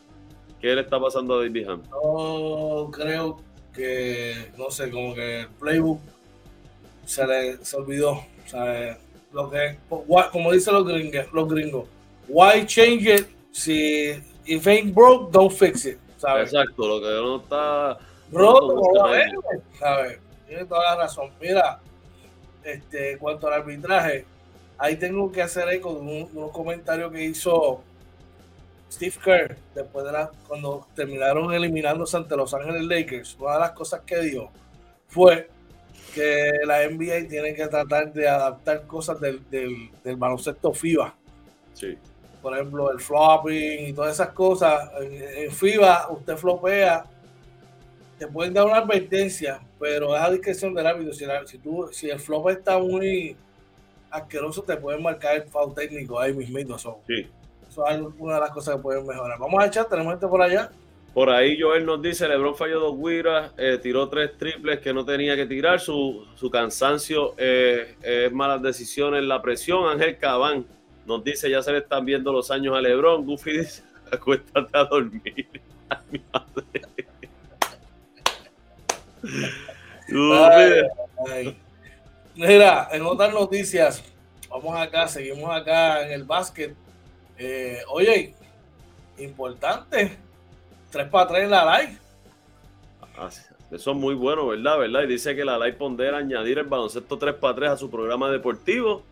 qué 0.60 0.74
le 0.74 0.82
está 0.82 1.00
pasando 1.00 1.34
a 1.34 1.38
David 1.38 1.68
Ham. 1.68 1.82
No 1.90 2.90
creo 2.92 3.40
que, 3.72 4.50
no 4.58 4.70
sé, 4.70 4.90
como 4.90 5.14
que 5.14 5.40
el 5.40 5.48
playbook 5.48 6.00
se 7.06 7.26
le 7.26 7.64
se 7.64 7.76
olvidó. 7.76 8.10
O 8.10 8.48
sea, 8.48 8.98
lo 9.32 9.50
que, 9.50 9.78
como 9.88 10.52
dicen 10.52 10.74
los 10.74 10.86
gringos, 10.86 11.32
los 11.32 11.48
gringos, 11.48 11.88
why 12.28 12.66
change 12.66 13.06
it 13.06 13.26
si 13.50 14.22
if 14.44 14.66
ain't 14.66 14.94
broke, 14.94 15.32
don't 15.32 15.50
fix 15.50 15.86
it. 15.86 15.98
Exacto, 16.16 16.86
lo 16.86 17.00
que 17.00 17.08
no 17.08 17.36
está 17.36 17.98
roto, 18.30 18.74
no, 18.74 19.78
¿sabes? 19.78 20.18
Tiene 20.48 20.64
toda 20.64 20.96
la 20.96 21.02
razón. 21.02 21.30
Mira, 21.40 21.78
este, 22.64 23.18
cuanto 23.18 23.46
al 23.46 23.54
arbitraje, 23.60 24.24
ahí 24.78 24.96
tengo 24.96 25.30
que 25.30 25.42
hacer 25.42 25.68
ahí 25.68 25.78
con 25.78 25.96
un, 25.96 26.28
unos 26.32 26.50
comentarios 26.50 27.12
que 27.12 27.22
hizo 27.22 27.82
Steve 28.90 29.14
Kerr 29.22 29.56
después 29.74 30.06
de 30.06 30.12
la, 30.12 30.30
cuando 30.46 30.86
terminaron 30.94 31.52
eliminándose 31.52 32.16
ante 32.16 32.34
Los 32.34 32.54
Ángeles 32.54 32.82
Lakers. 32.82 33.36
Una 33.38 33.54
de 33.54 33.60
las 33.60 33.72
cosas 33.72 34.00
que 34.06 34.18
dijo 34.20 34.50
fue 35.06 35.50
que 36.14 36.50
la 36.64 36.88
NBA 36.88 37.28
tiene 37.28 37.54
que 37.54 37.66
tratar 37.68 38.12
de 38.12 38.26
adaptar 38.26 38.86
cosas 38.86 39.20
del, 39.20 39.42
baloncesto 40.16 40.72
FIBA. 40.72 41.14
Sí. 41.74 41.98
Por 42.40 42.54
ejemplo, 42.54 42.90
el 42.90 43.00
flopping 43.00 43.88
y 43.88 43.92
todas 43.92 44.14
esas 44.14 44.30
cosas. 44.30 44.90
En, 45.00 45.44
en 45.44 45.52
FIBA 45.52 46.08
usted 46.10 46.36
flopea 46.36 47.04
te 48.18 48.26
pueden 48.26 48.52
dar 48.52 48.66
una 48.66 48.78
advertencia, 48.78 49.60
pero 49.78 50.16
es 50.16 50.22
a 50.22 50.30
discreción 50.30 50.74
del 50.74 50.86
árbitro. 50.86 51.12
Si, 51.12 51.24
si, 51.46 51.58
tú, 51.58 51.88
si 51.92 52.10
el 52.10 52.18
flop 52.18 52.48
está 52.50 52.78
muy 52.78 53.36
asqueroso, 54.10 54.62
te 54.62 54.76
pueden 54.76 55.02
marcar 55.02 55.36
el 55.36 55.42
foul 55.44 55.74
técnico 55.74 56.18
ahí 56.18 56.32
mismo. 56.32 56.76
Eso, 56.76 57.00
sí. 57.06 57.26
eso 57.68 57.86
es 57.86 58.00
una 58.18 58.34
de 58.34 58.40
las 58.40 58.50
cosas 58.50 58.76
que 58.76 58.82
pueden 58.82 59.06
mejorar. 59.06 59.38
Vamos 59.38 59.62
a 59.62 59.66
echar, 59.66 59.86
tenemos 59.86 60.12
gente 60.12 60.26
por 60.26 60.42
allá. 60.42 60.70
Por 61.14 61.30
ahí 61.30 61.58
Joel 61.60 61.84
nos 61.84 62.00
dice, 62.00 62.28
Lebron 62.28 62.54
falló 62.54 62.78
dos 62.80 62.96
guiras, 62.96 63.52
eh, 63.56 63.78
tiró 63.82 64.08
tres 64.08 64.36
triples 64.36 64.78
que 64.80 64.92
no 64.92 65.04
tenía 65.04 65.34
que 65.34 65.46
tirar, 65.46 65.80
su, 65.80 66.26
su 66.34 66.50
cansancio 66.50 67.34
eh, 67.38 67.96
es 68.02 68.32
malas 68.32 68.62
decisiones, 68.62 69.24
la 69.24 69.42
presión. 69.42 69.88
Ángel 69.88 70.18
Cabán 70.18 70.66
nos 71.06 71.24
dice, 71.24 71.50
ya 71.50 71.62
se 71.62 71.72
le 71.72 71.78
están 71.78 72.04
viendo 72.04 72.32
los 72.32 72.50
años 72.50 72.76
a 72.76 72.80
Lebron. 72.80 73.24
Goofy 73.24 73.58
dice, 73.58 73.82
acuéstate 74.12 74.78
a 74.78 74.84
dormir. 74.84 75.48
Mira, 82.34 82.88
en 82.92 83.02
otras 83.02 83.32
noticias, 83.32 84.02
vamos 84.48 84.78
acá, 84.78 85.06
seguimos 85.08 85.54
acá 85.54 86.06
en 86.06 86.12
el 86.12 86.24
básquet. 86.24 86.74
Eh, 87.36 87.82
oye, 87.88 88.34
importante, 89.18 90.16
3 90.90 91.08
para 91.08 91.28
3 91.28 91.44
en 91.44 91.50
la 91.50 91.80
live. 91.80 91.98
Ah, 93.16 93.28
eso 93.70 93.90
es 93.90 93.96
muy 93.96 94.14
bueno, 94.14 94.46
¿verdad? 94.46 94.78
¿verdad? 94.78 95.02
Y 95.02 95.08
dice 95.08 95.36
que 95.36 95.44
la 95.44 95.58
live 95.58 95.74
pondera 95.74 96.18
añadir 96.18 96.58
el 96.58 96.64
baloncesto 96.64 97.18
3 97.18 97.34
para 97.34 97.54
3 97.54 97.70
a 97.70 97.76
su 97.76 97.90
programa 97.90 98.30
deportivo. 98.30 99.02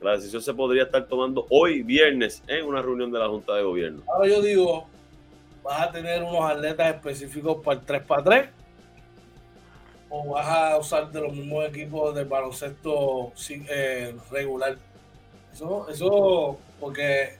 La 0.00 0.12
decisión 0.12 0.42
se 0.42 0.54
podría 0.54 0.84
estar 0.84 1.06
tomando 1.06 1.46
hoy, 1.50 1.82
viernes, 1.82 2.42
en 2.46 2.66
una 2.66 2.82
reunión 2.82 3.10
de 3.10 3.18
la 3.18 3.28
Junta 3.28 3.54
de 3.54 3.62
Gobierno. 3.62 4.02
Ahora 4.06 4.28
yo 4.28 4.42
digo, 4.42 4.86
vas 5.64 5.80
a 5.80 5.90
tener 5.90 6.22
unos 6.22 6.48
atletas 6.48 6.94
específicos 6.94 7.64
para 7.64 7.80
el 7.80 7.86
3 7.86 8.02
para 8.02 8.22
3 8.22 8.48
o 10.08 10.32
vas 10.32 10.46
a 10.46 10.78
usar 10.78 11.10
de 11.10 11.20
los 11.20 11.32
mismos 11.32 11.64
equipos 11.66 12.14
de 12.14 12.24
baloncesto 12.24 13.32
eh, 13.50 14.14
regular. 14.30 14.76
Eso, 15.52 15.88
eso, 15.88 16.58
porque 16.78 17.38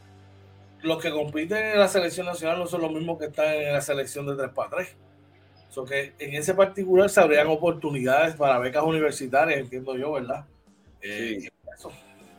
los 0.83 1.03
que 1.03 1.11
compiten 1.11 1.59
en 1.59 1.79
la 1.79 1.89
selección 1.89 2.27
nacional 2.27 2.59
no 2.59 2.67
son 2.67 2.83
los 2.83 2.93
mismos 2.93 3.19
que 3.19 3.27
están 3.27 3.55
en 3.55 3.73
la 3.73 3.81
selección 3.81 4.27
de 4.27 4.37
3 4.37 4.51
para 4.51 4.71
3. 4.71 4.97
So 5.71 5.85
que 5.85 6.15
en 6.19 6.35
ese 6.35 6.55
particular 6.55 7.11
se 7.11 7.21
habrían 7.21 7.49
oportunidades 7.49 8.35
para 8.35 8.59
becas 8.59 8.83
universitarias, 8.83 9.61
entiendo 9.61 9.97
yo, 9.97 10.13
¿verdad? 10.13 10.47
Sí. 11.03 11.09
Eh, 11.09 11.51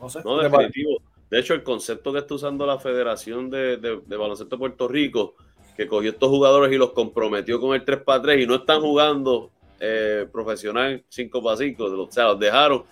no 0.01 0.09
sé. 0.09 0.19
No, 0.23 0.37
definitivo. 0.41 1.01
De 1.29 1.39
hecho, 1.39 1.53
el 1.53 1.61
concepto 1.61 2.13
que 2.13 2.19
está 2.19 2.33
usando 2.33 2.65
la 2.65 2.79
Federación 2.79 3.49
de, 3.49 3.77
de, 3.77 4.01
de 4.05 4.17
Baloncesto 4.17 4.55
de 4.55 4.59
Puerto 4.59 4.87
Rico, 4.87 5.35
que 5.75 5.87
cogió 5.87 6.11
estos 6.11 6.29
jugadores 6.29 6.71
y 6.71 6.77
los 6.77 6.93
comprometió 6.93 7.59
con 7.59 7.75
el 7.75 7.83
3 7.83 8.01
para 8.01 8.21
3 8.23 8.43
y 8.43 8.47
no 8.47 8.55
están 8.55 8.81
jugando 8.81 9.51
eh, 9.79 10.27
profesional 10.31 11.03
5 11.09 11.43
para 11.43 11.57
5, 11.57 11.83
o 11.83 12.11
sea, 12.11 12.25
los 12.25 12.39
dejaron. 12.39 12.83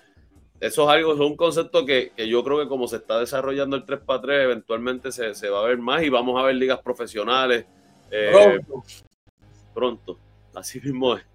Eso 0.60 0.84
es 0.84 0.90
algo, 0.90 1.14
es 1.14 1.20
un 1.20 1.36
concepto 1.36 1.86
que, 1.86 2.12
yo 2.18 2.44
creo 2.44 2.60
que 2.60 2.68
como 2.68 2.88
se 2.88 2.98
está 2.98 3.20
desarrollando 3.20 3.76
el 3.76 3.86
3 3.86 4.00
para 4.06 4.22
3, 4.22 4.44
eventualmente 4.44 5.12
se, 5.12 5.50
va 5.50 5.60
a 5.60 5.68
ver 5.68 5.78
más 5.78 6.04
y 6.04 6.10
vamos 6.10 6.42
a 6.42 6.46
ver 6.46 6.56
ligas 6.56 6.80
profesionales. 6.80 7.66
Eh, 8.12 8.32
pronto. 8.32 8.84
Pronto, 9.74 10.20
así 10.54 10.80
mismo 10.80 11.16
es. 11.16 11.26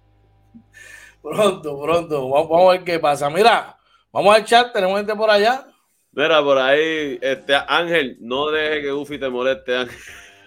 Pronto, 1.21 1.79
pronto. 1.81 2.29
Vamos, 2.29 2.67
a 2.67 2.71
ver 2.71 2.83
qué 2.83 2.97
pasa. 2.97 3.29
Mira, 3.29 3.77
vamos 4.11 4.35
al 4.35 4.43
chat, 4.43 4.73
tenemos 4.73 4.97
gente 4.97 5.15
por 5.15 5.29
allá. 5.29 5.67
Mira, 6.13 6.43
por 6.43 6.57
ahí, 6.57 7.19
este 7.21 7.53
Ángel, 7.67 8.17
no 8.19 8.49
deje 8.49 8.81
que 8.81 8.91
Ufi 8.91 9.19
te 9.19 9.29
moleste, 9.29 9.77
Ángel. 9.77 9.97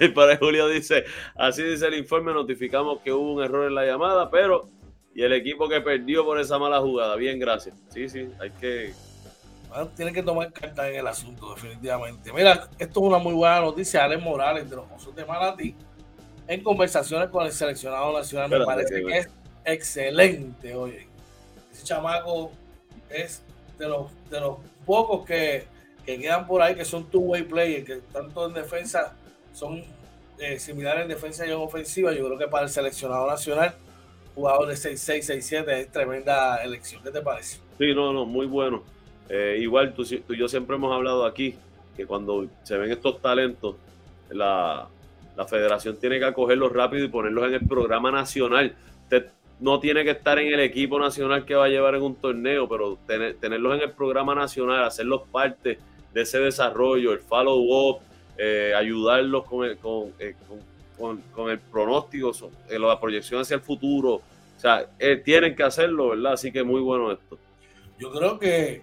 Y 0.01 0.09
para 0.15 0.37
Julio 0.37 0.69
dice, 0.69 1.05
así 1.37 1.63
dice 1.63 1.87
el 1.87 1.95
informe, 1.95 2.33
notificamos 2.33 3.01
que 3.03 3.13
hubo 3.13 3.35
un 3.35 3.43
error 3.43 3.67
en 3.67 3.75
la 3.75 3.87
llamada, 3.87 4.31
pero 4.31 4.69
y 5.15 5.23
el 5.23 5.33
equipo 5.33 5.69
que 5.69 5.81
perdió 5.81 6.25
por 6.25 6.41
esa 6.41 6.59
mala 6.59 6.81
jugada. 6.81 7.15
Bien, 7.17 7.39
gracias. 7.39 7.77
Sí, 7.89 8.09
sí, 8.09 8.29
hay 8.41 8.51
que. 8.51 8.93
Bueno, 9.69 9.89
tienen 9.97 10.13
que 10.13 10.23
tomar 10.23 10.53
cartas 10.53 10.89
en 10.89 10.97
el 10.97 11.07
asunto, 11.07 11.55
definitivamente. 11.55 12.33
Mira, 12.33 12.69
esto 12.79 13.01
es 13.01 13.07
una 13.07 13.19
muy 13.19 13.33
buena 13.33 13.61
noticia. 13.61 14.05
Alex 14.05 14.23
Morales 14.23 14.69
de 14.69 14.77
los 14.77 14.87
Osos 14.95 15.15
de 15.15 15.25
Manatí, 15.25 15.75
en 16.49 16.63
conversaciones 16.63 17.29
con 17.29 17.47
el 17.47 17.53
seleccionado 17.53 18.13
nacional, 18.13 18.51
me 18.51 18.65
parece 18.65 19.03
que, 19.03 19.19
es 19.19 19.29
excelente. 19.65 20.75
Oye, 20.75 21.07
ese 21.73 21.85
chamaco 21.85 22.51
es 23.09 23.43
de 23.79 23.89
los, 23.89 24.11
de 24.31 24.41
los 24.41 24.59
pocos 24.85 25.25
que, 25.25 25.67
que 26.05 26.19
quedan 26.19 26.47
por 26.47 26.61
ahí 26.61 26.75
que 26.75 26.85
son 26.85 27.09
two-way 27.09 27.45
players, 27.45 27.85
que 27.85 27.97
tanto 28.13 28.47
en 28.47 28.55
defensa 28.55 29.17
son 29.53 29.85
eh, 30.39 30.59
similares 30.59 31.03
en 31.03 31.09
defensa 31.09 31.47
y 31.47 31.51
en 31.51 31.57
ofensiva. 31.57 32.13
Yo 32.13 32.27
creo 32.27 32.39
que 32.39 32.49
para 32.49 32.65
el 32.65 32.71
seleccionado 32.71 33.29
nacional 33.29 33.75
jugador 34.35 34.69
de 34.69 34.75
6'6, 34.75 35.65
6'7, 35.65 35.69
es 35.69 35.93
tremenda 35.93 36.63
elección. 36.63 37.03
¿Qué 37.03 37.11
te 37.11 37.21
parece? 37.21 37.59
Sí, 37.79 37.95
no, 37.95 38.13
no, 38.13 38.25
muy 38.25 38.47
bueno. 38.47 38.83
Eh, 39.29 39.59
igual 39.61 39.95
tú, 39.95 40.05
tú, 40.05 40.35
y 40.35 40.39
yo 40.39 40.49
siempre 40.49 40.77
hemos 40.77 40.95
hablado 40.95 41.25
aquí 41.25 41.55
que 41.97 42.07
cuando 42.07 42.47
se 42.63 42.77
ven 42.77 42.91
estos 42.91 43.21
talentos, 43.23 43.77
la, 44.31 44.89
la 45.37 45.47
federación 45.47 45.99
tiene 45.99 46.19
que 46.19 46.25
acogerlos 46.25 46.73
rápido 46.73 47.05
y 47.05 47.09
ponerlos 47.09 47.47
en 47.49 47.55
el 47.55 47.67
programa 47.67 48.11
nacional. 48.11 48.75
Usted 49.05 49.27
no 49.61 49.81
tiene 49.81 50.05
que 50.05 50.11
estar 50.11 50.39
en 50.39 50.53
el 50.53 50.61
equipo 50.61 50.99
nacional 50.99 51.45
que 51.45 51.55
va 51.55 51.67
a 51.67 51.69
llevar 51.69 51.95
en 51.95 52.03
un 52.03 52.17
torneo, 52.17 52.69
pero 52.69 52.99
tenerlos 53.07 53.77
en 53.77 53.83
el 53.83 53.93
programa 53.93 54.35
nacional, 54.35 54.85
hacerlos 54.85 55.23
parte 55.31 55.79
de 56.13 56.21
ese 56.23 56.39
desarrollo, 56.39 57.13
el 57.13 57.21
follow-up, 57.21 58.01
eh, 58.37 58.73
ayudarlos 58.77 59.45
con, 59.45 59.65
el, 59.65 59.77
con, 59.79 60.13
eh, 60.19 60.35
con, 60.99 61.51
el 61.51 61.59
pronóstico, 61.59 62.33
en 62.69 62.83
la 62.83 63.01
proyección 63.01 63.41
hacia 63.41 63.57
el 63.57 63.61
futuro. 63.61 64.15
O 64.15 64.61
sea, 64.61 64.87
eh, 64.99 65.17
tienen 65.17 65.55
que 65.55 65.63
hacerlo, 65.63 66.11
¿verdad? 66.11 66.35
Así 66.35 66.53
que 66.53 66.63
muy 66.63 66.81
bueno 66.81 67.13
esto. 67.13 67.39
Yo 67.99 68.11
creo 68.13 68.39
que, 68.39 68.83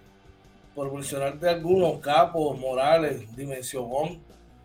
por 0.74 0.92
mencionarte 0.92 1.48
algunos, 1.48 2.00
Capos, 2.00 2.58
Morales, 2.58 3.34
Dimensión, 3.36 4.20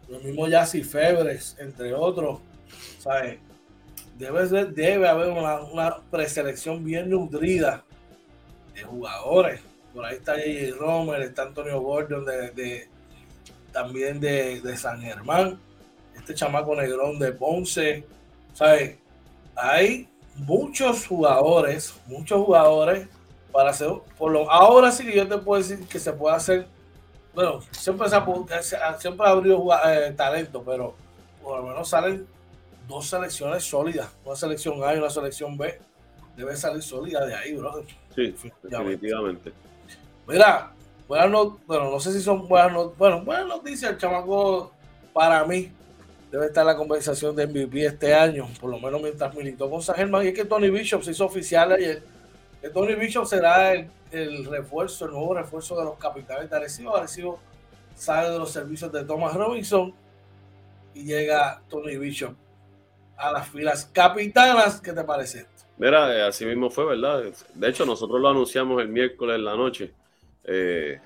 los 0.08 0.24
mismos 0.24 0.50
Yassi 0.50 0.84
Febres, 0.84 1.56
entre 1.60 1.94
otros, 1.94 2.40
¿sabes? 3.00 3.40
Debe, 4.18 4.66
debe 4.66 5.08
haber 5.08 5.30
una, 5.30 5.98
preselección 6.10 6.84
bien 6.84 7.10
nutrida 7.10 7.84
de 8.74 8.84
jugadores. 8.84 9.62
Por 9.94 10.06
ahí 10.06 10.16
está 10.16 10.34
J.J. 10.34 10.76
Romer, 10.78 11.22
está 11.22 11.44
Antonio 11.44 11.82
Gordon 11.82 12.26
de, 12.26 12.88
también 13.72 14.20
de, 14.20 14.62
de 14.62 14.78
San 14.78 15.02
Germán 15.02 15.60
este 16.18 16.34
chamaco 16.34 16.76
negrón 16.76 17.20
de 17.20 17.32
Ponce, 17.32 18.06
¿sabes? 18.54 18.98
Hay 19.56 20.10
muchos 20.36 21.08
jugadores, 21.08 21.96
muchos 22.08 22.44
jugadores 22.46 23.08
para 23.52 23.72
hacer, 23.72 23.90
por 24.18 24.32
lo, 24.32 24.52
ahora 24.52 24.92
sí 24.92 25.06
que 25.06 25.16
yo 25.16 25.28
te 25.28 25.38
puedo 25.38 25.62
decir 25.62 25.88
que 25.88 26.00
se 26.00 26.14
puede 26.14 26.36
hacer, 26.36 26.68
bueno, 27.34 27.62
siempre 27.72 28.08
se 28.10 28.16
ha, 28.76 29.00
siempre 29.00 29.28
ha 29.28 29.32
habido 29.32 29.66
eh, 29.86 30.14
talento, 30.16 30.64
pero 30.64 30.96
por 31.42 31.60
lo 31.60 31.68
menos 31.68 31.90
salen 31.90 32.28
dos 32.88 33.08
selecciones 33.08 33.64
sólidas, 33.64 34.10
una 34.26 34.36
selección 34.36 34.84
A 34.84 34.94
y 34.94 34.98
una 35.00 35.10
selección 35.10 35.58
B, 35.58 35.80
debe 36.36 36.56
salir 36.56 36.84
sólida 36.84 37.26
de 37.26 37.36
ahí, 37.36 37.56
bro. 37.56 37.84
Sí, 38.14 38.36
definitivamente. 38.64 39.54
Mira, 40.28 40.72
bueno, 41.08 41.50
no 41.68 42.00
sé 42.00 42.12
si 42.12 42.22
son 42.22 42.48
buenas, 42.48 42.96
bueno, 42.98 43.24
buenas 43.24 43.48
noticias, 43.48 43.92
el 43.92 43.98
chamaco 43.98 44.72
para 45.14 45.44
mí 45.46 45.72
debe 46.32 46.48
estar 46.48 46.66
la 46.66 46.76
conversación 46.76 47.36
de 47.36 47.48
MVP 47.48 47.86
este 47.86 48.14
año, 48.14 48.48
por 48.60 48.70
lo 48.70 48.80
menos 48.80 49.02
mientras 49.02 49.34
militó 49.34 49.70
con 49.70 49.82
San 49.82 49.96
Germán. 49.96 50.26
Y 50.26 50.30
es 50.30 50.34
que 50.34 50.46
Tony 50.46 50.70
Bishop 50.70 51.04
se 51.04 51.12
hizo 51.12 51.26
oficial 51.26 51.72
ayer. 51.72 52.04
Que 52.62 52.70
Tony 52.70 52.96
Bishop 52.96 53.26
será 53.26 53.74
el, 53.74 54.46
refuerzo, 54.46 55.06
el 55.06 55.12
nuevo 55.12 55.36
refuerzo 55.36 55.78
de 55.78 55.86
los 55.86 55.98
capitanes 55.98 56.50
de 56.50 56.56
Arecibo. 56.56 56.96
Arecibo 56.96 57.40
sale 57.96 58.30
de 58.30 58.40
los 58.40 58.52
servicios 58.52 58.92
de 58.92 59.04
Thomas 59.04 59.34
Robinson 59.34 59.94
y 60.94 61.04
llega 61.04 61.62
Tony 61.70 61.98
Bishop 61.98 62.34
a 63.16 63.32
las 63.32 63.48
filas 63.48 63.86
capitanas. 63.94 64.82
¿Qué 64.82 64.94
te 64.94 65.04
parece 65.04 65.40
esto? 65.40 65.52
Mira, 65.78 66.16
eh, 66.16 66.24
así 66.24 66.46
mismo 66.46 66.70
fue, 66.70 66.86
¿verdad? 66.86 67.24
De 67.54 67.70
hecho, 67.70 67.86
nosotros 67.86 68.20
lo 68.20 68.30
anunciamos 68.30 68.82
el 68.82 68.90
miércoles 68.90 69.36
en 69.36 69.46
la 69.46 69.56
noche. 69.56 69.94
Eh, 70.44 71.00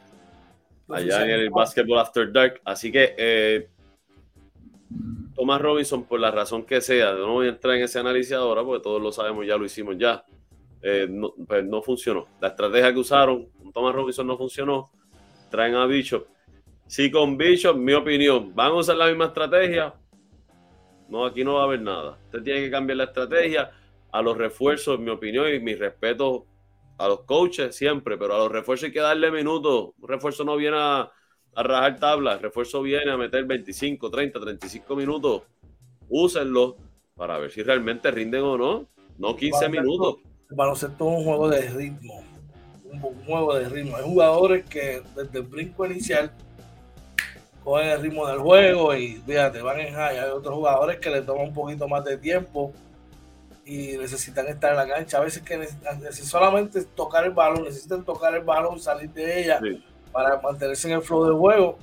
allá 0.89 1.24
en 1.24 1.30
el 1.32 1.49
Basketball 1.49 1.99
After 1.99 2.32
Dark. 2.32 2.61
Así 2.63 2.91
que 2.91 3.15
eh, 3.17 3.69
Thomas 5.36 5.62
Robinson, 5.62 6.04
por 6.04 6.20
la 6.20 6.32
razón 6.32 6.66
que 6.66 6.82
sea, 6.82 7.14
no 7.14 7.34
voy 7.34 7.48
a 7.48 7.50
entrar 7.50 7.76
en 7.76 7.84
ese 7.84 8.00
análisis 8.00 8.34
ahora 8.34 8.64
porque 8.64 8.84
todos 8.84 9.02
lo 9.02 9.12
sabemos, 9.12 9.46
ya 9.46 9.58
lo 9.58 9.66
hicimos 9.66 9.98
ya. 9.98 10.24
Eh, 10.82 11.08
no, 11.10 11.34
pues 11.48 11.64
no 11.66 11.82
funcionó. 11.82 12.28
La 12.39 12.50
estrategia 12.50 12.92
que 12.94 13.00
usaron 13.00 13.46
con 13.50 13.72
Thomas 13.72 13.94
Robinson 13.96 14.28
no 14.28 14.38
funcionó. 14.38 14.89
Traen 15.50 15.76
a 15.76 15.86
Bishop. 15.86 16.26
Si 16.88 17.10
con 17.10 17.38
Bishop, 17.38 17.78
mi 17.78 17.94
opinión, 17.94 18.54
van 18.54 18.72
a 18.72 18.76
usar 18.76 18.98
la 18.98 19.08
misma 19.08 19.26
estrategia, 19.26 19.94
no, 21.08 21.26
aquí 21.26 21.44
no 21.44 21.56
va 21.56 21.62
a 21.62 21.64
haber 21.66 21.82
nada. 21.82 22.18
Usted 22.26 22.44
tiene 22.44 22.62
que 22.62 22.72
cambiar 22.72 22.98
la 22.98 23.04
estrategia 23.06 23.72
a 24.12 24.22
los 24.22 24.38
refuerzos, 24.38 25.00
mi 25.00 25.10
opinión, 25.10 25.54
y 25.54 25.60
mi 25.60 25.76
respeto 25.76 26.46
a 26.98 27.08
los 27.08 27.22
coaches 27.22 27.76
siempre, 27.76 28.18
pero 28.18 28.36
a 28.36 28.38
los 28.39 28.52
refuerzos 28.52 28.86
hay 28.86 28.92
que 28.92 29.00
darle 29.00 29.32
minutos. 29.32 29.92
Un 30.00 30.08
refuerzo 30.08 30.44
no 30.44 30.56
viene 30.56 30.78
a, 30.80 31.12
a 31.56 31.64
rajar 31.64 31.99
tablas. 31.99 32.36
El 32.36 32.43
refuerzo 32.43 32.82
viene 32.82 33.12
a 33.12 33.18
meter 33.18 33.45
25, 33.45 34.10
30, 34.10 34.39
35 34.39 34.95
minutos. 34.95 35.43
Úsenlo 36.10 36.78
para 37.16 37.38
ver 37.38 37.52
si 37.52 37.64
realmente 37.64 38.10
rinden 38.12 38.43
o 38.43 38.58
no. 38.58 38.88
no 39.18 39.36
15 39.36 39.70
minutos. 39.70 40.16
El 40.49 40.56
baloncesto 40.56 41.10
es 41.10 41.18
un 41.20 41.24
juego 41.24 41.49
de 41.49 41.62
ritmo, 41.70 42.24
un, 42.91 43.26
juego 43.26 43.56
de 43.56 43.70
ritmo. 43.70 43.95
Hay 43.97 44.04
jugadores 44.04 44.66
que 44.66 45.02
desde 45.16 45.39
el 45.39 45.45
brinco 45.45 45.86
inicial 45.86 46.32
cogen 47.64 47.89
el 47.89 48.02
ritmo 48.02 48.28
del 48.28 48.39
juego 48.39 48.93
y 48.95 49.16
fíjate, 49.26 49.62
van 49.62 49.80
en 49.80 49.93
high. 49.93 50.20
Hay 50.20 50.30
otros 50.30 50.56
jugadores 50.56 50.99
que 50.99 51.10
le 51.10 51.22
toman 51.22 51.47
un 51.47 51.54
poquito 51.54 51.88
más 51.88 52.04
de 52.04 52.18
tiempo 52.18 52.74
y 53.66 53.95
necesitan 53.97 54.47
estar 54.47 54.72
en 54.72 54.78
la 54.78 54.88
cancha. 54.88 55.20
A 55.20 55.22
veces 55.22 55.41
que 55.43 55.58
necesitan, 55.58 56.12
solamente 56.14 56.84
tocar 56.84 57.24
el 57.24 57.32
balón, 57.32 57.64
necesitan 57.64 58.04
tocar 58.04 58.36
el 58.36 58.43
balón, 58.43 58.80
salir 58.80 59.10
de 59.12 59.41
ella 59.41 59.62
para 60.12 60.39
mantenerse 60.41 60.88
en 60.88 60.95
el 60.95 61.01
flow 61.01 61.26
de 61.26 61.34
juego. 61.34 61.78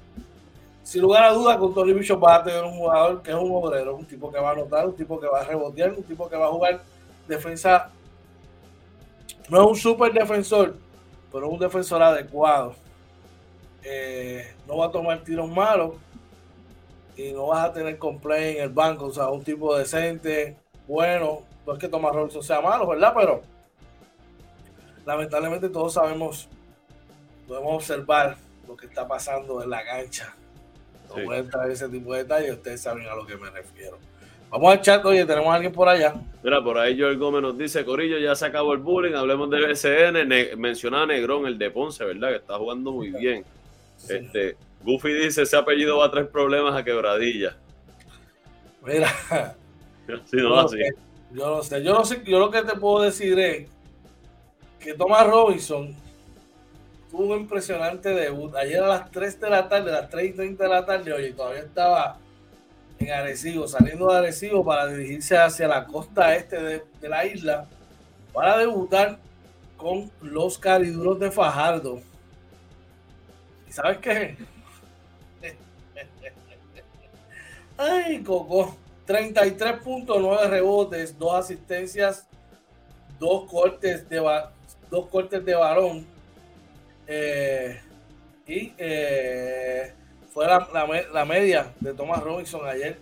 Sin 0.82 1.02
lugar 1.02 1.24
a 1.24 1.32
dudas, 1.32 1.58
con 1.58 1.74
Tony 1.74 1.92
Bicho 1.92 2.18
va 2.18 2.36
a 2.36 2.42
tener 2.42 2.64
un 2.64 2.72
jugador 2.72 3.22
que 3.22 3.30
es 3.30 3.36
un 3.36 3.50
obrero, 3.52 3.96
un 3.96 4.06
tipo 4.06 4.32
que 4.32 4.40
va 4.40 4.50
a 4.50 4.52
anotar, 4.52 4.86
un 4.86 4.96
tipo 4.96 5.20
que 5.20 5.26
va 5.26 5.40
a 5.40 5.44
rebotear, 5.44 5.92
un 5.92 6.02
tipo 6.02 6.28
que 6.28 6.36
va 6.36 6.46
a 6.46 6.50
jugar 6.50 6.80
defensa. 7.26 7.90
No 9.50 9.62
es 9.62 9.68
un 9.68 9.76
super 9.76 10.12
defensor, 10.12 10.76
pero 11.30 11.46
es 11.46 11.52
un 11.52 11.58
defensor 11.58 12.02
adecuado. 12.02 12.74
Eh, 13.82 14.54
no 14.66 14.78
va 14.78 14.86
a 14.86 14.90
tomar 14.90 15.22
tiros 15.22 15.48
malos 15.48 15.94
y 17.16 17.32
no 17.32 17.48
vas 17.48 17.64
a 17.64 17.72
tener 17.72 17.98
complaint 17.98 18.58
en 18.58 18.62
el 18.62 18.68
banco, 18.70 19.06
o 19.06 19.12
sea, 19.12 19.28
un 19.28 19.42
tipo 19.42 19.76
decente, 19.76 20.56
bueno, 20.86 21.42
no 21.66 21.72
es 21.74 21.78
que 21.78 21.88
Thomas 21.88 22.14
Robinson 22.14 22.42
sea 22.42 22.60
malo, 22.60 22.86
¿verdad? 22.86 23.12
Pero 23.14 23.42
lamentablemente 25.04 25.68
todos 25.68 25.94
sabemos, 25.94 26.48
podemos 27.48 27.74
observar 27.74 28.36
lo 28.68 28.76
que 28.76 28.86
está 28.86 29.08
pasando 29.08 29.62
en 29.62 29.70
la 29.70 29.82
cancha. 29.82 30.34
No 31.08 31.24
voy 31.24 31.36
a 31.36 31.38
entrar 31.38 31.66
en 31.66 31.72
ese 31.72 31.88
tipo 31.88 32.12
de 32.12 32.22
detalles, 32.22 32.52
ustedes 32.52 32.82
saben 32.82 33.08
a 33.08 33.14
lo 33.14 33.26
que 33.26 33.36
me 33.36 33.50
refiero. 33.50 33.98
Vamos 34.50 34.72
al 34.72 34.80
chat, 34.80 35.04
oye, 35.04 35.24
tenemos 35.24 35.48
a 35.48 35.54
alguien 35.54 35.72
por 35.72 35.88
allá. 35.88 36.14
Mira, 36.42 36.62
por 36.62 36.78
ahí 36.78 36.98
Joel 36.98 37.18
Gómez 37.18 37.42
nos 37.42 37.58
dice, 37.58 37.84
Corillo, 37.84 38.18
ya 38.18 38.34
se 38.34 38.46
acabó 38.46 38.72
el 38.74 38.78
bullying, 38.78 39.14
hablemos 39.14 39.50
del 39.50 39.66
BCN, 39.66 40.58
mencionaba 40.58 41.06
Negrón, 41.06 41.46
el 41.46 41.58
de 41.58 41.70
Ponce, 41.70 42.04
¿verdad? 42.04 42.30
Que 42.30 42.36
está 42.36 42.56
jugando 42.56 42.92
muy 42.92 43.10
bien. 43.10 43.44
Este, 44.08 44.56
Goofy 44.82 45.12
dice, 45.12 45.42
ese 45.42 45.56
apellido 45.56 45.98
va 45.98 46.06
a 46.06 46.10
traer 46.10 46.30
problemas 46.30 46.74
a 46.74 46.84
quebradilla. 46.84 47.56
Mira. 48.84 49.10
Sí, 50.24 50.38
no, 50.38 50.58
así. 50.58 50.78
Yo 51.32 51.56
no 51.56 51.62
sé, 51.62 51.84
yo 51.84 51.92
no 51.92 52.02
sé, 52.02 52.22
yo 52.24 52.38
lo 52.38 52.50
que 52.50 52.62
te 52.62 52.74
puedo 52.76 53.02
decir 53.02 53.38
es 53.38 53.68
que 54.80 54.94
Thomas 54.94 55.26
Robinson 55.26 55.94
tuvo 57.10 57.34
un 57.34 57.40
impresionante 57.40 58.10
debut. 58.10 58.54
Ayer 58.54 58.82
a 58.82 58.88
las 58.88 59.10
3 59.10 59.40
de 59.40 59.50
la 59.50 59.68
tarde, 59.68 59.90
a 59.90 60.02
las 60.02 60.10
3 60.10 60.30
y 60.30 60.32
30 60.32 60.64
de 60.64 60.70
la 60.70 60.86
tarde, 60.86 61.12
oye, 61.12 61.32
todavía 61.32 61.62
estaba 61.62 62.18
en 62.98 63.12
Arecibo, 63.12 63.68
saliendo 63.68 64.10
de 64.10 64.18
Arecibo 64.18 64.64
para 64.64 64.86
dirigirse 64.86 65.36
hacia 65.36 65.68
la 65.68 65.86
costa 65.86 66.34
este 66.34 66.60
de, 66.60 67.08
la 67.08 67.24
isla 67.24 67.66
para 68.32 68.58
debutar 68.58 69.18
con 69.76 70.10
los 70.20 70.58
cariduros 70.58 71.18
de 71.18 71.30
Fajardo. 71.30 72.00
¿Y 73.68 73.72
sabes 73.72 73.98
qué? 73.98 74.36
Ay, 77.76 78.22
Coco. 78.22 78.76
33.9 79.06 80.50
rebotes, 80.50 81.18
dos 81.18 81.34
asistencias, 81.34 82.26
dos 83.18 83.50
cortes 83.50 84.06
de, 84.06 84.18
dos 84.90 85.08
cortes 85.08 85.42
de 85.42 85.54
balón. 85.54 86.17
Eh, 87.08 87.80
y 88.46 88.72
eh, 88.78 89.92
fue 90.30 90.46
la, 90.46 91.24
media 91.24 91.72
de 91.80 91.94
Thomas 91.94 92.22
Robinson 92.22 92.66
ayer 92.66 92.98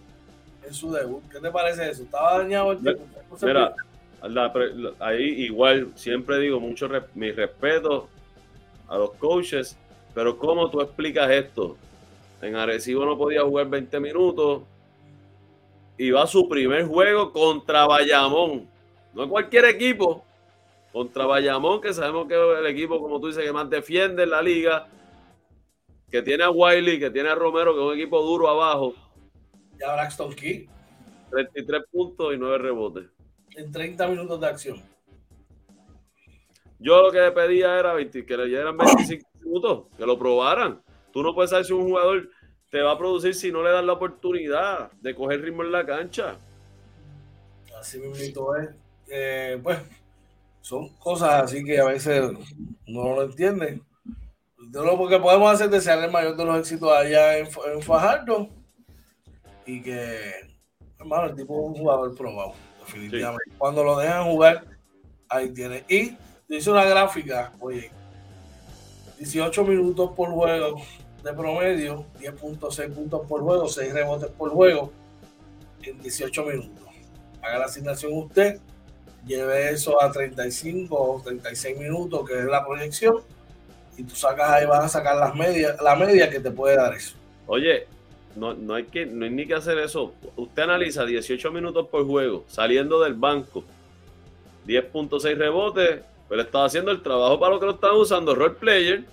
en 0.66 0.72
su 0.72 0.92
debut. 0.92 1.22
¿Qué 1.30 1.40
te 1.40 1.50
parece 1.50 1.90
eso? 1.90 2.04
¿Estaba 2.04 2.38
dañado 2.38 2.72
el 2.72 2.78
tiempo? 2.78 3.04
Mira, 3.42 3.74
ahí 5.00 5.44
igual, 5.44 5.92
siempre 5.96 6.38
digo 6.38 6.60
mucho 6.60 6.88
mi 7.14 7.32
respeto 7.32 8.08
a 8.88 8.96
los 8.96 9.12
coaches, 9.14 9.76
pero 10.14 10.38
¿cómo 10.38 10.70
tú 10.70 10.80
explicas 10.80 11.30
esto? 11.30 11.76
En 12.40 12.54
Arecibo 12.56 13.04
no 13.04 13.18
podía 13.18 13.42
jugar 13.42 13.68
20 13.68 14.00
minutos, 14.00 14.62
y 15.98 16.10
va 16.10 16.24
a 16.24 16.26
su 16.26 16.48
primer 16.48 16.84
juego 16.86 17.32
contra 17.32 17.86
Bayamón. 17.86 18.68
No 19.14 19.28
cualquier 19.28 19.64
equipo, 19.66 20.24
contra 20.92 21.26
Bayamón, 21.26 21.80
que 21.80 21.92
sabemos 21.92 22.26
que 22.26 22.34
es 22.34 22.58
el 22.58 22.66
equipo, 22.66 23.00
como 23.00 23.20
tú 23.20 23.28
dices, 23.28 23.44
que 23.44 23.52
más 23.52 23.68
defiende 23.68 24.22
en 24.22 24.30
la 24.30 24.42
liga, 24.42 24.88
que 26.10 26.22
tiene 26.22 26.44
a 26.44 26.50
Wiley, 26.50 26.98
que 26.98 27.10
tiene 27.10 27.28
a 27.28 27.34
Romero, 27.34 27.74
que 27.74 27.80
es 27.80 27.86
un 27.86 27.94
equipo 27.94 28.22
duro 28.22 28.48
abajo. 28.48 28.94
Y 29.78 29.84
a 29.84 29.92
Braxton 29.92 30.34
Key. 30.34 30.68
33 31.30 31.82
puntos 31.90 32.34
y 32.34 32.38
9 32.38 32.58
rebotes. 32.58 33.04
En 33.56 33.72
30 33.72 34.08
minutos 34.08 34.40
de 34.40 34.46
acción. 34.46 34.82
Yo 36.78 37.02
lo 37.02 37.10
que 37.10 37.20
le 37.20 37.32
pedía 37.32 37.78
era 37.78 37.94
que 37.96 38.36
le 38.36 38.46
dieran 38.46 38.76
25 38.76 39.28
minutos, 39.44 39.86
que 39.96 40.06
lo 40.06 40.18
probaran. 40.18 40.82
Tú 41.12 41.22
no 41.22 41.34
puedes 41.34 41.50
saber 41.50 41.64
si 41.66 41.72
un 41.72 41.84
jugador 41.84 42.28
te 42.70 42.82
va 42.82 42.92
a 42.92 42.98
producir 42.98 43.34
si 43.34 43.50
no 43.50 43.62
le 43.62 43.70
das 43.70 43.84
la 43.84 43.94
oportunidad 43.94 44.92
de 44.92 45.14
coger 45.14 45.40
ritmo 45.40 45.62
en 45.62 45.72
la 45.72 45.86
cancha. 45.86 46.36
Así 47.78 47.98
mismo 47.98 48.56
es. 48.56 48.70
Eh, 49.08 49.58
pues 49.62 49.78
son 50.66 50.88
cosas 50.96 51.44
así 51.44 51.62
que 51.62 51.78
a 51.78 51.84
veces 51.84 52.32
no 52.88 53.14
lo 53.14 53.22
entiende. 53.22 53.80
Lo 54.72 55.08
que 55.08 55.20
podemos 55.20 55.52
hacer 55.52 55.66
es 55.66 55.72
desearle 55.72 56.06
el 56.06 56.10
mayor 56.10 56.36
de 56.36 56.44
los 56.44 56.58
éxitos 56.58 56.90
allá 56.90 57.38
en, 57.38 57.46
Fajardo 57.82 58.48
y 59.64 59.80
que, 59.80 60.18
hermano, 60.98 61.28
el 61.28 61.36
tipo 61.36 61.54
es 61.54 61.68
un 61.68 61.74
jugador 61.76 62.16
probado, 62.16 62.54
definitivamente. 62.80 63.44
Cuando 63.56 63.84
lo 63.84 63.96
dejan 63.96 64.24
jugar, 64.24 64.64
ahí 65.28 65.54
tiene. 65.54 65.84
Y 65.88 66.16
dice 66.48 66.68
una 66.72 66.84
gráfica, 66.84 67.52
oye, 67.60 67.92
18 69.18 69.62
minutos 69.62 70.10
por 70.16 70.30
juego, 70.30 70.82
de 71.22 71.32
promedio, 71.32 72.06
10.6 72.18 72.92
puntos 72.92 73.24
por 73.28 73.40
juego, 73.40 73.68
6 73.68 73.92
rebotes 73.92 74.30
por 74.30 74.50
juego 74.50 74.90
en 75.84 76.00
18 76.00 76.44
minutos. 76.44 76.84
Haga 77.40 77.58
la 77.60 77.64
asignación 77.66 78.14
usted, 78.14 78.60
lleve 79.26 79.70
eso 79.70 80.02
a 80.02 80.10
35 80.10 80.96
o 80.96 81.20
36 81.22 81.78
minutos, 81.78 82.28
que 82.28 82.38
es 82.38 82.44
la 82.44 82.64
proyección, 82.64 83.16
y 83.96 84.04
tú 84.04 84.14
sacas 84.14 84.50
ahí, 84.50 84.66
vas 84.66 84.84
a 84.84 84.88
sacar 84.88 85.16
las 85.16 85.34
medias, 85.34 85.80
la 85.82 85.96
media 85.96 86.30
que 86.30 86.40
te 86.40 86.50
puede 86.50 86.76
dar 86.76 86.94
eso. 86.94 87.16
Oye, 87.46 87.86
no, 88.34 88.54
no, 88.54 88.74
hay 88.74 88.84
que, 88.84 89.06
no 89.06 89.24
hay 89.24 89.30
ni 89.30 89.46
que 89.46 89.54
hacer 89.54 89.78
eso. 89.78 90.12
Usted 90.36 90.62
analiza 90.62 91.04
18 91.04 91.50
minutos 91.50 91.88
por 91.88 92.06
juego, 92.06 92.44
saliendo 92.48 93.00
del 93.00 93.14
banco, 93.14 93.64
10.6 94.66 95.36
rebotes, 95.36 96.00
pero 96.28 96.42
estaba 96.42 96.66
haciendo 96.66 96.90
el 96.90 97.02
trabajo 97.02 97.38
para 97.38 97.54
lo 97.54 97.60
que 97.60 97.66
lo 97.66 97.72
están 97.72 97.92
usando, 97.92 98.34
role 98.34 98.54
player 98.54 99.04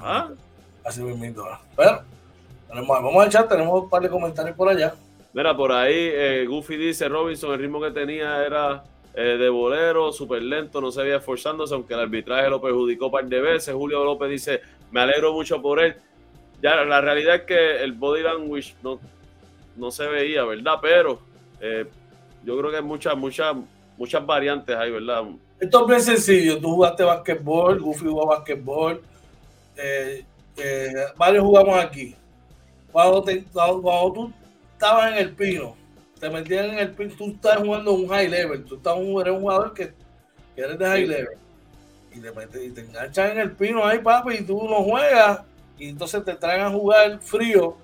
Ah. 0.00 0.30
Así 0.84 1.02
mismo. 1.02 1.44
Pero, 1.76 2.02
vamos 2.68 3.24
a 3.24 3.26
echar, 3.26 3.48
tenemos 3.48 3.82
un 3.82 3.90
par 3.90 4.02
de 4.02 4.08
comentarios 4.08 4.56
por 4.56 4.68
allá. 4.68 4.94
Mira, 5.36 5.54
por 5.54 5.70
ahí 5.70 5.92
eh, 5.94 6.46
Goofy 6.48 6.78
dice, 6.78 7.10
Robinson, 7.10 7.52
el 7.52 7.58
ritmo 7.58 7.78
que 7.78 7.90
tenía 7.90 8.42
era 8.42 8.82
eh, 9.12 9.36
de 9.38 9.50
bolero, 9.50 10.10
súper 10.10 10.42
lento, 10.42 10.80
no 10.80 10.90
se 10.90 11.02
veía 11.02 11.16
esforzándose, 11.16 11.74
aunque 11.74 11.92
el 11.92 12.00
arbitraje 12.00 12.48
lo 12.48 12.58
perjudicó 12.58 13.06
un 13.06 13.12
par 13.12 13.26
de 13.26 13.42
veces. 13.42 13.74
Julio 13.74 14.02
López 14.02 14.30
dice, 14.30 14.62
me 14.90 15.02
alegro 15.02 15.34
mucho 15.34 15.60
por 15.60 15.78
él. 15.78 15.94
Ya, 16.62 16.76
la 16.76 17.02
realidad 17.02 17.34
es 17.34 17.42
que 17.42 17.84
el 17.84 17.92
body 17.92 18.22
language 18.22 18.76
no, 18.82 18.98
no 19.76 19.90
se 19.90 20.06
veía, 20.06 20.42
¿verdad? 20.44 20.78
Pero 20.80 21.20
eh, 21.60 21.84
yo 22.42 22.56
creo 22.56 22.70
que 22.70 22.78
hay 22.78 22.82
muchas, 22.82 23.14
muchas, 23.14 23.54
muchas 23.98 24.24
variantes 24.24 24.74
ahí, 24.74 24.90
¿verdad? 24.90 25.22
Esto 25.60 25.82
es 25.82 25.86
bien 25.86 26.00
sencillo. 26.00 26.58
Tú 26.58 26.70
jugaste 26.70 27.04
basquetbol, 27.04 27.78
Goofy 27.78 28.06
jugó 28.06 28.28
basquetbol 28.28 29.02
eh, 29.76 30.24
varios 31.14 31.44
jugamos 31.44 31.78
aquí. 31.78 32.14
Cuando, 32.90 33.22
tú 33.22 34.32
estabas 34.76 35.12
en 35.12 35.18
el 35.18 35.34
pino, 35.34 35.76
te 36.20 36.30
metían 36.30 36.66
en 36.66 36.78
el 36.78 36.92
pino, 36.92 37.14
tú 37.16 37.30
estás 37.30 37.56
jugando 37.58 37.92
un 37.92 38.08
high 38.08 38.28
level, 38.28 38.64
tú 38.64 38.76
estás 38.76 38.96
un, 38.96 39.20
eres 39.20 39.34
un 39.34 39.40
jugador 39.40 39.74
que, 39.74 39.92
eres 40.56 40.78
de 40.78 40.86
high 40.86 41.06
level. 41.06 41.38
Y 42.14 42.20
te, 42.20 42.32
metes, 42.32 42.62
y 42.62 42.70
te 42.70 42.80
enganchan 42.80 43.32
en 43.32 43.38
el 43.38 43.52
pino 43.52 43.84
ahí, 43.84 43.98
papi, 43.98 44.36
y 44.36 44.42
tú 44.42 44.62
no 44.68 44.82
juegas, 44.82 45.42
y 45.78 45.88
entonces 45.90 46.24
te 46.24 46.34
traen 46.34 46.62
a 46.62 46.70
jugar 46.70 47.18
frío 47.20 47.76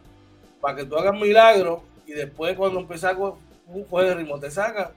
para 0.61 0.77
que 0.77 0.85
tú 0.85 0.97
hagas 0.97 1.15
milagros, 1.21 1.81
y 2.07 2.13
después 2.13 2.57
cuando 2.57 2.81
empiezas 2.81 3.17
un 3.67 3.85
juego 3.85 4.09
de 4.09 4.15
ritmo, 4.15 4.39
te 4.39 4.51
saca 4.51 4.93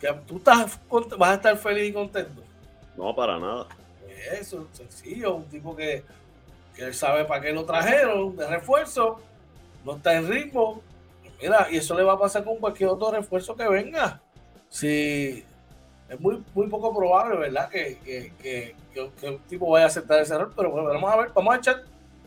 que 0.00 0.12
tú 0.26 0.36
estás, 0.36 0.78
vas 1.16 1.30
a 1.30 1.34
estar 1.34 1.56
feliz 1.56 1.88
y 1.88 1.92
contento. 1.92 2.42
No, 2.96 3.14
para 3.14 3.38
nada 3.38 3.66
eso, 4.32 4.68
sencillo, 4.72 5.36
un 5.36 5.44
tipo 5.48 5.74
que, 5.74 6.02
que 6.74 6.84
él 6.84 6.94
sabe 6.94 7.24
para 7.24 7.40
qué 7.40 7.52
lo 7.52 7.64
trajeron 7.64 8.36
de 8.36 8.46
refuerzo, 8.46 9.20
no 9.84 9.96
está 9.96 10.16
en 10.16 10.28
ritmo. 10.28 10.82
Mira, 11.40 11.68
y 11.70 11.76
eso 11.76 11.96
le 11.96 12.02
va 12.02 12.14
a 12.14 12.18
pasar 12.18 12.44
con 12.44 12.56
cualquier 12.56 12.90
otro 12.90 13.10
refuerzo 13.10 13.54
que 13.54 13.68
venga. 13.68 14.20
Si 14.68 15.44
es 16.08 16.20
muy, 16.20 16.42
muy 16.54 16.68
poco 16.68 16.94
probable, 16.96 17.36
¿verdad? 17.36 17.68
Que, 17.68 17.98
que, 18.04 18.32
que, 18.40 18.74
que 18.92 19.28
un 19.28 19.38
tipo 19.40 19.70
vaya 19.70 19.86
a 19.86 19.88
aceptar 19.88 20.20
ese 20.20 20.34
error, 20.34 20.52
pero 20.56 20.70
bueno, 20.70 20.88
vamos 20.88 21.12
a 21.12 21.16
ver, 21.16 21.30
vamos 21.34 21.54
a 21.54 21.58
echar. 21.58 21.82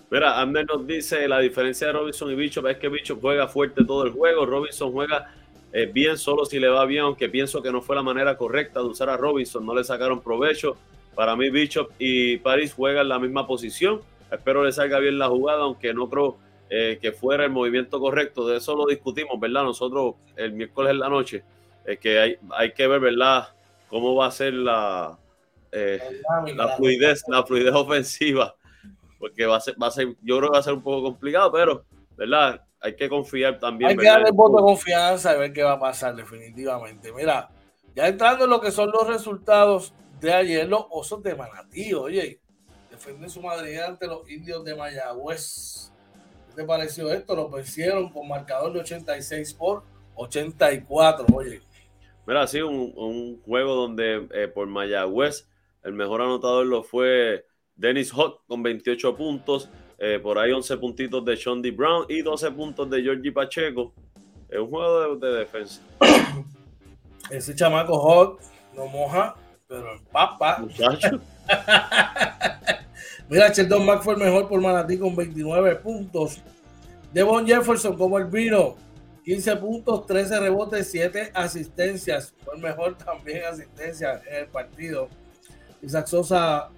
Mira, 0.10 0.40
Ander 0.40 0.66
nos 0.66 0.88
dice 0.88 1.28
la 1.28 1.40
diferencia 1.40 1.88
de 1.88 1.94
Robinson 1.94 2.32
y 2.32 2.36
Bicho 2.36 2.66
es 2.68 2.78
que 2.78 2.88
Bicho 2.88 3.18
juega 3.20 3.48
fuerte 3.48 3.84
todo 3.84 4.06
el 4.06 4.12
juego, 4.12 4.46
Robinson 4.46 4.92
juega 4.92 5.34
eh, 5.74 5.86
bien 5.86 6.18
solo 6.18 6.46
si 6.46 6.60
le 6.60 6.70
va 6.70 6.86
bien, 6.86 7.04
aunque 7.04 7.28
pienso 7.28 7.62
que 7.62 7.72
no 7.72 7.82
fue 7.82 7.96
la 7.96 8.04
manera 8.04 8.38
correcta 8.38 8.80
de 8.80 8.86
usar 8.86 9.10
a 9.10 9.18
Robinson, 9.18 9.66
no 9.66 9.76
le 9.76 9.84
sacaron 9.84 10.22
provecho. 10.22 10.78
Para 11.14 11.36
mí 11.36 11.50
Bishop 11.50 11.92
y 12.00 12.38
Paris 12.38 12.74
juegan 12.74 13.10
la 13.10 13.20
misma 13.20 13.46
posición. 13.48 14.02
Espero 14.32 14.64
le 14.64 14.72
salga 14.72 15.00
bien 15.00 15.18
la 15.18 15.28
jugada, 15.28 15.64
aunque 15.64 15.94
no 15.94 16.10
creo 16.10 16.38
eh, 16.70 17.00
que 17.02 17.12
fuera 17.12 17.46
el 17.46 17.52
movimiento 17.52 18.00
correcto. 18.00 18.48
De 18.48 18.58
eso 18.58 18.76
lo 18.76 18.86
discutimos, 18.86 19.40
¿verdad? 19.40 19.64
Nosotros 19.64 20.16
el 20.36 20.54
miércoles 20.54 20.92
en 20.92 21.00
la 21.00 21.10
noche, 21.10 21.44
es 21.86 22.00
que 22.00 22.20
hay, 22.20 22.38
hay 22.52 22.74
que 22.74 22.88
ver, 22.88 23.00
¿verdad? 23.00 23.50
Cómo 23.90 24.16
va 24.16 24.28
a 24.28 24.32
ser 24.32 24.54
la, 24.54 25.18
eh, 25.72 26.00
la 26.56 26.76
fluidez, 26.76 27.24
la 27.28 27.44
fluidez 27.44 27.74
ofensiva, 27.74 28.56
porque 29.20 29.46
va 29.46 29.58
a 29.58 29.62
ser, 29.62 29.82
va 29.82 29.88
a 29.88 29.92
ser, 29.92 30.16
yo 30.22 30.38
creo 30.38 30.50
que 30.50 30.54
va 30.56 30.60
a 30.60 30.64
ser 30.64 30.74
un 30.74 30.84
poco 30.84 31.04
complicado, 31.04 31.52
pero, 31.52 31.86
¿verdad? 32.16 32.62
Hay 32.80 32.96
que 32.96 33.10
confiar 33.10 33.60
también. 33.60 33.92
Hay 33.92 33.98
que 33.98 34.06
darle 34.06 34.28
el 34.28 34.36
voto 34.36 34.58
de 34.58 34.64
confianza 34.64 35.36
y 35.36 35.40
ver 35.40 35.54
qué 35.54 35.64
va 35.64 35.74
a 35.74 35.80
pasar 35.80 36.16
definitivamente. 36.16 37.12
Mira, 37.12 37.50
ya 37.96 38.08
entrando 38.08 38.44
en 38.44 38.52
lo 38.52 38.62
que 38.62 38.72
son 38.72 38.92
los 38.92 39.08
resultados 39.08 39.94
de 40.20 40.34
ayer, 40.34 40.68
los 40.68 40.86
osos 40.90 41.24
de 41.24 41.36
Manatí, 41.36 41.94
oye, 41.94 42.40
defienden 42.92 43.30
su 43.30 43.42
madre 43.42 43.82
ante 43.82 44.08
los 44.08 44.30
indios 44.30 44.64
de 44.64 44.76
Mayagüez. 44.76 45.92
¿Qué 46.58 46.64
te 46.64 46.68
pareció 46.68 47.12
esto? 47.12 47.36
Lo 47.36 47.50
vencieron 47.50 48.10
con 48.10 48.28
marcador 48.28 48.74
de 48.74 48.80
86 48.80 49.54
por 49.54 49.84
84, 50.16 51.28
oye. 51.32 51.62
Mira, 52.26 52.48
sí, 52.48 52.62
un, 52.62 52.94
un 52.96 53.40
juego 53.44 53.76
donde 53.76 54.28
eh, 54.34 54.48
por 54.48 54.66
Mayagüez 54.66 55.48
el 55.84 55.94
mejor 55.94 56.24
anotador 56.24 56.66
lo 56.66 56.82
fue 56.82 57.46
Dennis 57.76 58.12
Hot 58.12 58.42
con 58.48 58.64
28 58.64 59.16
puntos. 59.16 59.70
Eh, 60.00 60.18
por 60.18 60.40
ahí 60.40 60.52
11 60.52 60.78
puntitos 60.78 61.24
de 61.26 61.38
Sean 61.38 61.62
D. 61.62 61.70
Brown 61.70 62.08
y 62.10 62.24
12 62.24 62.50
puntos 62.50 62.90
de 62.90 63.04
Georgie 63.04 63.32
Pacheco. 63.32 63.94
Es 64.50 64.58
un 64.58 64.70
juego 64.72 65.16
de, 65.16 65.32
defensa. 65.34 65.80
Ese 67.30 67.54
chamaco 67.54 68.00
Hot 68.00 68.40
no 68.76 68.88
moja, 68.88 69.36
pero 69.68 69.94
el 69.94 70.02
papa. 70.12 70.58
Muchacho. 70.58 71.22
Mira, 73.30 73.50
Sheldon 73.50 73.86
Mack 73.86 74.04
fue 74.04 74.14
el 74.14 74.20
mejor 74.22 74.48
por 74.48 74.62
Manatí 74.62 74.98
con 74.98 75.16
29 75.16 75.76
puntos. 75.78 76.42
Devon 77.12 77.46
Jefferson 77.46 77.98
como 77.98 78.18
el 78.18 78.26
vino, 78.26 78.76
15 79.26 79.56
puntos, 79.58 80.06
13 80.06 80.40
rebotes, 80.40 80.90
7 80.90 81.32
asistencias. 81.34 82.34
Fue 82.46 82.56
el 82.56 82.62
mejor 82.62 82.98
también 82.98 83.44
asistencia 83.44 84.22
en 84.30 84.36
el 84.44 84.48
partido. 84.48 85.10
Isaac 85.82 86.08
Sosa, 86.08 86.70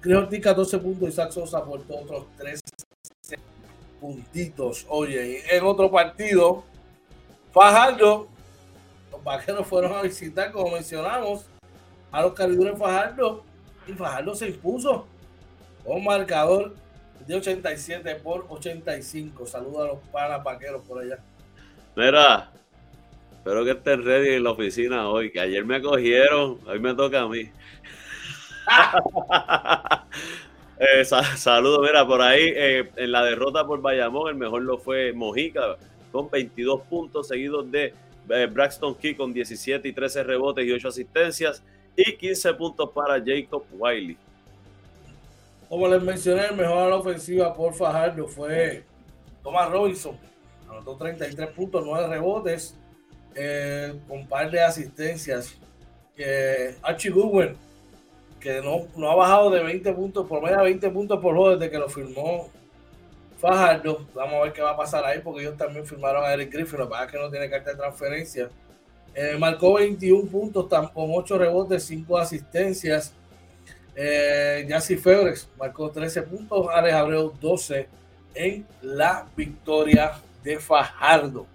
creo 0.00 0.28
que 0.28 0.40
14 0.40 0.78
puntos, 0.78 1.08
Isaac 1.08 1.32
Sosa 1.32 1.58
aportó 1.58 1.98
otros 1.98 2.26
13 2.36 2.60
puntitos. 4.00 4.86
Oye, 4.88 5.42
en 5.54 5.64
otro 5.64 5.90
partido, 5.90 6.62
Fajardo, 7.52 8.28
los 9.10 9.24
vaqueros 9.24 9.66
fueron 9.66 9.92
a 9.94 10.02
visitar, 10.02 10.52
como 10.52 10.70
mencionamos, 10.70 11.46
a 12.12 12.22
los 12.22 12.34
cargadores 12.34 12.78
Fajardo 12.78 13.42
y 13.88 13.92
Fajardo 13.92 14.34
se 14.36 14.48
impuso 14.48 15.06
con 15.84 16.04
marcador 16.04 16.74
de 17.26 17.34
87 17.34 18.16
por 18.16 18.46
85. 18.48 19.46
Saludos 19.46 19.82
a 19.82 19.86
los 19.86 19.98
panas 20.10 20.40
por 20.86 21.02
allá. 21.02 21.18
Mira, 21.96 22.50
espero 23.32 23.64
que 23.64 23.72
estés 23.72 24.04
ready 24.04 24.34
en 24.34 24.44
la 24.44 24.50
oficina 24.50 25.08
hoy, 25.08 25.30
que 25.30 25.40
ayer 25.40 25.64
me 25.64 25.80
cogieron, 25.80 26.58
hoy 26.66 26.80
me 26.80 26.94
toca 26.94 27.22
a 27.22 27.28
mí. 27.28 27.50
eh, 30.78 31.04
Saludos, 31.04 31.80
mira, 31.82 32.06
por 32.06 32.22
ahí 32.22 32.52
eh, 32.54 32.90
en 32.96 33.12
la 33.12 33.24
derrota 33.24 33.66
por 33.66 33.80
Bayamón, 33.80 34.30
el 34.30 34.36
mejor 34.36 34.62
lo 34.62 34.78
fue 34.78 35.12
Mojica 35.12 35.76
con 36.12 36.30
22 36.30 36.82
puntos, 36.82 37.28
seguidos 37.28 37.70
de 37.70 37.94
eh, 38.28 38.46
Braxton 38.46 38.94
Key 38.94 39.14
con 39.14 39.32
17 39.32 39.86
y 39.86 39.92
13 39.92 40.24
rebotes 40.24 40.64
y 40.64 40.72
8 40.72 40.88
asistencias, 40.88 41.62
y 41.96 42.16
15 42.16 42.54
puntos 42.54 42.90
para 42.90 43.22
Jacob 43.24 43.64
Wiley. 43.72 44.16
Como 45.70 45.88
les 45.88 46.02
mencioné, 46.02 46.48
el 46.48 46.56
mejor 46.56 46.78
a 46.78 46.88
la 46.88 46.96
ofensiva 46.96 47.54
por 47.54 47.72
Fajardo 47.72 48.28
fue 48.28 48.84
Thomas 49.42 49.70
Robinson. 49.70 50.18
Anotó 50.68 50.98
33 50.98 51.48
puntos, 51.48 51.82
9 51.86 52.08
rebotes, 52.08 52.76
eh, 53.34 53.98
con 54.06 54.26
par 54.28 54.50
de 54.50 54.60
asistencias. 54.60 55.56
Archie 56.82 57.10
Goodwin 57.10 57.56
que 58.40 58.60
no, 58.62 58.86
no 58.96 59.10
ha 59.10 59.14
bajado 59.14 59.50
de 59.50 59.62
20 59.62 59.92
puntos, 59.92 60.26
por 60.26 60.48
de 60.48 60.56
20 60.56 60.90
puntos 60.90 61.20
por 61.20 61.36
juego 61.36 61.56
desde 61.56 61.70
que 61.70 61.78
lo 61.78 61.88
firmó 61.88 62.48
Fajardo. 63.36 64.06
Vamos 64.14 64.34
a 64.34 64.42
ver 64.44 64.52
qué 64.52 64.62
va 64.62 64.70
a 64.70 64.76
pasar 64.76 65.04
ahí, 65.04 65.20
porque 65.22 65.42
ellos 65.42 65.56
también 65.56 65.86
firmaron 65.86 66.24
a 66.24 66.32
Eric 66.32 66.52
Griffin, 66.52 66.78
lo 66.78 66.86
que 66.86 66.90
pasa 66.90 67.04
es 67.04 67.12
que 67.12 67.18
no 67.18 67.30
tiene 67.30 67.50
carta 67.50 67.70
de 67.70 67.76
transferencia. 67.76 68.50
Eh, 69.14 69.36
marcó 69.38 69.74
21 69.74 70.28
puntos 70.28 70.66
con 70.68 71.10
8 71.10 71.38
rebotes, 71.38 71.84
5 71.84 72.18
asistencias. 72.18 73.14
Eh, 73.94 74.66
Jassy 74.68 74.96
Febrex 74.96 75.48
marcó 75.58 75.90
13 75.90 76.22
puntos, 76.22 76.66
Alex 76.72 76.94
Abreu 76.94 77.34
12 77.40 77.88
en 78.34 78.66
la 78.82 79.26
victoria 79.36 80.12
de 80.42 80.58
Fajardo. 80.58 81.46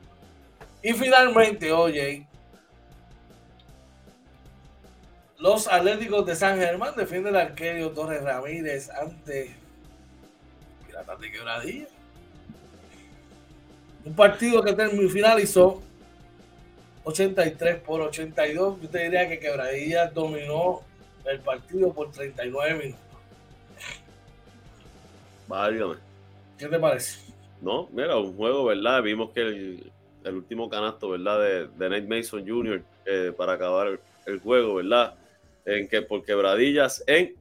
Y 0.81 0.93
finalmente, 0.93 1.71
oye, 1.71 2.27
Los 5.37 5.67
Atléticos 5.67 6.25
de 6.25 6.35
San 6.35 6.57
Germán 6.57 6.93
defienden 6.95 7.35
al 7.35 7.47
Arquerio 7.47 7.91
Torres 7.91 8.23
Ramírez 8.23 8.89
ante 8.89 9.55
Piratas 10.85 11.19
de 11.19 11.31
Quebradilla. 11.31 11.87
Un 14.05 14.15
partido 14.15 14.63
que 14.63 14.75
finalizó 15.09 15.81
83 17.03 17.79
por 17.81 18.01
82. 18.01 18.81
Yo 18.81 18.89
te 18.89 19.03
diría 19.03 19.27
que 19.27 19.39
Quebradilla 19.39 20.07
dominó 20.07 20.81
el 21.25 21.39
partido 21.39 21.93
por 21.93 22.11
39 22.11 22.73
minutos. 22.73 23.01
Válgame. 25.47 25.95
¿Qué 26.57 26.67
te 26.67 26.79
parece? 26.79 27.19
No, 27.61 27.89
mira, 27.91 28.17
un 28.17 28.35
juego, 28.35 28.65
¿verdad? 28.65 29.01
Vimos 29.03 29.31
que 29.31 29.41
el, 29.41 29.91
último 30.25 30.69
canasto, 30.69 31.09
¿verdad? 31.09 31.39
De, 31.39 31.67
de 31.67 31.89
Nate 31.89 32.07
Mason 32.07 32.47
Jr. 32.47 32.81
Eh, 33.05 33.33
para 33.35 33.53
acabar 33.53 33.99
el, 34.25 34.39
juego, 34.39 34.75
¿verdad? 34.75 35.15
en 35.65 35.87
que 35.87 36.01
por 36.01 36.23
quebradillas 36.23 37.03
en 37.07 37.35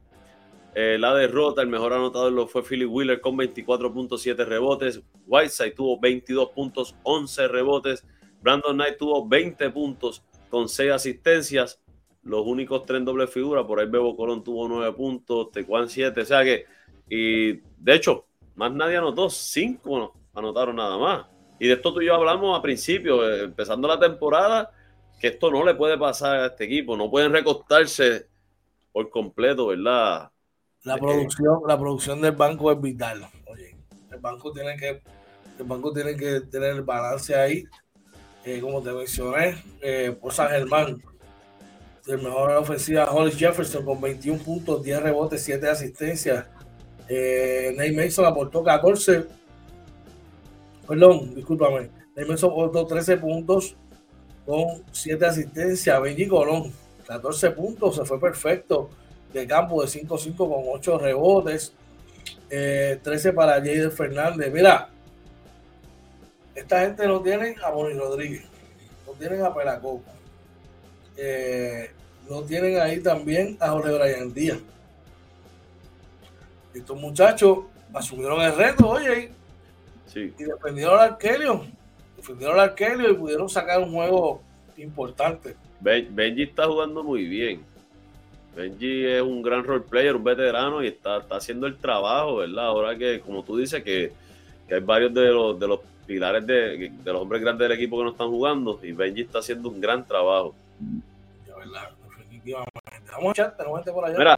eh, 0.73 0.97
la 0.99 1.15
derrota, 1.15 1.61
el 1.61 1.69
mejor 1.69 1.93
anotador 1.93 2.33
lo 2.33 2.47
fue 2.47 2.63
Philip 2.63 2.89
Wheeler 2.91 3.21
con 3.21 3.37
24.7 3.37 4.45
rebotes. 4.45 5.01
Whiteside 5.25 5.71
tuvo 5.71 5.99
22 5.99 6.49
puntos, 6.49 6.95
11 7.03 7.47
rebotes. 7.47 8.03
Brandon 8.41 8.75
Knight 8.75 8.97
tuvo 8.97 9.25
20 9.25 9.69
puntos 9.69 10.21
con 10.49 10.67
6 10.67 10.91
asistencias. 10.91 11.81
Los 12.25 12.45
únicos 12.45 12.85
tres 12.85 12.99
en 12.99 13.05
doble 13.05 13.27
figura. 13.27 13.65
Por 13.65 13.79
ahí 13.79 13.87
Bebo 13.87 14.15
Colón 14.17 14.43
tuvo 14.43 14.67
9 14.67 14.93
puntos, 14.93 15.51
Tecuan 15.51 15.87
7. 15.87 16.21
O 16.21 16.25
sea 16.25 16.43
que, 16.43 16.65
y 17.07 17.53
de 17.53 17.93
hecho, 17.93 18.25
más 18.55 18.73
nadie 18.73 18.97
anotó. 18.97 19.29
5 19.29 20.13
anotaron 20.33 20.75
nada 20.75 20.97
más. 20.97 21.27
Y 21.59 21.67
de 21.67 21.73
esto 21.73 21.93
tú 21.93 22.01
y 22.01 22.07
yo 22.07 22.15
hablamos 22.15 22.57
a 22.57 22.61
principio, 22.61 23.29
eh, 23.29 23.43
empezando 23.43 23.87
la 23.87 23.99
temporada 23.99 24.71
que 25.19 25.27
esto 25.27 25.49
no 25.49 25.63
le 25.63 25.75
puede 25.75 25.97
pasar 25.97 26.35
a 26.37 26.45
este 26.47 26.65
equipo. 26.65 26.97
No 26.97 27.09
pueden 27.09 27.31
recostarse 27.31 28.27
por 28.91 29.09
completo, 29.09 29.67
¿verdad? 29.67 30.31
La 30.83 30.97
producción, 30.97 31.59
la 31.67 31.79
producción 31.79 32.21
del 32.21 32.33
banco 32.33 32.71
es 32.71 32.81
vital. 32.81 33.27
Oye, 33.47 33.75
el 34.11 34.19
banco 34.19 34.51
tiene 34.51 34.75
que, 34.77 35.01
el 35.59 35.65
banco 35.65 35.93
tiene 35.93 36.15
que 36.15 36.41
tener 36.41 36.71
el 36.71 36.81
balance 36.81 37.35
ahí. 37.35 37.63
Eh, 38.43 38.59
como 38.61 38.81
te 38.81 38.91
mencioné, 38.91 39.63
eh, 39.81 40.15
por 40.19 40.31
San 40.31 40.49
Germán, 40.49 41.01
el 42.07 42.21
mejor 42.21 42.51
ofensiva, 42.51 43.05
Hollis 43.11 43.37
Jefferson 43.37 43.83
con 43.83 43.99
21 43.99 44.39
puntos, 44.43 44.83
10 44.83 45.01
rebotes, 45.01 45.41
7 45.43 45.67
asistencias. 45.67 46.45
Eh, 47.07 47.93
Mason 47.95 48.25
aportó 48.25 48.63
14. 48.63 49.25
Perdón, 50.87 51.33
discúlpame. 51.33 51.89
Nate 52.15 52.29
Mason 52.29 52.51
aportó 52.51 52.85
13 52.85 53.17
puntos, 53.17 53.75
con 54.45 54.83
7 54.91 55.25
asistencias. 55.25 56.01
Benji 56.01 56.27
Colón, 56.27 56.71
14 57.07 57.51
puntos, 57.51 57.95
se 57.95 58.05
fue 58.05 58.19
perfecto 58.19 58.89
de 59.33 59.45
campo 59.47 59.81
de 59.81 59.87
5-5 59.87 60.37
con 60.37 60.63
8 60.67 60.97
rebotes. 60.99 61.73
13 62.47 63.29
eh, 63.29 63.33
para 63.33 63.53
Jader 63.53 63.91
Fernández. 63.91 64.51
Mira, 64.53 64.89
esta 66.53 66.81
gente 66.81 67.07
no 67.07 67.21
tiene 67.21 67.55
a 67.63 67.71
Moni 67.71 67.93
Rodríguez, 67.95 68.45
no 69.05 69.13
tienen 69.13 69.43
a 69.43 69.53
Pelacoco, 69.53 70.03
eh, 71.17 71.91
no 72.29 72.41
tienen 72.43 72.79
ahí 72.79 72.99
también 72.99 73.57
a 73.59 73.69
Jorge 73.69 73.97
Brian 73.97 74.33
Díaz. 74.33 74.59
Estos 76.73 76.99
muchachos 76.99 77.59
asumieron 77.93 78.41
el 78.41 78.55
reto, 78.55 78.89
oye, 78.89 79.31
y 80.15 80.43
defendieron 80.43 80.99
al 80.99 81.11
Arkelio 81.11 81.65
defendieron 82.25 82.59
al 82.59 82.69
Arkelio 82.69 83.11
y 83.11 83.13
pudieron 83.13 83.49
sacar 83.49 83.79
un 83.79 83.91
juego 83.91 84.41
importante. 84.77 85.55
Benji 85.79 86.43
está 86.43 86.65
jugando 86.65 87.03
muy 87.03 87.25
bien. 87.25 87.61
Benji 88.55 89.05
es 89.05 89.21
un 89.21 89.41
gran 89.43 89.63
role 89.63 89.83
player, 89.87 90.15
un 90.15 90.23
veterano 90.23 90.83
y 90.83 90.87
está, 90.87 91.17
haciendo 91.29 91.67
el 91.67 91.77
trabajo, 91.77 92.37
¿verdad? 92.37 92.65
Ahora 92.65 92.97
que, 92.97 93.19
como 93.19 93.43
tú 93.43 93.57
dices, 93.57 93.83
que, 93.83 94.11
hay 94.71 94.79
varios 94.79 95.13
de 95.13 95.27
los, 95.27 95.59
de 95.59 95.67
los 95.67 95.79
pilares 96.07 96.45
de, 96.47 96.91
los 97.03 97.21
hombres 97.21 97.41
grandes 97.41 97.67
del 97.67 97.77
equipo 97.77 97.97
que 97.97 98.03
no 98.05 98.11
están 98.11 98.29
jugando 98.29 98.79
y 98.81 98.91
Benji 98.91 99.21
está 99.21 99.39
haciendo 99.39 99.69
un 99.69 99.79
gran 99.79 100.05
trabajo. 100.05 100.55
Por. 103.91 104.17
Mira, 104.17 104.37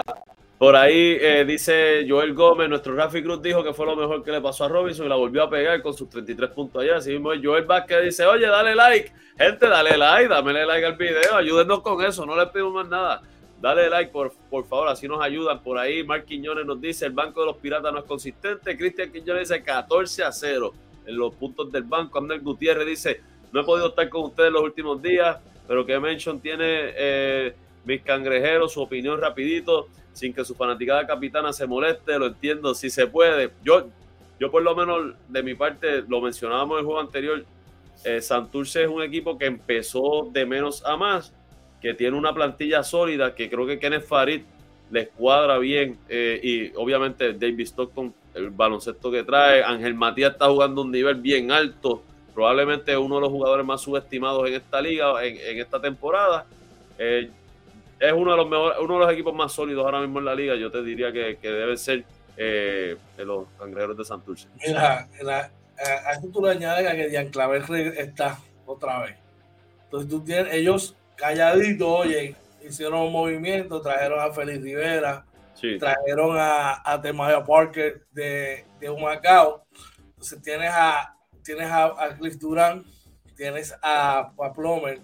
por 0.58 0.76
ahí 0.76 1.18
eh, 1.20 1.46
dice 1.46 2.06
Joel 2.08 2.34
Gómez, 2.34 2.70
nuestro 2.70 2.96
Rafi 2.96 3.22
Cruz 3.22 3.42
dijo 3.42 3.64
que 3.64 3.74
fue 3.74 3.86
lo 3.86 3.96
mejor 3.96 4.24
que 4.24 4.32
le 4.32 4.42
pasó 4.42 4.66
a 4.66 4.70
Robinson 4.70 5.06
y 5.06 5.10
la 5.10 5.16
volvió 5.16 5.44
a 5.44 5.50
pegar 5.50 5.82
con 5.82 5.94
sus 5.94 6.10
33 6.10 6.50
puntos 6.52 6.82
allá. 6.82 6.98
Así 6.98 7.12
mismo 7.12 7.32
Joel 7.42 7.66
Vázquez 7.66 8.04
dice, 8.04 8.26
oye, 8.26 8.48
dale 8.48 8.74
like. 8.74 9.12
Gente, 9.38 9.68
dale 9.68 9.96
like, 9.96 10.28
dame 10.28 10.66
like 10.66 10.86
al 10.86 10.96
video, 10.96 11.36
ayúdenos 11.36 11.82
con 11.82 12.04
eso, 12.04 12.26
no 12.26 12.36
les 12.36 12.50
pido 12.50 12.72
más 12.72 12.88
nada. 12.88 13.22
Dale 13.62 13.88
like, 13.88 14.12
por, 14.12 14.34
por 14.50 14.66
favor, 14.66 14.88
así 14.88 15.08
nos 15.08 15.22
ayudan. 15.22 15.62
Por 15.62 15.78
ahí, 15.78 16.04
Mark 16.04 16.26
Quiñones 16.26 16.66
nos 16.66 16.82
dice, 16.82 17.06
el 17.06 17.12
banco 17.12 17.42
de 17.42 17.48
los 17.48 17.58
piratas 17.58 17.94
no 17.94 18.00
es 18.00 18.06
consistente. 18.06 18.76
Cristian 18.76 19.12
Quiñones 19.12 19.50
dice 19.50 19.62
14 19.62 20.24
a 20.24 20.32
0 20.32 20.74
en 21.06 21.18
los 21.18 21.36
puntos 21.36 21.72
del 21.72 21.84
banco. 21.84 22.18
Andrés 22.18 22.44
Gutiérrez 22.44 22.88
dice, 22.88 23.22
no 23.52 23.62
he 23.62 23.64
podido 23.64 23.90
estar 23.90 24.10
con 24.10 24.24
ustedes 24.24 24.52
los 24.52 24.64
últimos 24.64 25.00
días, 25.02 25.38
pero 25.68 25.86
que 25.86 26.00
Mention 26.00 26.40
tiene 26.40 26.66
eh, 26.66 27.54
mis 27.86 28.02
cangrejeros, 28.02 28.74
su 28.74 28.82
opinión 28.82 29.20
rapidito 29.20 29.88
sin 30.14 30.34
que 30.34 30.44
su 30.44 30.56
fanaticada 30.56 31.06
capitana 31.06 31.54
se 31.54 31.68
moleste, 31.68 32.18
lo 32.18 32.28
entiendo, 32.28 32.74
si 32.74 32.90
se 32.90 33.06
puede. 33.06 33.52
Yo, 33.64 33.88
yo 34.40 34.50
por 34.50 34.64
lo 34.64 34.76
menos 34.76 35.14
de 35.28 35.44
mi 35.44 35.54
parte, 35.54 36.02
lo 36.08 36.22
mencionábamos 36.22 36.76
en 36.76 36.80
el 36.80 36.86
juego 36.86 37.00
anterior, 37.00 37.46
eh, 38.04 38.22
Santurce 38.22 38.84
es 38.84 38.90
un 38.90 39.04
equipo 39.04 39.38
que 39.38 39.46
empezó 39.46 40.30
de 40.32 40.46
menos 40.46 40.84
a 40.86 40.98
más, 40.98 41.34
que 41.82 41.94
tiene 41.94 42.18
una 42.18 42.34
plantilla 42.34 42.84
sólida, 42.84 43.36
que 43.36 43.50
creo 43.50 43.68
que 43.68 43.80
Kenneth 43.80 44.06
Farid 44.06 44.42
les 44.90 45.10
cuadra 45.10 45.58
bien 45.58 45.98
eh, 46.10 46.40
y 46.42 46.72
obviamente 46.76 47.34
David 47.34 47.68
Stockton, 47.68 48.14
el 48.34 48.50
baloncesto 48.50 49.12
que 49.12 49.24
trae, 49.24 49.64
Ángel 49.64 49.94
Matías 49.94 50.32
está 50.34 50.48
jugando 50.48 50.82
un 50.82 50.92
nivel 50.92 51.16
bien 51.16 51.52
alto, 51.52 52.04
probablemente 52.38 52.96
uno 52.96 53.16
de 53.16 53.22
los 53.22 53.32
jugadores 53.32 53.66
más 53.66 53.82
subestimados 53.82 54.48
en 54.48 54.54
esta 54.54 54.80
liga, 54.80 55.26
en, 55.26 55.60
esta 55.60 55.82
temporada. 55.82 56.46
Eh, 57.00 57.32
es 58.00 58.14
uno 58.14 58.30
de 58.30 58.38
los 58.38 58.48
mejores, 58.48 58.78
uno 58.80 58.94
de 58.94 59.00
los 59.00 59.12
equipos 59.12 59.34
más 59.34 59.52
sólidos 59.52 59.84
ahora 59.84 60.02
mismo 60.02 60.20
en 60.20 60.26
la 60.26 60.36
liga. 60.36 60.54
Yo 60.54 60.70
te 60.70 60.84
diría 60.84 61.12
que, 61.12 61.40
que 61.42 61.50
debe 61.50 61.76
ser 61.78 62.04
eh, 62.38 62.96
los 63.18 63.48
cangrejeros 63.58 63.98
de 63.98 64.06
Santurce. 64.06 64.48
Mira, 64.64 65.08
a, 65.28 66.12
esto 66.12 66.28
tú 66.32 66.46
le 66.46 66.52
añades 66.52 66.88
que 66.94 67.10
Dian 67.10 67.30
Clavel 67.30 67.64
está 67.98 68.38
otra 68.68 69.02
vez. 69.02 69.16
Entonces 69.86 70.08
tú 70.08 70.24
tienes, 70.24 70.54
ellos 70.54 70.96
calladitos, 71.16 71.88
oye, 71.88 72.36
hicieron 72.64 73.00
un 73.00 73.14
movimiento, 73.14 73.82
trajeron 73.82 74.20
a 74.20 74.32
Félix 74.32 74.62
Rivera, 74.62 75.26
trajeron 75.80 76.38
a, 76.38 76.84
a 76.86 77.02
Temaya 77.02 77.44
Parker 77.44 78.04
de, 78.12 78.64
de 78.80 78.90
Humacao. 78.92 79.66
Entonces 80.12 80.40
tienes 80.44 80.70
a 80.72 81.17
tienes 81.48 81.72
a, 81.72 81.86
a 81.86 82.18
Cliff 82.18 82.38
Durán, 82.38 82.84
tienes 83.38 83.74
a, 83.82 84.34
a 84.38 84.54
Plomer, 84.54 85.00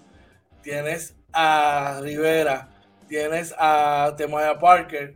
tienes 0.62 1.16
a 1.32 2.02
Rivera, 2.02 2.70
tienes 3.08 3.56
a 3.58 4.14
Temaya 4.18 4.60
Parker, 4.60 5.16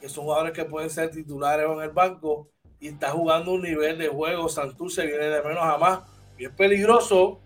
que 0.00 0.08
son 0.08 0.24
jugadores 0.24 0.54
que 0.54 0.64
pueden 0.64 0.88
ser 0.88 1.10
titulares 1.10 1.66
en 1.68 1.82
el 1.82 1.90
banco, 1.90 2.50
y 2.80 2.88
está 2.88 3.10
jugando 3.10 3.52
un 3.52 3.62
nivel 3.62 3.98
de 3.98 4.08
juego. 4.08 4.48
Santurce 4.48 5.06
viene 5.06 5.26
de 5.26 5.42
menos 5.42 5.64
a 5.64 5.76
más. 5.76 6.00
Y 6.38 6.46
es 6.46 6.52
peligroso, 6.52 7.40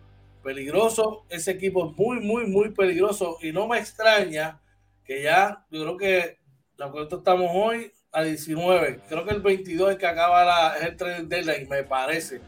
peligroso. 0.44 1.24
Ese 1.28 1.53
equipo 1.53 1.88
es 1.90 1.96
muy, 1.96 2.20
muy, 2.20 2.46
muy 2.46 2.70
peligroso. 2.70 3.38
Y 3.40 3.50
no 3.50 3.66
me 3.66 3.78
extraña 3.78 4.61
que 5.05 5.22
ya, 5.22 5.66
yo 5.70 5.82
creo 5.82 5.96
que 5.96 6.38
la 6.76 6.90
cuenta 6.90 7.16
estamos 7.16 7.50
hoy 7.53 7.90
a 8.12 8.22
19. 8.22 9.00
Creo 9.09 9.24
que 9.24 9.34
el 9.34 9.40
22 9.40 9.92
es 9.92 9.96
que 9.96 10.07
acaba 10.07 10.44
la, 10.44 10.76
es 10.76 10.84
el 10.84 10.96
tren 10.96 11.28
deadline, 11.28 11.66
me 11.68 11.82
parece, 11.82 12.42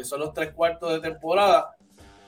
que 0.00 0.06
son 0.06 0.20
los 0.20 0.32
tres 0.32 0.52
cuartos 0.52 0.94
de 0.94 1.00
temporada. 1.00 1.76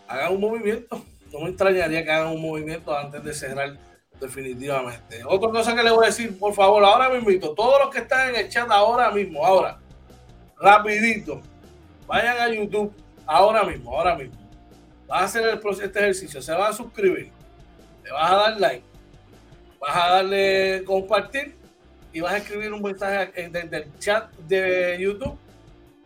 Hagan 0.07 0.35
un 0.35 0.41
movimiento. 0.41 1.03
No 1.33 1.41
me 1.41 1.49
extrañaría 1.49 2.05
que 2.05 2.11
hagan 2.11 2.35
un 2.35 2.43
movimiento 2.43 2.95
antes 2.95 3.25
de 3.25 3.33
cerrar 3.33 3.75
definitivamente. 4.21 5.23
Otra 5.25 5.49
cosa 5.49 5.75
que 5.75 5.83
le 5.83 5.91
voy 5.91 6.05
a 6.05 6.09
decir, 6.09 6.39
por 6.39 6.53
favor, 6.53 6.85
ahora 6.85 7.17
invito, 7.17 7.55
todos 7.55 7.81
los 7.83 7.89
que 7.89 8.01
están 8.01 8.29
en 8.29 8.37
el 8.37 8.49
chat 8.51 8.71
ahora 8.71 9.11
mismo, 9.11 9.43
ahora, 9.43 9.79
rapidito, 10.61 11.41
vayan 12.07 12.37
a 12.37 12.49
YouTube 12.55 12.93
ahora 13.25 13.65
mismo, 13.65 13.99
ahora 13.99 14.15
mismo. 14.15 14.37
Vas 15.07 15.23
a 15.23 15.25
hacer 15.25 15.49
el, 15.49 15.59
este 15.83 15.99
ejercicio, 16.01 16.43
se 16.43 16.53
va 16.53 16.69
a 16.69 16.73
suscribir, 16.75 17.33
le 18.05 18.13
vas 18.13 18.31
a 18.31 18.35
dar 18.35 18.61
like, 18.61 18.85
vas 19.81 19.97
a 19.97 20.09
darle 20.17 20.85
compartir 20.85 21.57
y 22.13 22.21
vas 22.21 22.35
a 22.35 22.37
escribir 22.37 22.75
un 22.75 22.83
mensaje 22.83 23.49
desde 23.49 23.77
el 23.79 23.99
chat 23.99 24.31
de 24.33 24.99
YouTube. 25.01 25.39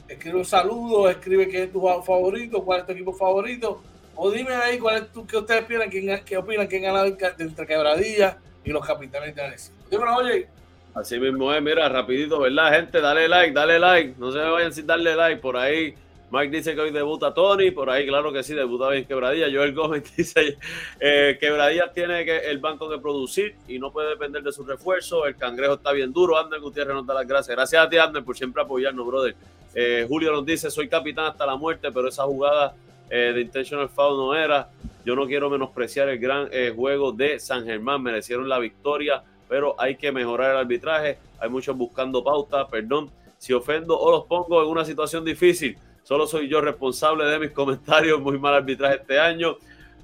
Escribe 0.09 0.39
un 0.39 0.45
saludo, 0.45 1.09
escribe 1.09 1.49
qué 1.49 1.65
es 1.65 1.73
tu 1.73 1.81
favorito, 1.81 2.65
cuál 2.65 2.81
es 2.81 2.87
tu 2.87 2.93
equipo 2.93 3.13
favorito 3.13 3.83
o 4.17 4.31
dime 4.31 4.55
ahí 4.55 4.79
cuál 4.79 4.97
es 4.97 5.13
tu, 5.13 5.27
qué 5.27 5.37
ustedes 5.37 5.65
opinan, 5.65 5.91
quién, 5.91 6.21
qué 6.25 6.37
opinan, 6.37 6.67
quién 6.67 6.83
ganado 6.83 7.07
entre 7.07 7.67
Quebradilla 7.67 8.39
y 8.65 8.71
los 8.71 8.85
capitanes 8.85 9.35
de 9.35 9.43
Arecibo. 9.43 9.77
Dímelo, 9.91 10.17
oye. 10.17 10.49
Así 10.95 11.21
mismo 11.21 11.53
es, 11.53 11.63
mira, 11.63 11.89
rapidito, 11.91 12.41
¿verdad, 12.41 12.73
gente? 12.73 13.01
Dale 13.03 13.29
like, 13.29 13.53
dale 13.53 13.79
like. 13.79 14.15
No 14.19 14.33
se 14.33 14.39
me 14.39 14.49
vayan 14.51 14.73
sin 14.73 14.87
darle 14.87 15.15
like. 15.15 15.43
Por 15.43 15.59
ahí, 15.59 15.95
Mike 16.31 16.57
dice 16.57 16.75
que 16.75 16.81
hoy 16.81 16.91
debuta 16.91 17.35
Tony. 17.35 17.71
Por 17.71 17.91
ahí, 17.91 18.07
claro 18.07 18.33
que 18.33 18.43
sí, 18.43 18.55
debuta 18.55 18.89
bien 18.89 19.05
Quebradilla. 19.05 19.47
Joel 19.53 19.75
Gómez 19.75 20.05
dice 20.17 20.57
eh, 20.99 21.37
Quebradilla 21.39 21.93
tiene 21.93 22.25
que, 22.25 22.39
el 22.39 22.59
banco 22.59 22.89
que 22.89 22.99
producir 22.99 23.57
y 23.69 23.79
no 23.79 23.93
puede 23.93 24.09
depender 24.09 24.43
de 24.43 24.53
su 24.53 24.65
refuerzo. 24.65 25.27
El 25.27 25.37
cangrejo 25.37 25.75
está 25.75 25.93
bien 25.93 26.15
duro. 26.15 26.39
Ander 26.39 26.61
Gutiérrez 26.61 26.95
nos 26.95 27.07
da 27.07 27.13
las 27.13 27.27
gracias. 27.27 27.55
Gracias 27.55 27.85
a 27.85 27.89
ti, 27.91 27.99
Ander, 27.99 28.25
por 28.25 28.35
siempre 28.35 28.63
apoyarnos, 28.63 29.07
brother. 29.07 29.37
Eh, 29.79 30.07
Julio 30.09 30.33
nos 30.33 30.47
dice, 30.47 30.71
soy 30.71 30.89
capitán 30.89 31.27
hasta 31.27 31.45
la 31.45 31.55
muerte, 31.55 31.93
pero 31.93 32.09
esa 32.09 32.25
jugada 32.25 32.75
eh, 33.11 33.33
de 33.35 33.43
Intentional 33.43 33.91
Foul 33.91 34.17
no 34.17 34.35
era. 34.35 34.71
Yo 35.05 35.15
no 35.15 35.27
quiero 35.27 35.51
menospreciar 35.51 36.09
el 36.09 36.19
gran 36.19 36.49
eh, 36.51 36.73
juego 36.75 37.13
de 37.13 37.39
San 37.39 37.67
Germán, 37.67 38.03
merecieron 38.03 38.49
la 38.49 38.59
victoria, 38.59 39.23
pero 39.51 39.79
hay 39.79 39.97
que 39.97 40.11
mejorar 40.11 40.53
el 40.53 40.57
arbitraje. 40.57 41.19
Hay 41.39 41.51
muchos 41.51 41.77
buscando 41.77 42.25
pauta, 42.25 42.67
perdón 42.67 43.11
si 43.37 43.53
ofendo 43.53 44.01
o 44.01 44.11
los 44.11 44.25
pongo 44.25 44.63
en 44.63 44.69
una 44.71 44.83
situación 44.83 45.27
difícil. 45.27 45.77
Solo 46.05 46.27
soy 46.27 46.49
yo 46.49 46.63
responsable 46.63 47.27
de 47.27 47.39
mis 47.39 47.51
comentarios. 47.53 48.19
Muy 48.19 48.39
mal 48.39 48.55
arbitraje 48.55 48.97
este 48.97 49.21
año. 49.21 49.59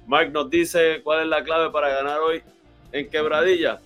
Mark 0.05 0.31
nos 0.31 0.51
dice 0.51 1.01
cuál 1.03 1.21
es 1.21 1.27
la 1.27 1.43
clave 1.43 1.71
para 1.71 1.89
ganar 1.89 2.19
hoy 2.19 2.43
en 2.91 3.09
quebradilla. 3.09 3.79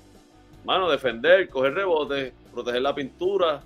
Mano, 0.65 0.91
defender, 0.91 1.47
coger 1.47 1.75
rebote, 1.75 2.33
proteger 2.51 2.81
la 2.81 2.93
pintura 2.93 3.61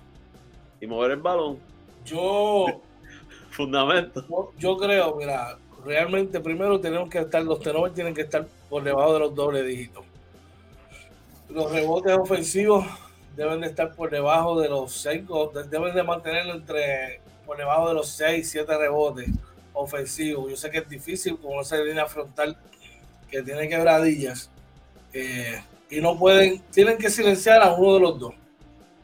y 0.80 0.86
mover 0.86 1.10
el 1.10 1.16
balón. 1.16 1.71
Yo 2.04 2.66
fundamento. 3.50 4.52
Yo, 4.58 4.76
creo, 4.76 5.16
mira, 5.16 5.58
realmente 5.84 6.40
primero 6.40 6.80
tenemos 6.80 7.08
que 7.08 7.18
estar, 7.18 7.42
los 7.42 7.60
tenores 7.60 7.94
tienen 7.94 8.14
que 8.14 8.22
estar 8.22 8.46
por 8.68 8.82
debajo 8.82 9.14
de 9.14 9.20
los 9.20 9.34
dobles 9.34 9.66
dígitos. 9.66 10.04
Los 11.48 11.70
rebotes 11.70 12.16
ofensivos 12.16 12.86
deben 13.36 13.60
de 13.60 13.66
estar 13.66 13.94
por 13.94 14.10
debajo 14.10 14.58
de 14.60 14.68
los 14.68 14.92
5, 15.02 15.52
deben 15.70 15.94
de 15.94 16.02
mantenerlo 16.02 16.54
entre 16.54 17.20
por 17.44 17.56
debajo 17.56 17.88
de 17.88 17.94
los 17.94 18.08
6, 18.08 18.48
7 18.50 18.78
rebotes 18.78 19.28
ofensivos. 19.72 20.50
Yo 20.50 20.56
sé 20.56 20.70
que 20.70 20.78
es 20.78 20.88
difícil 20.88 21.38
con 21.38 21.60
esa 21.60 21.76
línea 21.76 22.06
frontal 22.06 22.56
que 23.30 23.42
tiene 23.42 23.68
quebradillas 23.68 24.50
eh, 25.12 25.62
y 25.90 26.00
no 26.00 26.18
pueden, 26.18 26.60
tienen 26.70 26.96
que 26.96 27.10
silenciar 27.10 27.62
a 27.62 27.72
uno 27.74 27.94
de 27.94 28.00
los 28.00 28.18
dos. 28.18 28.34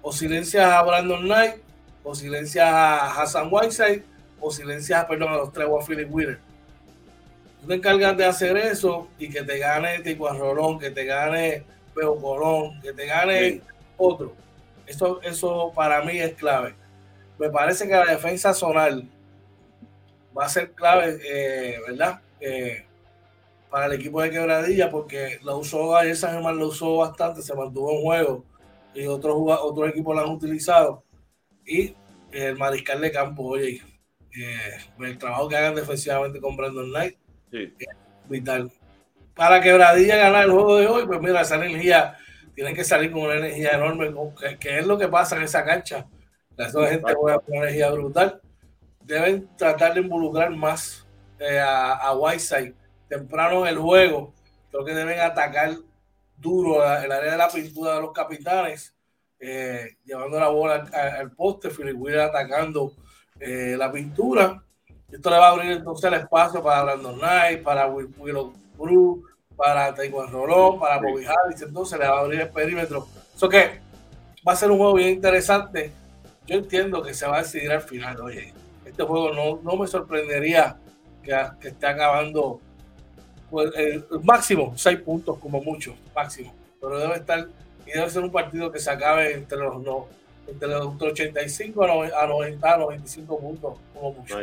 O 0.01 0.12
silencias 0.12 0.64
a 0.64 0.82
Brandon 0.82 1.22
Knight 1.22 1.67
o 2.03 2.14
silencias 2.14 2.66
a 2.66 3.20
Hassan 3.20 3.49
Whiteside 3.51 4.03
o 4.40 4.51
silencias, 4.51 5.05
perdón, 5.05 5.32
a 5.32 5.36
los 5.36 5.53
tres 5.53 5.66
o 5.68 5.80
a 5.80 5.84
Philip 5.84 6.12
Wheeler. 6.12 6.38
Tú 7.61 7.66
te 7.66 7.74
encargas 7.74 8.16
de 8.16 8.24
hacer 8.24 8.57
eso 8.57 9.09
y 9.18 9.28
que 9.28 9.42
te 9.42 9.59
gane 9.59 10.01
Tico 10.01 10.28
Rolón, 10.28 10.78
que 10.78 10.90
te 10.90 11.05
gane 11.05 11.64
Peo 11.94 12.20
Colón, 12.20 12.80
que 12.80 12.92
te 12.92 13.07
gane 13.07 13.61
otro. 13.96 14.32
Eso, 14.86 15.20
eso 15.22 15.72
para 15.74 16.03
mí 16.03 16.18
es 16.18 16.34
clave. 16.34 16.74
Me 17.38 17.51
parece 17.51 17.86
que 17.86 17.94
la 17.94 18.05
defensa 18.05 18.55
zonal 18.55 19.09
va 20.36 20.44
a 20.44 20.49
ser 20.49 20.72
clave, 20.72 21.18
eh, 21.24 21.78
¿verdad? 21.86 22.20
Eh, 22.40 22.84
para 23.70 23.86
el 23.86 23.92
equipo 23.92 24.22
de 24.22 24.30
quebradilla, 24.30 24.90
porque 24.90 25.38
lo 25.42 25.59
usó 25.59 25.96
ayer 25.96 26.16
San 26.16 26.34
Germán, 26.34 26.59
lo 26.59 26.68
usó 26.68 26.96
bastante, 26.96 27.42
se 27.42 27.55
mantuvo 27.55 27.92
en 27.92 28.03
juego 28.03 28.44
y 28.94 29.07
otros 29.07 29.36
otros 29.36 29.90
equipos 29.90 30.14
lo 30.16 30.22
han 30.22 30.30
utilizado. 30.30 31.03
Y 31.68 31.94
el 32.32 32.56
mariscal 32.56 33.00
de 33.00 33.12
campo, 33.12 33.42
oye, 33.44 33.82
eh, 34.36 34.78
el 35.00 35.18
trabajo 35.18 35.48
que 35.48 35.56
hagan 35.56 35.74
defensivamente 35.74 36.40
con 36.40 36.56
Brandon 36.56 36.88
Knight 36.88 37.16
vital. 38.28 38.70
Para 39.34 39.60
quebradilla 39.60 40.16
ganar 40.16 40.44
el 40.44 40.50
juego 40.50 40.76
de 40.76 40.86
hoy, 40.86 41.06
pues 41.06 41.20
mira, 41.20 41.42
esa 41.42 41.56
energía 41.56 42.16
tienen 42.54 42.74
que 42.74 42.84
salir 42.84 43.12
con 43.12 43.22
una 43.22 43.36
energía 43.36 43.70
enorme, 43.72 44.12
que, 44.58 44.78
es 44.78 44.86
lo 44.86 44.98
que 44.98 45.08
pasa 45.08 45.36
en 45.36 45.42
esa 45.42 45.64
cancha. 45.64 46.06
La 46.56 46.70
gente 46.70 47.14
juega 47.14 47.38
con 47.38 47.56
una 47.56 47.66
energía 47.66 47.90
brutal. 47.90 48.40
Deben 49.02 49.48
tratar 49.56 49.94
de 49.94 50.00
involucrar 50.00 50.50
más 50.50 51.06
eh, 51.38 51.60
a, 51.60 51.94
a 51.94 52.16
Whiteside 52.16 52.74
temprano 53.08 53.66
en 53.66 53.74
el 53.74 53.78
juego. 53.78 54.34
Creo 54.70 54.84
que 54.84 54.94
deben 54.94 55.20
atacar 55.20 55.76
duro 56.36 56.82
el 56.84 57.12
área 57.12 57.32
de 57.32 57.38
la 57.38 57.48
pintura 57.48 57.94
de 57.94 58.00
los 58.00 58.12
capitanes, 58.12 58.94
eh, 59.41 59.97
llevando 60.05 60.39
la 60.39 60.49
bola 60.49 60.86
al, 60.93 61.30
poste, 61.32 61.70
Philip 61.70 61.97
Wheeler 61.97 62.22
atacando 62.22 62.93
eh, 63.39 63.76
la 63.78 63.93
pintura 63.93 64.62
Esto 65.11 65.30
le 65.30 65.36
va 65.36 65.49
a 65.49 65.51
abrir 65.53 65.70
entonces 65.70 66.05
el 66.12 66.18
espacio 66.20 66.62
para 66.62 66.82
Brandon 66.82 67.18
Knight, 67.18 67.62
para 67.62 67.86
Willow 67.86 68.53
Cruz, 68.76 69.24
para 69.57 69.95
Taekwondo 69.95 70.47
Rolón, 70.47 70.78
para 70.78 70.99
Bobby 70.99 71.24
Harris, 71.24 71.62
entonces 71.62 71.99
le 71.99 72.09
va 72.09 72.18
a 72.18 72.20
abrir 72.20 72.41
el 72.41 72.49
perímetro. 72.49 73.07
Eso 73.34 73.49
que 73.49 73.80
va 74.47 74.53
a 74.53 74.57
ser 74.57 74.70
un 74.70 74.78
juego 74.78 74.95
bien 74.95 75.11
interesante. 75.11 75.93
Yo 76.47 76.57
entiendo 76.57 77.03
que 77.03 77.12
se 77.12 77.26
va 77.26 77.39
a 77.39 77.43
decidir 77.43 77.72
al 77.72 77.82
final. 77.82 78.20
Oye, 78.20 78.55
este 78.84 79.03
juego 79.03 79.32
no, 79.32 79.61
no 79.62 79.76
me 79.76 79.86
sorprendería 79.86 80.78
que, 81.22 81.36
que 81.61 81.68
esté 81.68 81.86
acabando 81.86 82.61
pues, 83.51 83.70
el 83.76 84.05
máximo, 84.22 84.72
seis 84.76 85.01
puntos 85.01 85.39
como 85.39 85.61
mucho, 85.61 85.95
máximo. 86.14 86.55
Pero 86.80 86.99
debe 86.99 87.16
estar, 87.16 87.49
y 87.89 87.97
debe 87.97 88.11
ser 88.11 88.22
un 88.22 88.30
partido 88.30 88.70
que 88.70 88.78
se 88.78 88.91
acabe 88.91 89.32
entre 89.32 89.59
los, 89.59 89.82
no, 89.82 90.07
entre 90.47 90.68
los 90.68 91.01
85 91.01 91.84
a 91.84 92.26
90, 92.26 92.76
95 92.76 93.41
puntos 93.41 93.74
como 93.95 94.12
mucho. 94.12 94.36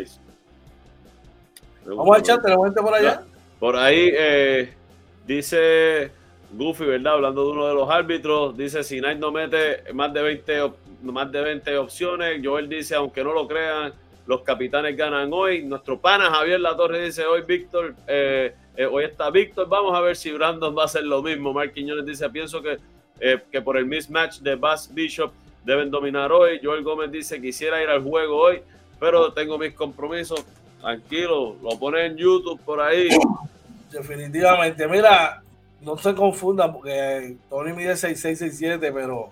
Vamos 1.85 2.17
al 2.17 2.23
chat, 2.23 2.41
tenemos 2.41 2.65
gente 2.65 2.81
por 2.81 2.93
allá. 2.93 3.23
Por 3.59 3.75
ahí 3.75 4.11
eh, 4.11 4.73
dice 5.27 6.11
Goofy, 6.51 6.85
¿verdad? 6.85 7.13
Hablando 7.13 7.45
de 7.45 7.51
uno 7.51 7.67
de 7.67 7.73
los 7.75 7.89
árbitros, 7.89 8.57
dice 8.57 8.83
si 8.83 8.99
Knight 8.99 9.19
no 9.19 9.31
mete 9.31 9.93
más 9.93 10.11
de 10.11 10.21
20, 10.21 10.71
más 11.03 11.31
de 11.31 11.41
20 11.41 11.77
opciones, 11.77 12.41
Joel 12.43 12.67
dice, 12.67 12.95
aunque 12.95 13.23
no 13.23 13.33
lo 13.33 13.47
crean, 13.47 13.93
los 14.25 14.41
capitanes 14.41 14.97
ganan 14.97 15.31
hoy. 15.31 15.63
Nuestro 15.63 15.99
pana 15.99 16.31
Javier 16.31 16.59
Latorre 16.59 17.05
dice, 17.05 17.25
hoy 17.25 17.43
Víctor, 17.43 17.93
eh, 18.07 18.55
eh, 18.75 18.85
hoy 18.85 19.03
está 19.03 19.29
Víctor, 19.29 19.69
vamos 19.69 19.95
a 19.95 20.01
ver 20.01 20.15
si 20.15 20.31
Brandon 20.31 20.75
va 20.75 20.83
a 20.83 20.85
hacer 20.85 21.03
lo 21.03 21.21
mismo. 21.21 21.53
Mark 21.53 21.73
Quiñones 21.73 22.05
dice, 22.05 22.27
pienso 22.29 22.61
que, 22.61 22.79
eh, 23.19 23.41
que 23.51 23.61
por 23.61 23.77
el 23.77 23.85
mismatch 23.85 24.39
de 24.39 24.55
Bass 24.55 24.93
Bishop 24.93 25.31
deben 25.63 25.89
dominar 25.89 26.31
hoy. 26.31 26.59
Joel 26.61 26.83
Gómez 26.83 27.11
dice, 27.11 27.41
quisiera 27.41 27.81
ir 27.81 27.89
al 27.89 28.03
juego 28.03 28.37
hoy, 28.37 28.61
pero 28.99 29.33
tengo 29.33 29.57
mis 29.57 29.73
compromisos. 29.73 30.43
Tranquilo, 30.79 31.55
lo 31.63 31.79
pone 31.79 32.05
en 32.05 32.17
YouTube 32.17 32.61
por 32.63 32.79
ahí. 32.79 33.09
Definitivamente, 33.91 34.87
mira, 34.87 35.41
no 35.81 35.97
se 35.97 36.13
confundan 36.13 36.73
porque 36.73 37.37
Tony 37.49 37.73
mide 37.73 37.93
6'6", 37.93 38.93
pero 38.93 39.29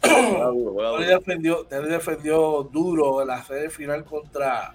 Tony 0.00 1.04
defendió, 1.04 1.64
defendió 1.64 2.68
duro 2.70 3.22
en 3.22 3.28
la 3.28 3.42
serie 3.42 3.70
final 3.70 4.04
contra, 4.04 4.74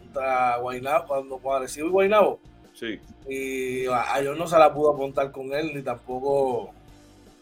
contra 0.00 0.56
Guaynabo, 0.58 1.06
cuando, 1.06 1.36
apareció 1.36 1.90
Guaynabo. 1.90 2.38
Sí. 2.74 2.98
Y 3.28 3.86
a 3.86 4.20
ellos 4.20 4.38
no 4.38 4.46
se 4.46 4.58
la 4.58 4.72
pudo 4.72 4.92
apuntar 4.92 5.30
con 5.30 5.52
él, 5.52 5.72
ni 5.74 5.82
tampoco. 5.82 6.72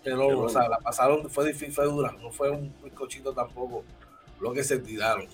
Pero, 0.03 0.40
o 0.40 0.48
sea, 0.48 0.68
la 0.68 0.78
pasaron, 0.78 1.28
fue 1.28 1.48
difícil, 1.48 1.74
fue 1.74 1.84
dura, 1.84 2.12
no 2.20 2.30
fue 2.30 2.51
un 2.51 2.74
bizcochito 2.82 3.32
tampoco 3.32 3.84
lo 4.40 4.53
que 4.53 4.64
se 4.64 4.78
tiraron. 4.78 5.26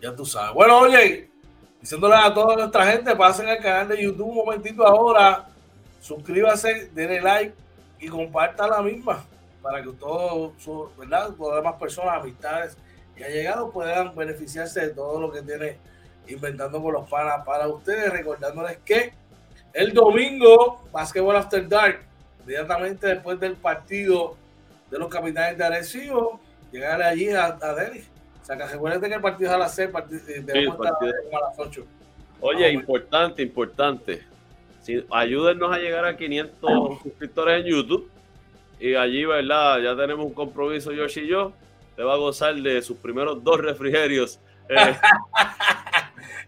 Ya 0.00 0.14
tú 0.14 0.24
sabes. 0.24 0.54
Bueno, 0.54 0.78
oye, 0.78 1.30
diciéndole 1.80 2.14
a 2.14 2.32
toda 2.32 2.56
nuestra 2.56 2.86
gente, 2.90 3.14
pasen 3.14 3.48
al 3.48 3.58
canal 3.58 3.88
de 3.88 4.02
YouTube 4.02 4.28
un 4.28 4.36
momentito 4.36 4.86
ahora, 4.86 5.48
suscríbase, 6.00 6.90
denle 6.94 7.20
like 7.20 7.54
y 8.00 8.08
comparta 8.08 8.66
la 8.66 8.80
misma 8.80 9.24
para 9.60 9.82
que 9.82 9.90
todos, 9.90 10.52
¿verdad? 10.96 11.30
Todas 11.36 11.56
las 11.56 11.64
demás 11.64 11.80
personas, 11.80 12.20
amistades 12.22 12.76
que 13.14 13.24
han 13.24 13.32
llegado 13.32 13.70
puedan 13.70 14.14
beneficiarse 14.14 14.80
de 14.80 14.88
todo 14.90 15.20
lo 15.20 15.32
que 15.32 15.42
tiene 15.42 15.76
Inventando 16.28 16.82
con 16.82 16.92
los 16.92 17.08
Panas 17.08 17.44
para 17.44 17.66
ustedes, 17.68 18.12
recordándoles 18.12 18.78
que 18.84 19.14
el 19.72 19.94
domingo, 19.94 20.84
Basketball 20.92 21.36
After 21.36 21.66
Dark, 21.66 22.04
inmediatamente 22.48 23.06
después 23.06 23.38
del 23.38 23.56
partido 23.56 24.34
de 24.90 24.98
los 24.98 25.08
capitanes 25.08 25.58
de 25.58 25.64
Arecibo, 25.64 26.40
llegar 26.72 27.02
allí 27.02 27.28
a, 27.28 27.58
a 27.60 27.74
Delhi. 27.74 28.02
O 28.40 28.44
sea, 28.44 28.56
que 28.56 28.64
recuerden 28.66 29.02
que 29.02 29.16
el 29.16 29.20
partido 29.20 29.50
es 29.50 29.54
a 29.54 29.58
las 29.58 29.74
6, 29.74 29.90
eh, 30.28 30.44
estar 30.46 30.56
a 30.56 31.48
las 31.50 31.58
8. 31.58 31.84
Oye, 32.40 32.70
importante, 32.70 33.42
importante. 33.42 34.22
Si, 34.80 35.04
ayúdennos 35.10 35.70
a 35.70 35.78
llegar 35.78 36.06
a 36.06 36.16
500 36.16 37.02
suscriptores 37.02 37.60
en 37.62 37.70
YouTube 37.70 38.10
y 38.80 38.94
allí, 38.94 39.26
¿verdad? 39.26 39.80
Ya 39.80 39.94
tenemos 39.94 40.24
un 40.24 40.32
compromiso, 40.32 40.92
Yoshi 40.92 41.20
y 41.20 41.28
yo. 41.28 41.52
Te 41.96 42.02
va 42.02 42.14
a 42.14 42.16
gozar 42.16 42.54
de 42.54 42.80
sus 42.80 42.96
primeros 42.96 43.44
dos 43.44 43.60
refrigerios. 43.60 44.40
Eh, 44.70 44.94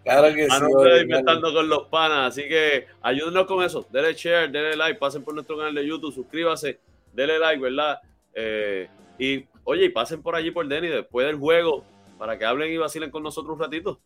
claro 0.05 0.35
que 0.35 0.49
sí. 0.49 1.03
inventando 1.03 1.53
con 1.53 1.69
los 1.69 1.87
panas. 1.89 2.33
Así 2.33 2.49
que 2.49 2.87
ayúdenos 3.03 3.47
con 3.47 3.65
eso. 3.65 3.87
Denle 3.91 4.15
share, 4.15 4.51
denle 4.51 4.77
like, 4.77 4.99
pasen 4.99 5.25
por 5.25 5.35
nuestro 5.35 5.57
canal 5.57 5.75
de 5.75 5.87
YouTube, 5.87 6.13
suscríbase, 6.13 6.81
denle 7.13 7.39
like, 7.39 7.63
¿verdad? 7.63 8.01
Eh, 8.35 8.89
y 9.19 9.47
oye, 9.65 9.85
y 9.85 9.89
pasen 9.91 10.23
por 10.23 10.35
allí 10.35 10.51
por 10.51 10.67
Denny 10.67 10.89
después 10.89 11.27
del 11.27 11.37
juego 11.37 11.85
para 12.19 12.39
que 12.39 12.45
hablen 12.45 12.73
y 12.73 12.77
vacilen 12.77 13.11
con 13.11 13.23
nosotros 13.23 13.55
un 13.55 13.61
ratito. 13.61 14.01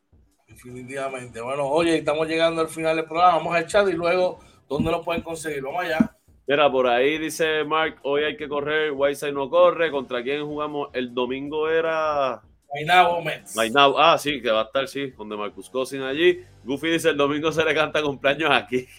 Definitivamente. 0.46 1.40
Bueno, 1.40 1.66
oye, 1.66 1.96
estamos 1.96 2.28
llegando 2.28 2.60
al 2.60 2.68
final 2.68 2.96
del 2.96 3.06
programa. 3.06 3.38
Vamos 3.38 3.54
al 3.54 3.66
chat 3.66 3.88
y 3.88 3.92
luego, 3.92 4.38
¿dónde 4.68 4.90
lo 4.90 5.02
pueden 5.02 5.22
conseguir? 5.22 5.62
Vamos 5.62 5.84
allá. 5.84 6.16
Mira, 6.46 6.70
por 6.70 6.86
ahí 6.86 7.18
dice 7.18 7.64
Mark, 7.64 7.98
hoy 8.02 8.22
hay 8.24 8.36
que 8.36 8.48
correr, 8.48 8.92
Whiteside 8.92 9.32
no 9.32 9.48
corre. 9.48 9.90
¿Contra 9.90 10.22
quién 10.22 10.44
jugamos? 10.44 10.90
El 10.92 11.14
domingo 11.14 11.68
era... 11.70 12.42
Mainabo 12.74 13.22
Mets. 13.22 13.56
ah, 13.98 14.18
sí, 14.18 14.42
que 14.42 14.50
va 14.50 14.62
a 14.62 14.64
estar, 14.64 14.88
sí, 14.88 15.12
donde 15.16 15.36
Marcus 15.36 15.70
Cousin 15.70 16.02
allí. 16.02 16.44
Goofy 16.64 16.90
dice, 16.90 17.10
el 17.10 17.16
domingo 17.16 17.52
se 17.52 17.64
le 17.64 17.74
canta 17.74 18.02
cumpleaños 18.02 18.50
aquí. 18.50 18.88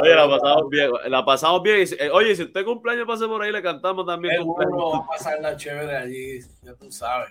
Oye, 0.00 0.14
la 0.14 0.28
pasamos 0.28 0.70
bien, 0.70 0.90
la 1.06 1.24
pasamos 1.24 1.62
bien. 1.62 1.86
Eh, 1.98 2.10
oye, 2.10 2.34
si 2.34 2.44
usted 2.44 2.64
cumpleaños 2.64 3.06
pase 3.06 3.26
por 3.26 3.42
ahí, 3.42 3.52
le 3.52 3.62
cantamos 3.62 4.06
también. 4.06 4.36
Seguro 4.36 4.90
va 4.90 4.98
a 4.98 5.06
pasar 5.06 5.40
la 5.40 5.56
chévere 5.56 5.96
allí, 5.96 6.40
ya 6.62 6.74
tú 6.74 6.90
sabes. 6.90 7.28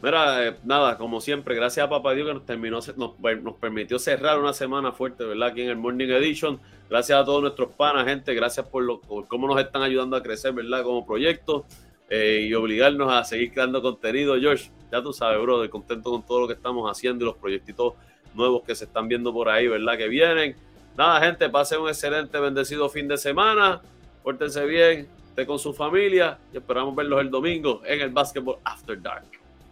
Mira, 0.01 0.47
eh, 0.47 0.55
nada, 0.63 0.97
como 0.97 1.19
siempre, 1.19 1.55
gracias 1.55 1.85
a 1.85 1.89
Papá 1.89 2.13
Dios 2.13 2.27
que 2.27 2.33
nos 2.33 2.45
terminó, 2.45 2.79
nos, 2.95 3.55
permitió 3.55 3.99
cerrar 3.99 4.39
una 4.39 4.53
semana 4.53 4.93
fuerte, 4.93 5.25
¿verdad? 5.25 5.49
Aquí 5.49 5.61
en 5.61 5.69
el 5.69 5.75
Morning 5.75 6.07
Edition. 6.07 6.59
Gracias 6.89 7.19
a 7.19 7.25
todos 7.25 7.41
nuestros 7.41 7.71
panas, 7.71 8.05
gente. 8.05 8.33
Gracias 8.33 8.65
por, 8.65 8.83
lo, 8.83 9.01
cómo 9.01 9.47
nos 9.47 9.59
están 9.59 9.81
ayudando 9.81 10.15
a 10.15 10.23
crecer, 10.23 10.53
¿verdad? 10.53 10.83
Como 10.83 11.05
proyecto 11.05 11.65
eh, 12.09 12.47
y 12.47 12.53
obligarnos 12.53 13.11
a 13.11 13.25
seguir 13.25 13.51
creando 13.51 13.81
contenido. 13.81 14.39
George, 14.39 14.71
ya 14.89 15.03
tú 15.03 15.11
sabes, 15.11 15.41
bro, 15.41 15.61
de 15.61 15.69
contento 15.69 16.11
con 16.11 16.25
todo 16.25 16.41
lo 16.41 16.47
que 16.47 16.53
estamos 16.53 16.89
haciendo 16.89 17.25
y 17.25 17.27
los 17.27 17.35
proyectitos 17.35 17.93
nuevos 18.33 18.63
que 18.63 18.75
se 18.75 18.85
están 18.85 19.07
viendo 19.07 19.33
por 19.33 19.49
ahí, 19.49 19.67
¿verdad? 19.67 19.97
Que 19.97 20.07
vienen. 20.07 20.55
Nada, 20.97 21.21
gente, 21.21 21.49
pasen 21.49 21.81
un 21.81 21.89
excelente, 21.89 22.39
bendecido 22.39 22.89
fin 22.89 23.07
de 23.07 23.17
semana. 23.17 23.81
Pórtense 24.23 24.65
bien, 24.65 25.07
esté 25.29 25.45
con 25.45 25.59
su 25.59 25.73
familia 25.73 26.37
y 26.53 26.57
esperamos 26.57 26.95
verlos 26.95 27.21
el 27.21 27.29
domingo 27.29 27.81
en 27.85 28.01
el 28.01 28.09
Basketball 28.09 28.57
After 28.63 29.01
Dark. 29.01 29.25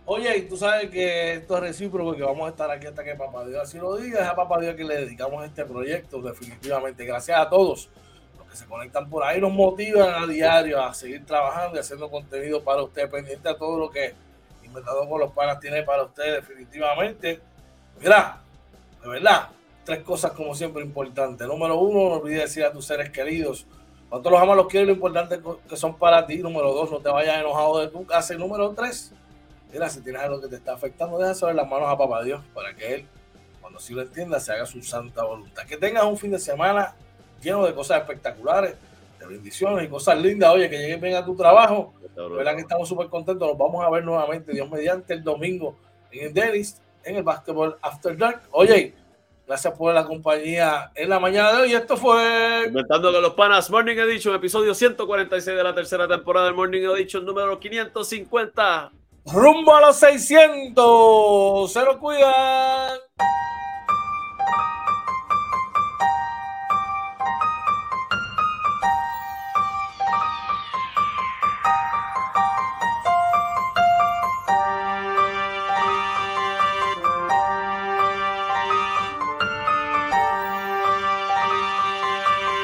Oye, 0.05 0.37
y 0.37 0.41
tú 0.43 0.55
sabes 0.55 0.89
que 0.89 1.33
esto 1.33 1.55
es 1.57 1.61
recíproco, 1.61 2.15
que 2.15 2.23
vamos 2.23 2.47
a 2.47 2.51
estar 2.51 2.71
aquí 2.71 2.87
hasta 2.87 3.03
que 3.03 3.15
Papá 3.15 3.45
Dios 3.45 3.61
así 3.61 3.77
lo 3.77 3.97
diga. 3.97 4.21
Es 4.21 4.27
a 4.27 4.35
Papá 4.35 4.59
Dios 4.61 4.75
que 4.75 4.85
le 4.85 4.95
dedicamos 4.95 5.43
este 5.43 5.65
proyecto, 5.65 6.21
definitivamente. 6.21 7.03
Gracias 7.05 7.37
a 7.37 7.49
todos 7.49 7.89
los 8.37 8.47
que 8.47 8.55
se 8.55 8.65
conectan 8.65 9.09
por 9.09 9.23
ahí, 9.25 9.41
nos 9.41 9.51
motivan 9.51 10.23
a 10.23 10.25
diario 10.25 10.81
a 10.81 10.93
seguir 10.93 11.25
trabajando 11.25 11.75
y 11.75 11.79
haciendo 11.79 12.09
contenido 12.09 12.63
para 12.63 12.83
usted, 12.83 13.09
pendiente 13.09 13.49
a 13.49 13.57
todo 13.57 13.77
lo 13.77 13.89
que 13.89 14.13
Inventado 14.67 15.07
con 15.07 15.19
los 15.19 15.31
Panas 15.31 15.59
tiene 15.59 15.83
para 15.83 16.03
usted, 16.03 16.35
definitivamente. 16.35 17.39
Mira, 17.99 18.41
de 19.07 19.19
verdad, 19.19 19.49
tres 19.83 20.03
cosas 20.03 20.31
como 20.31 20.53
siempre 20.53 20.83
importantes. 20.83 21.47
Número 21.47 21.79
uno, 21.79 22.09
no 22.09 22.15
olvides 22.21 22.41
decir 22.41 22.65
a 22.65 22.71
tus 22.71 22.85
seres 22.85 23.09
queridos 23.09 23.65
Cuánto 24.09 24.29
los 24.29 24.39
amas, 24.39 24.55
los 24.55 24.67
quieres, 24.67 24.87
lo 24.87 24.93
importante 24.93 25.39
que 25.67 25.75
son 25.75 25.97
para 25.97 26.25
ti. 26.25 26.37
Número 26.37 26.71
dos, 26.71 26.89
no 26.91 26.99
te 26.99 27.09
vayas 27.09 27.39
enojado 27.39 27.79
de 27.79 27.87
tu 27.89 28.05
casa. 28.05 28.33
Y 28.33 28.37
número 28.37 28.71
tres, 28.71 29.11
mira, 29.71 29.89
si 29.89 30.01
tienes 30.01 30.21
algo 30.21 30.39
que 30.39 30.47
te 30.47 30.55
está 30.55 30.73
afectando, 30.73 31.17
deja 31.17 31.33
saber 31.33 31.55
las 31.55 31.67
manos 31.67 31.89
a 31.89 31.97
papá 31.97 32.23
Dios 32.23 32.41
para 32.53 32.73
que 32.73 32.95
Él, 32.95 33.05
cuando 33.59 33.79
sí 33.79 33.93
lo 33.93 34.01
entienda, 34.01 34.39
se 34.39 34.53
haga 34.53 34.65
su 34.65 34.81
santa 34.81 35.23
voluntad. 35.23 35.63
Que 35.65 35.75
tengas 35.75 36.05
un 36.05 36.17
fin 36.17 36.31
de 36.31 36.39
semana 36.39 36.95
lleno 37.41 37.65
de 37.65 37.73
cosas 37.73 37.99
espectaculares, 37.99 38.75
de 39.19 39.25
bendiciones 39.25 39.85
y 39.85 39.89
cosas 39.89 40.17
lindas. 40.21 40.51
Oye, 40.53 40.69
que 40.69 40.77
llegues 40.77 41.01
bien 41.01 41.15
a 41.15 41.25
tu 41.25 41.35
trabajo. 41.35 41.93
verdad 42.15 42.55
que 42.55 42.61
estamos 42.61 42.87
súper 42.87 43.07
contentos. 43.07 43.45
Nos 43.45 43.57
vamos 43.57 43.85
a 43.85 43.89
ver 43.89 44.05
nuevamente, 44.05 44.53
Dios 44.53 44.69
mediante, 44.69 45.15
el 45.15 45.23
domingo 45.23 45.75
en 46.11 46.27
el 46.27 46.33
Dennis, 46.33 46.81
en 47.07 47.15
el 47.15 47.23
Basketball 47.23 47.77
After 47.81 48.17
Dark. 48.17 48.41
Oye, 48.51 48.93
Gracias 49.47 49.73
por 49.77 49.93
la 49.93 50.05
compañía 50.05 50.91
en 50.93 51.07
la 51.07 51.21
mañana 51.21 51.53
de 51.53 51.61
hoy. 51.61 51.73
Esto 51.73 51.95
fue. 51.95 52.63
Comentando 52.65 53.13
con 53.13 53.21
los 53.21 53.33
panas 53.33 53.69
Morning 53.69 53.95
Edition, 53.95 54.35
episodio 54.35 54.75
146 54.75 55.55
de 55.55 55.63
la 55.63 55.73
tercera 55.73 56.05
temporada 56.05 56.47
del 56.47 56.55
Morning 56.55 56.81
Edition, 56.81 57.25
número 57.25 57.57
550. 57.57 58.91
Rumbo 59.25 59.73
a 59.73 59.79
los 59.79 59.95
600. 59.95 61.71
Se 61.71 61.79
lo 61.81 61.97
cuidan. 61.97 62.97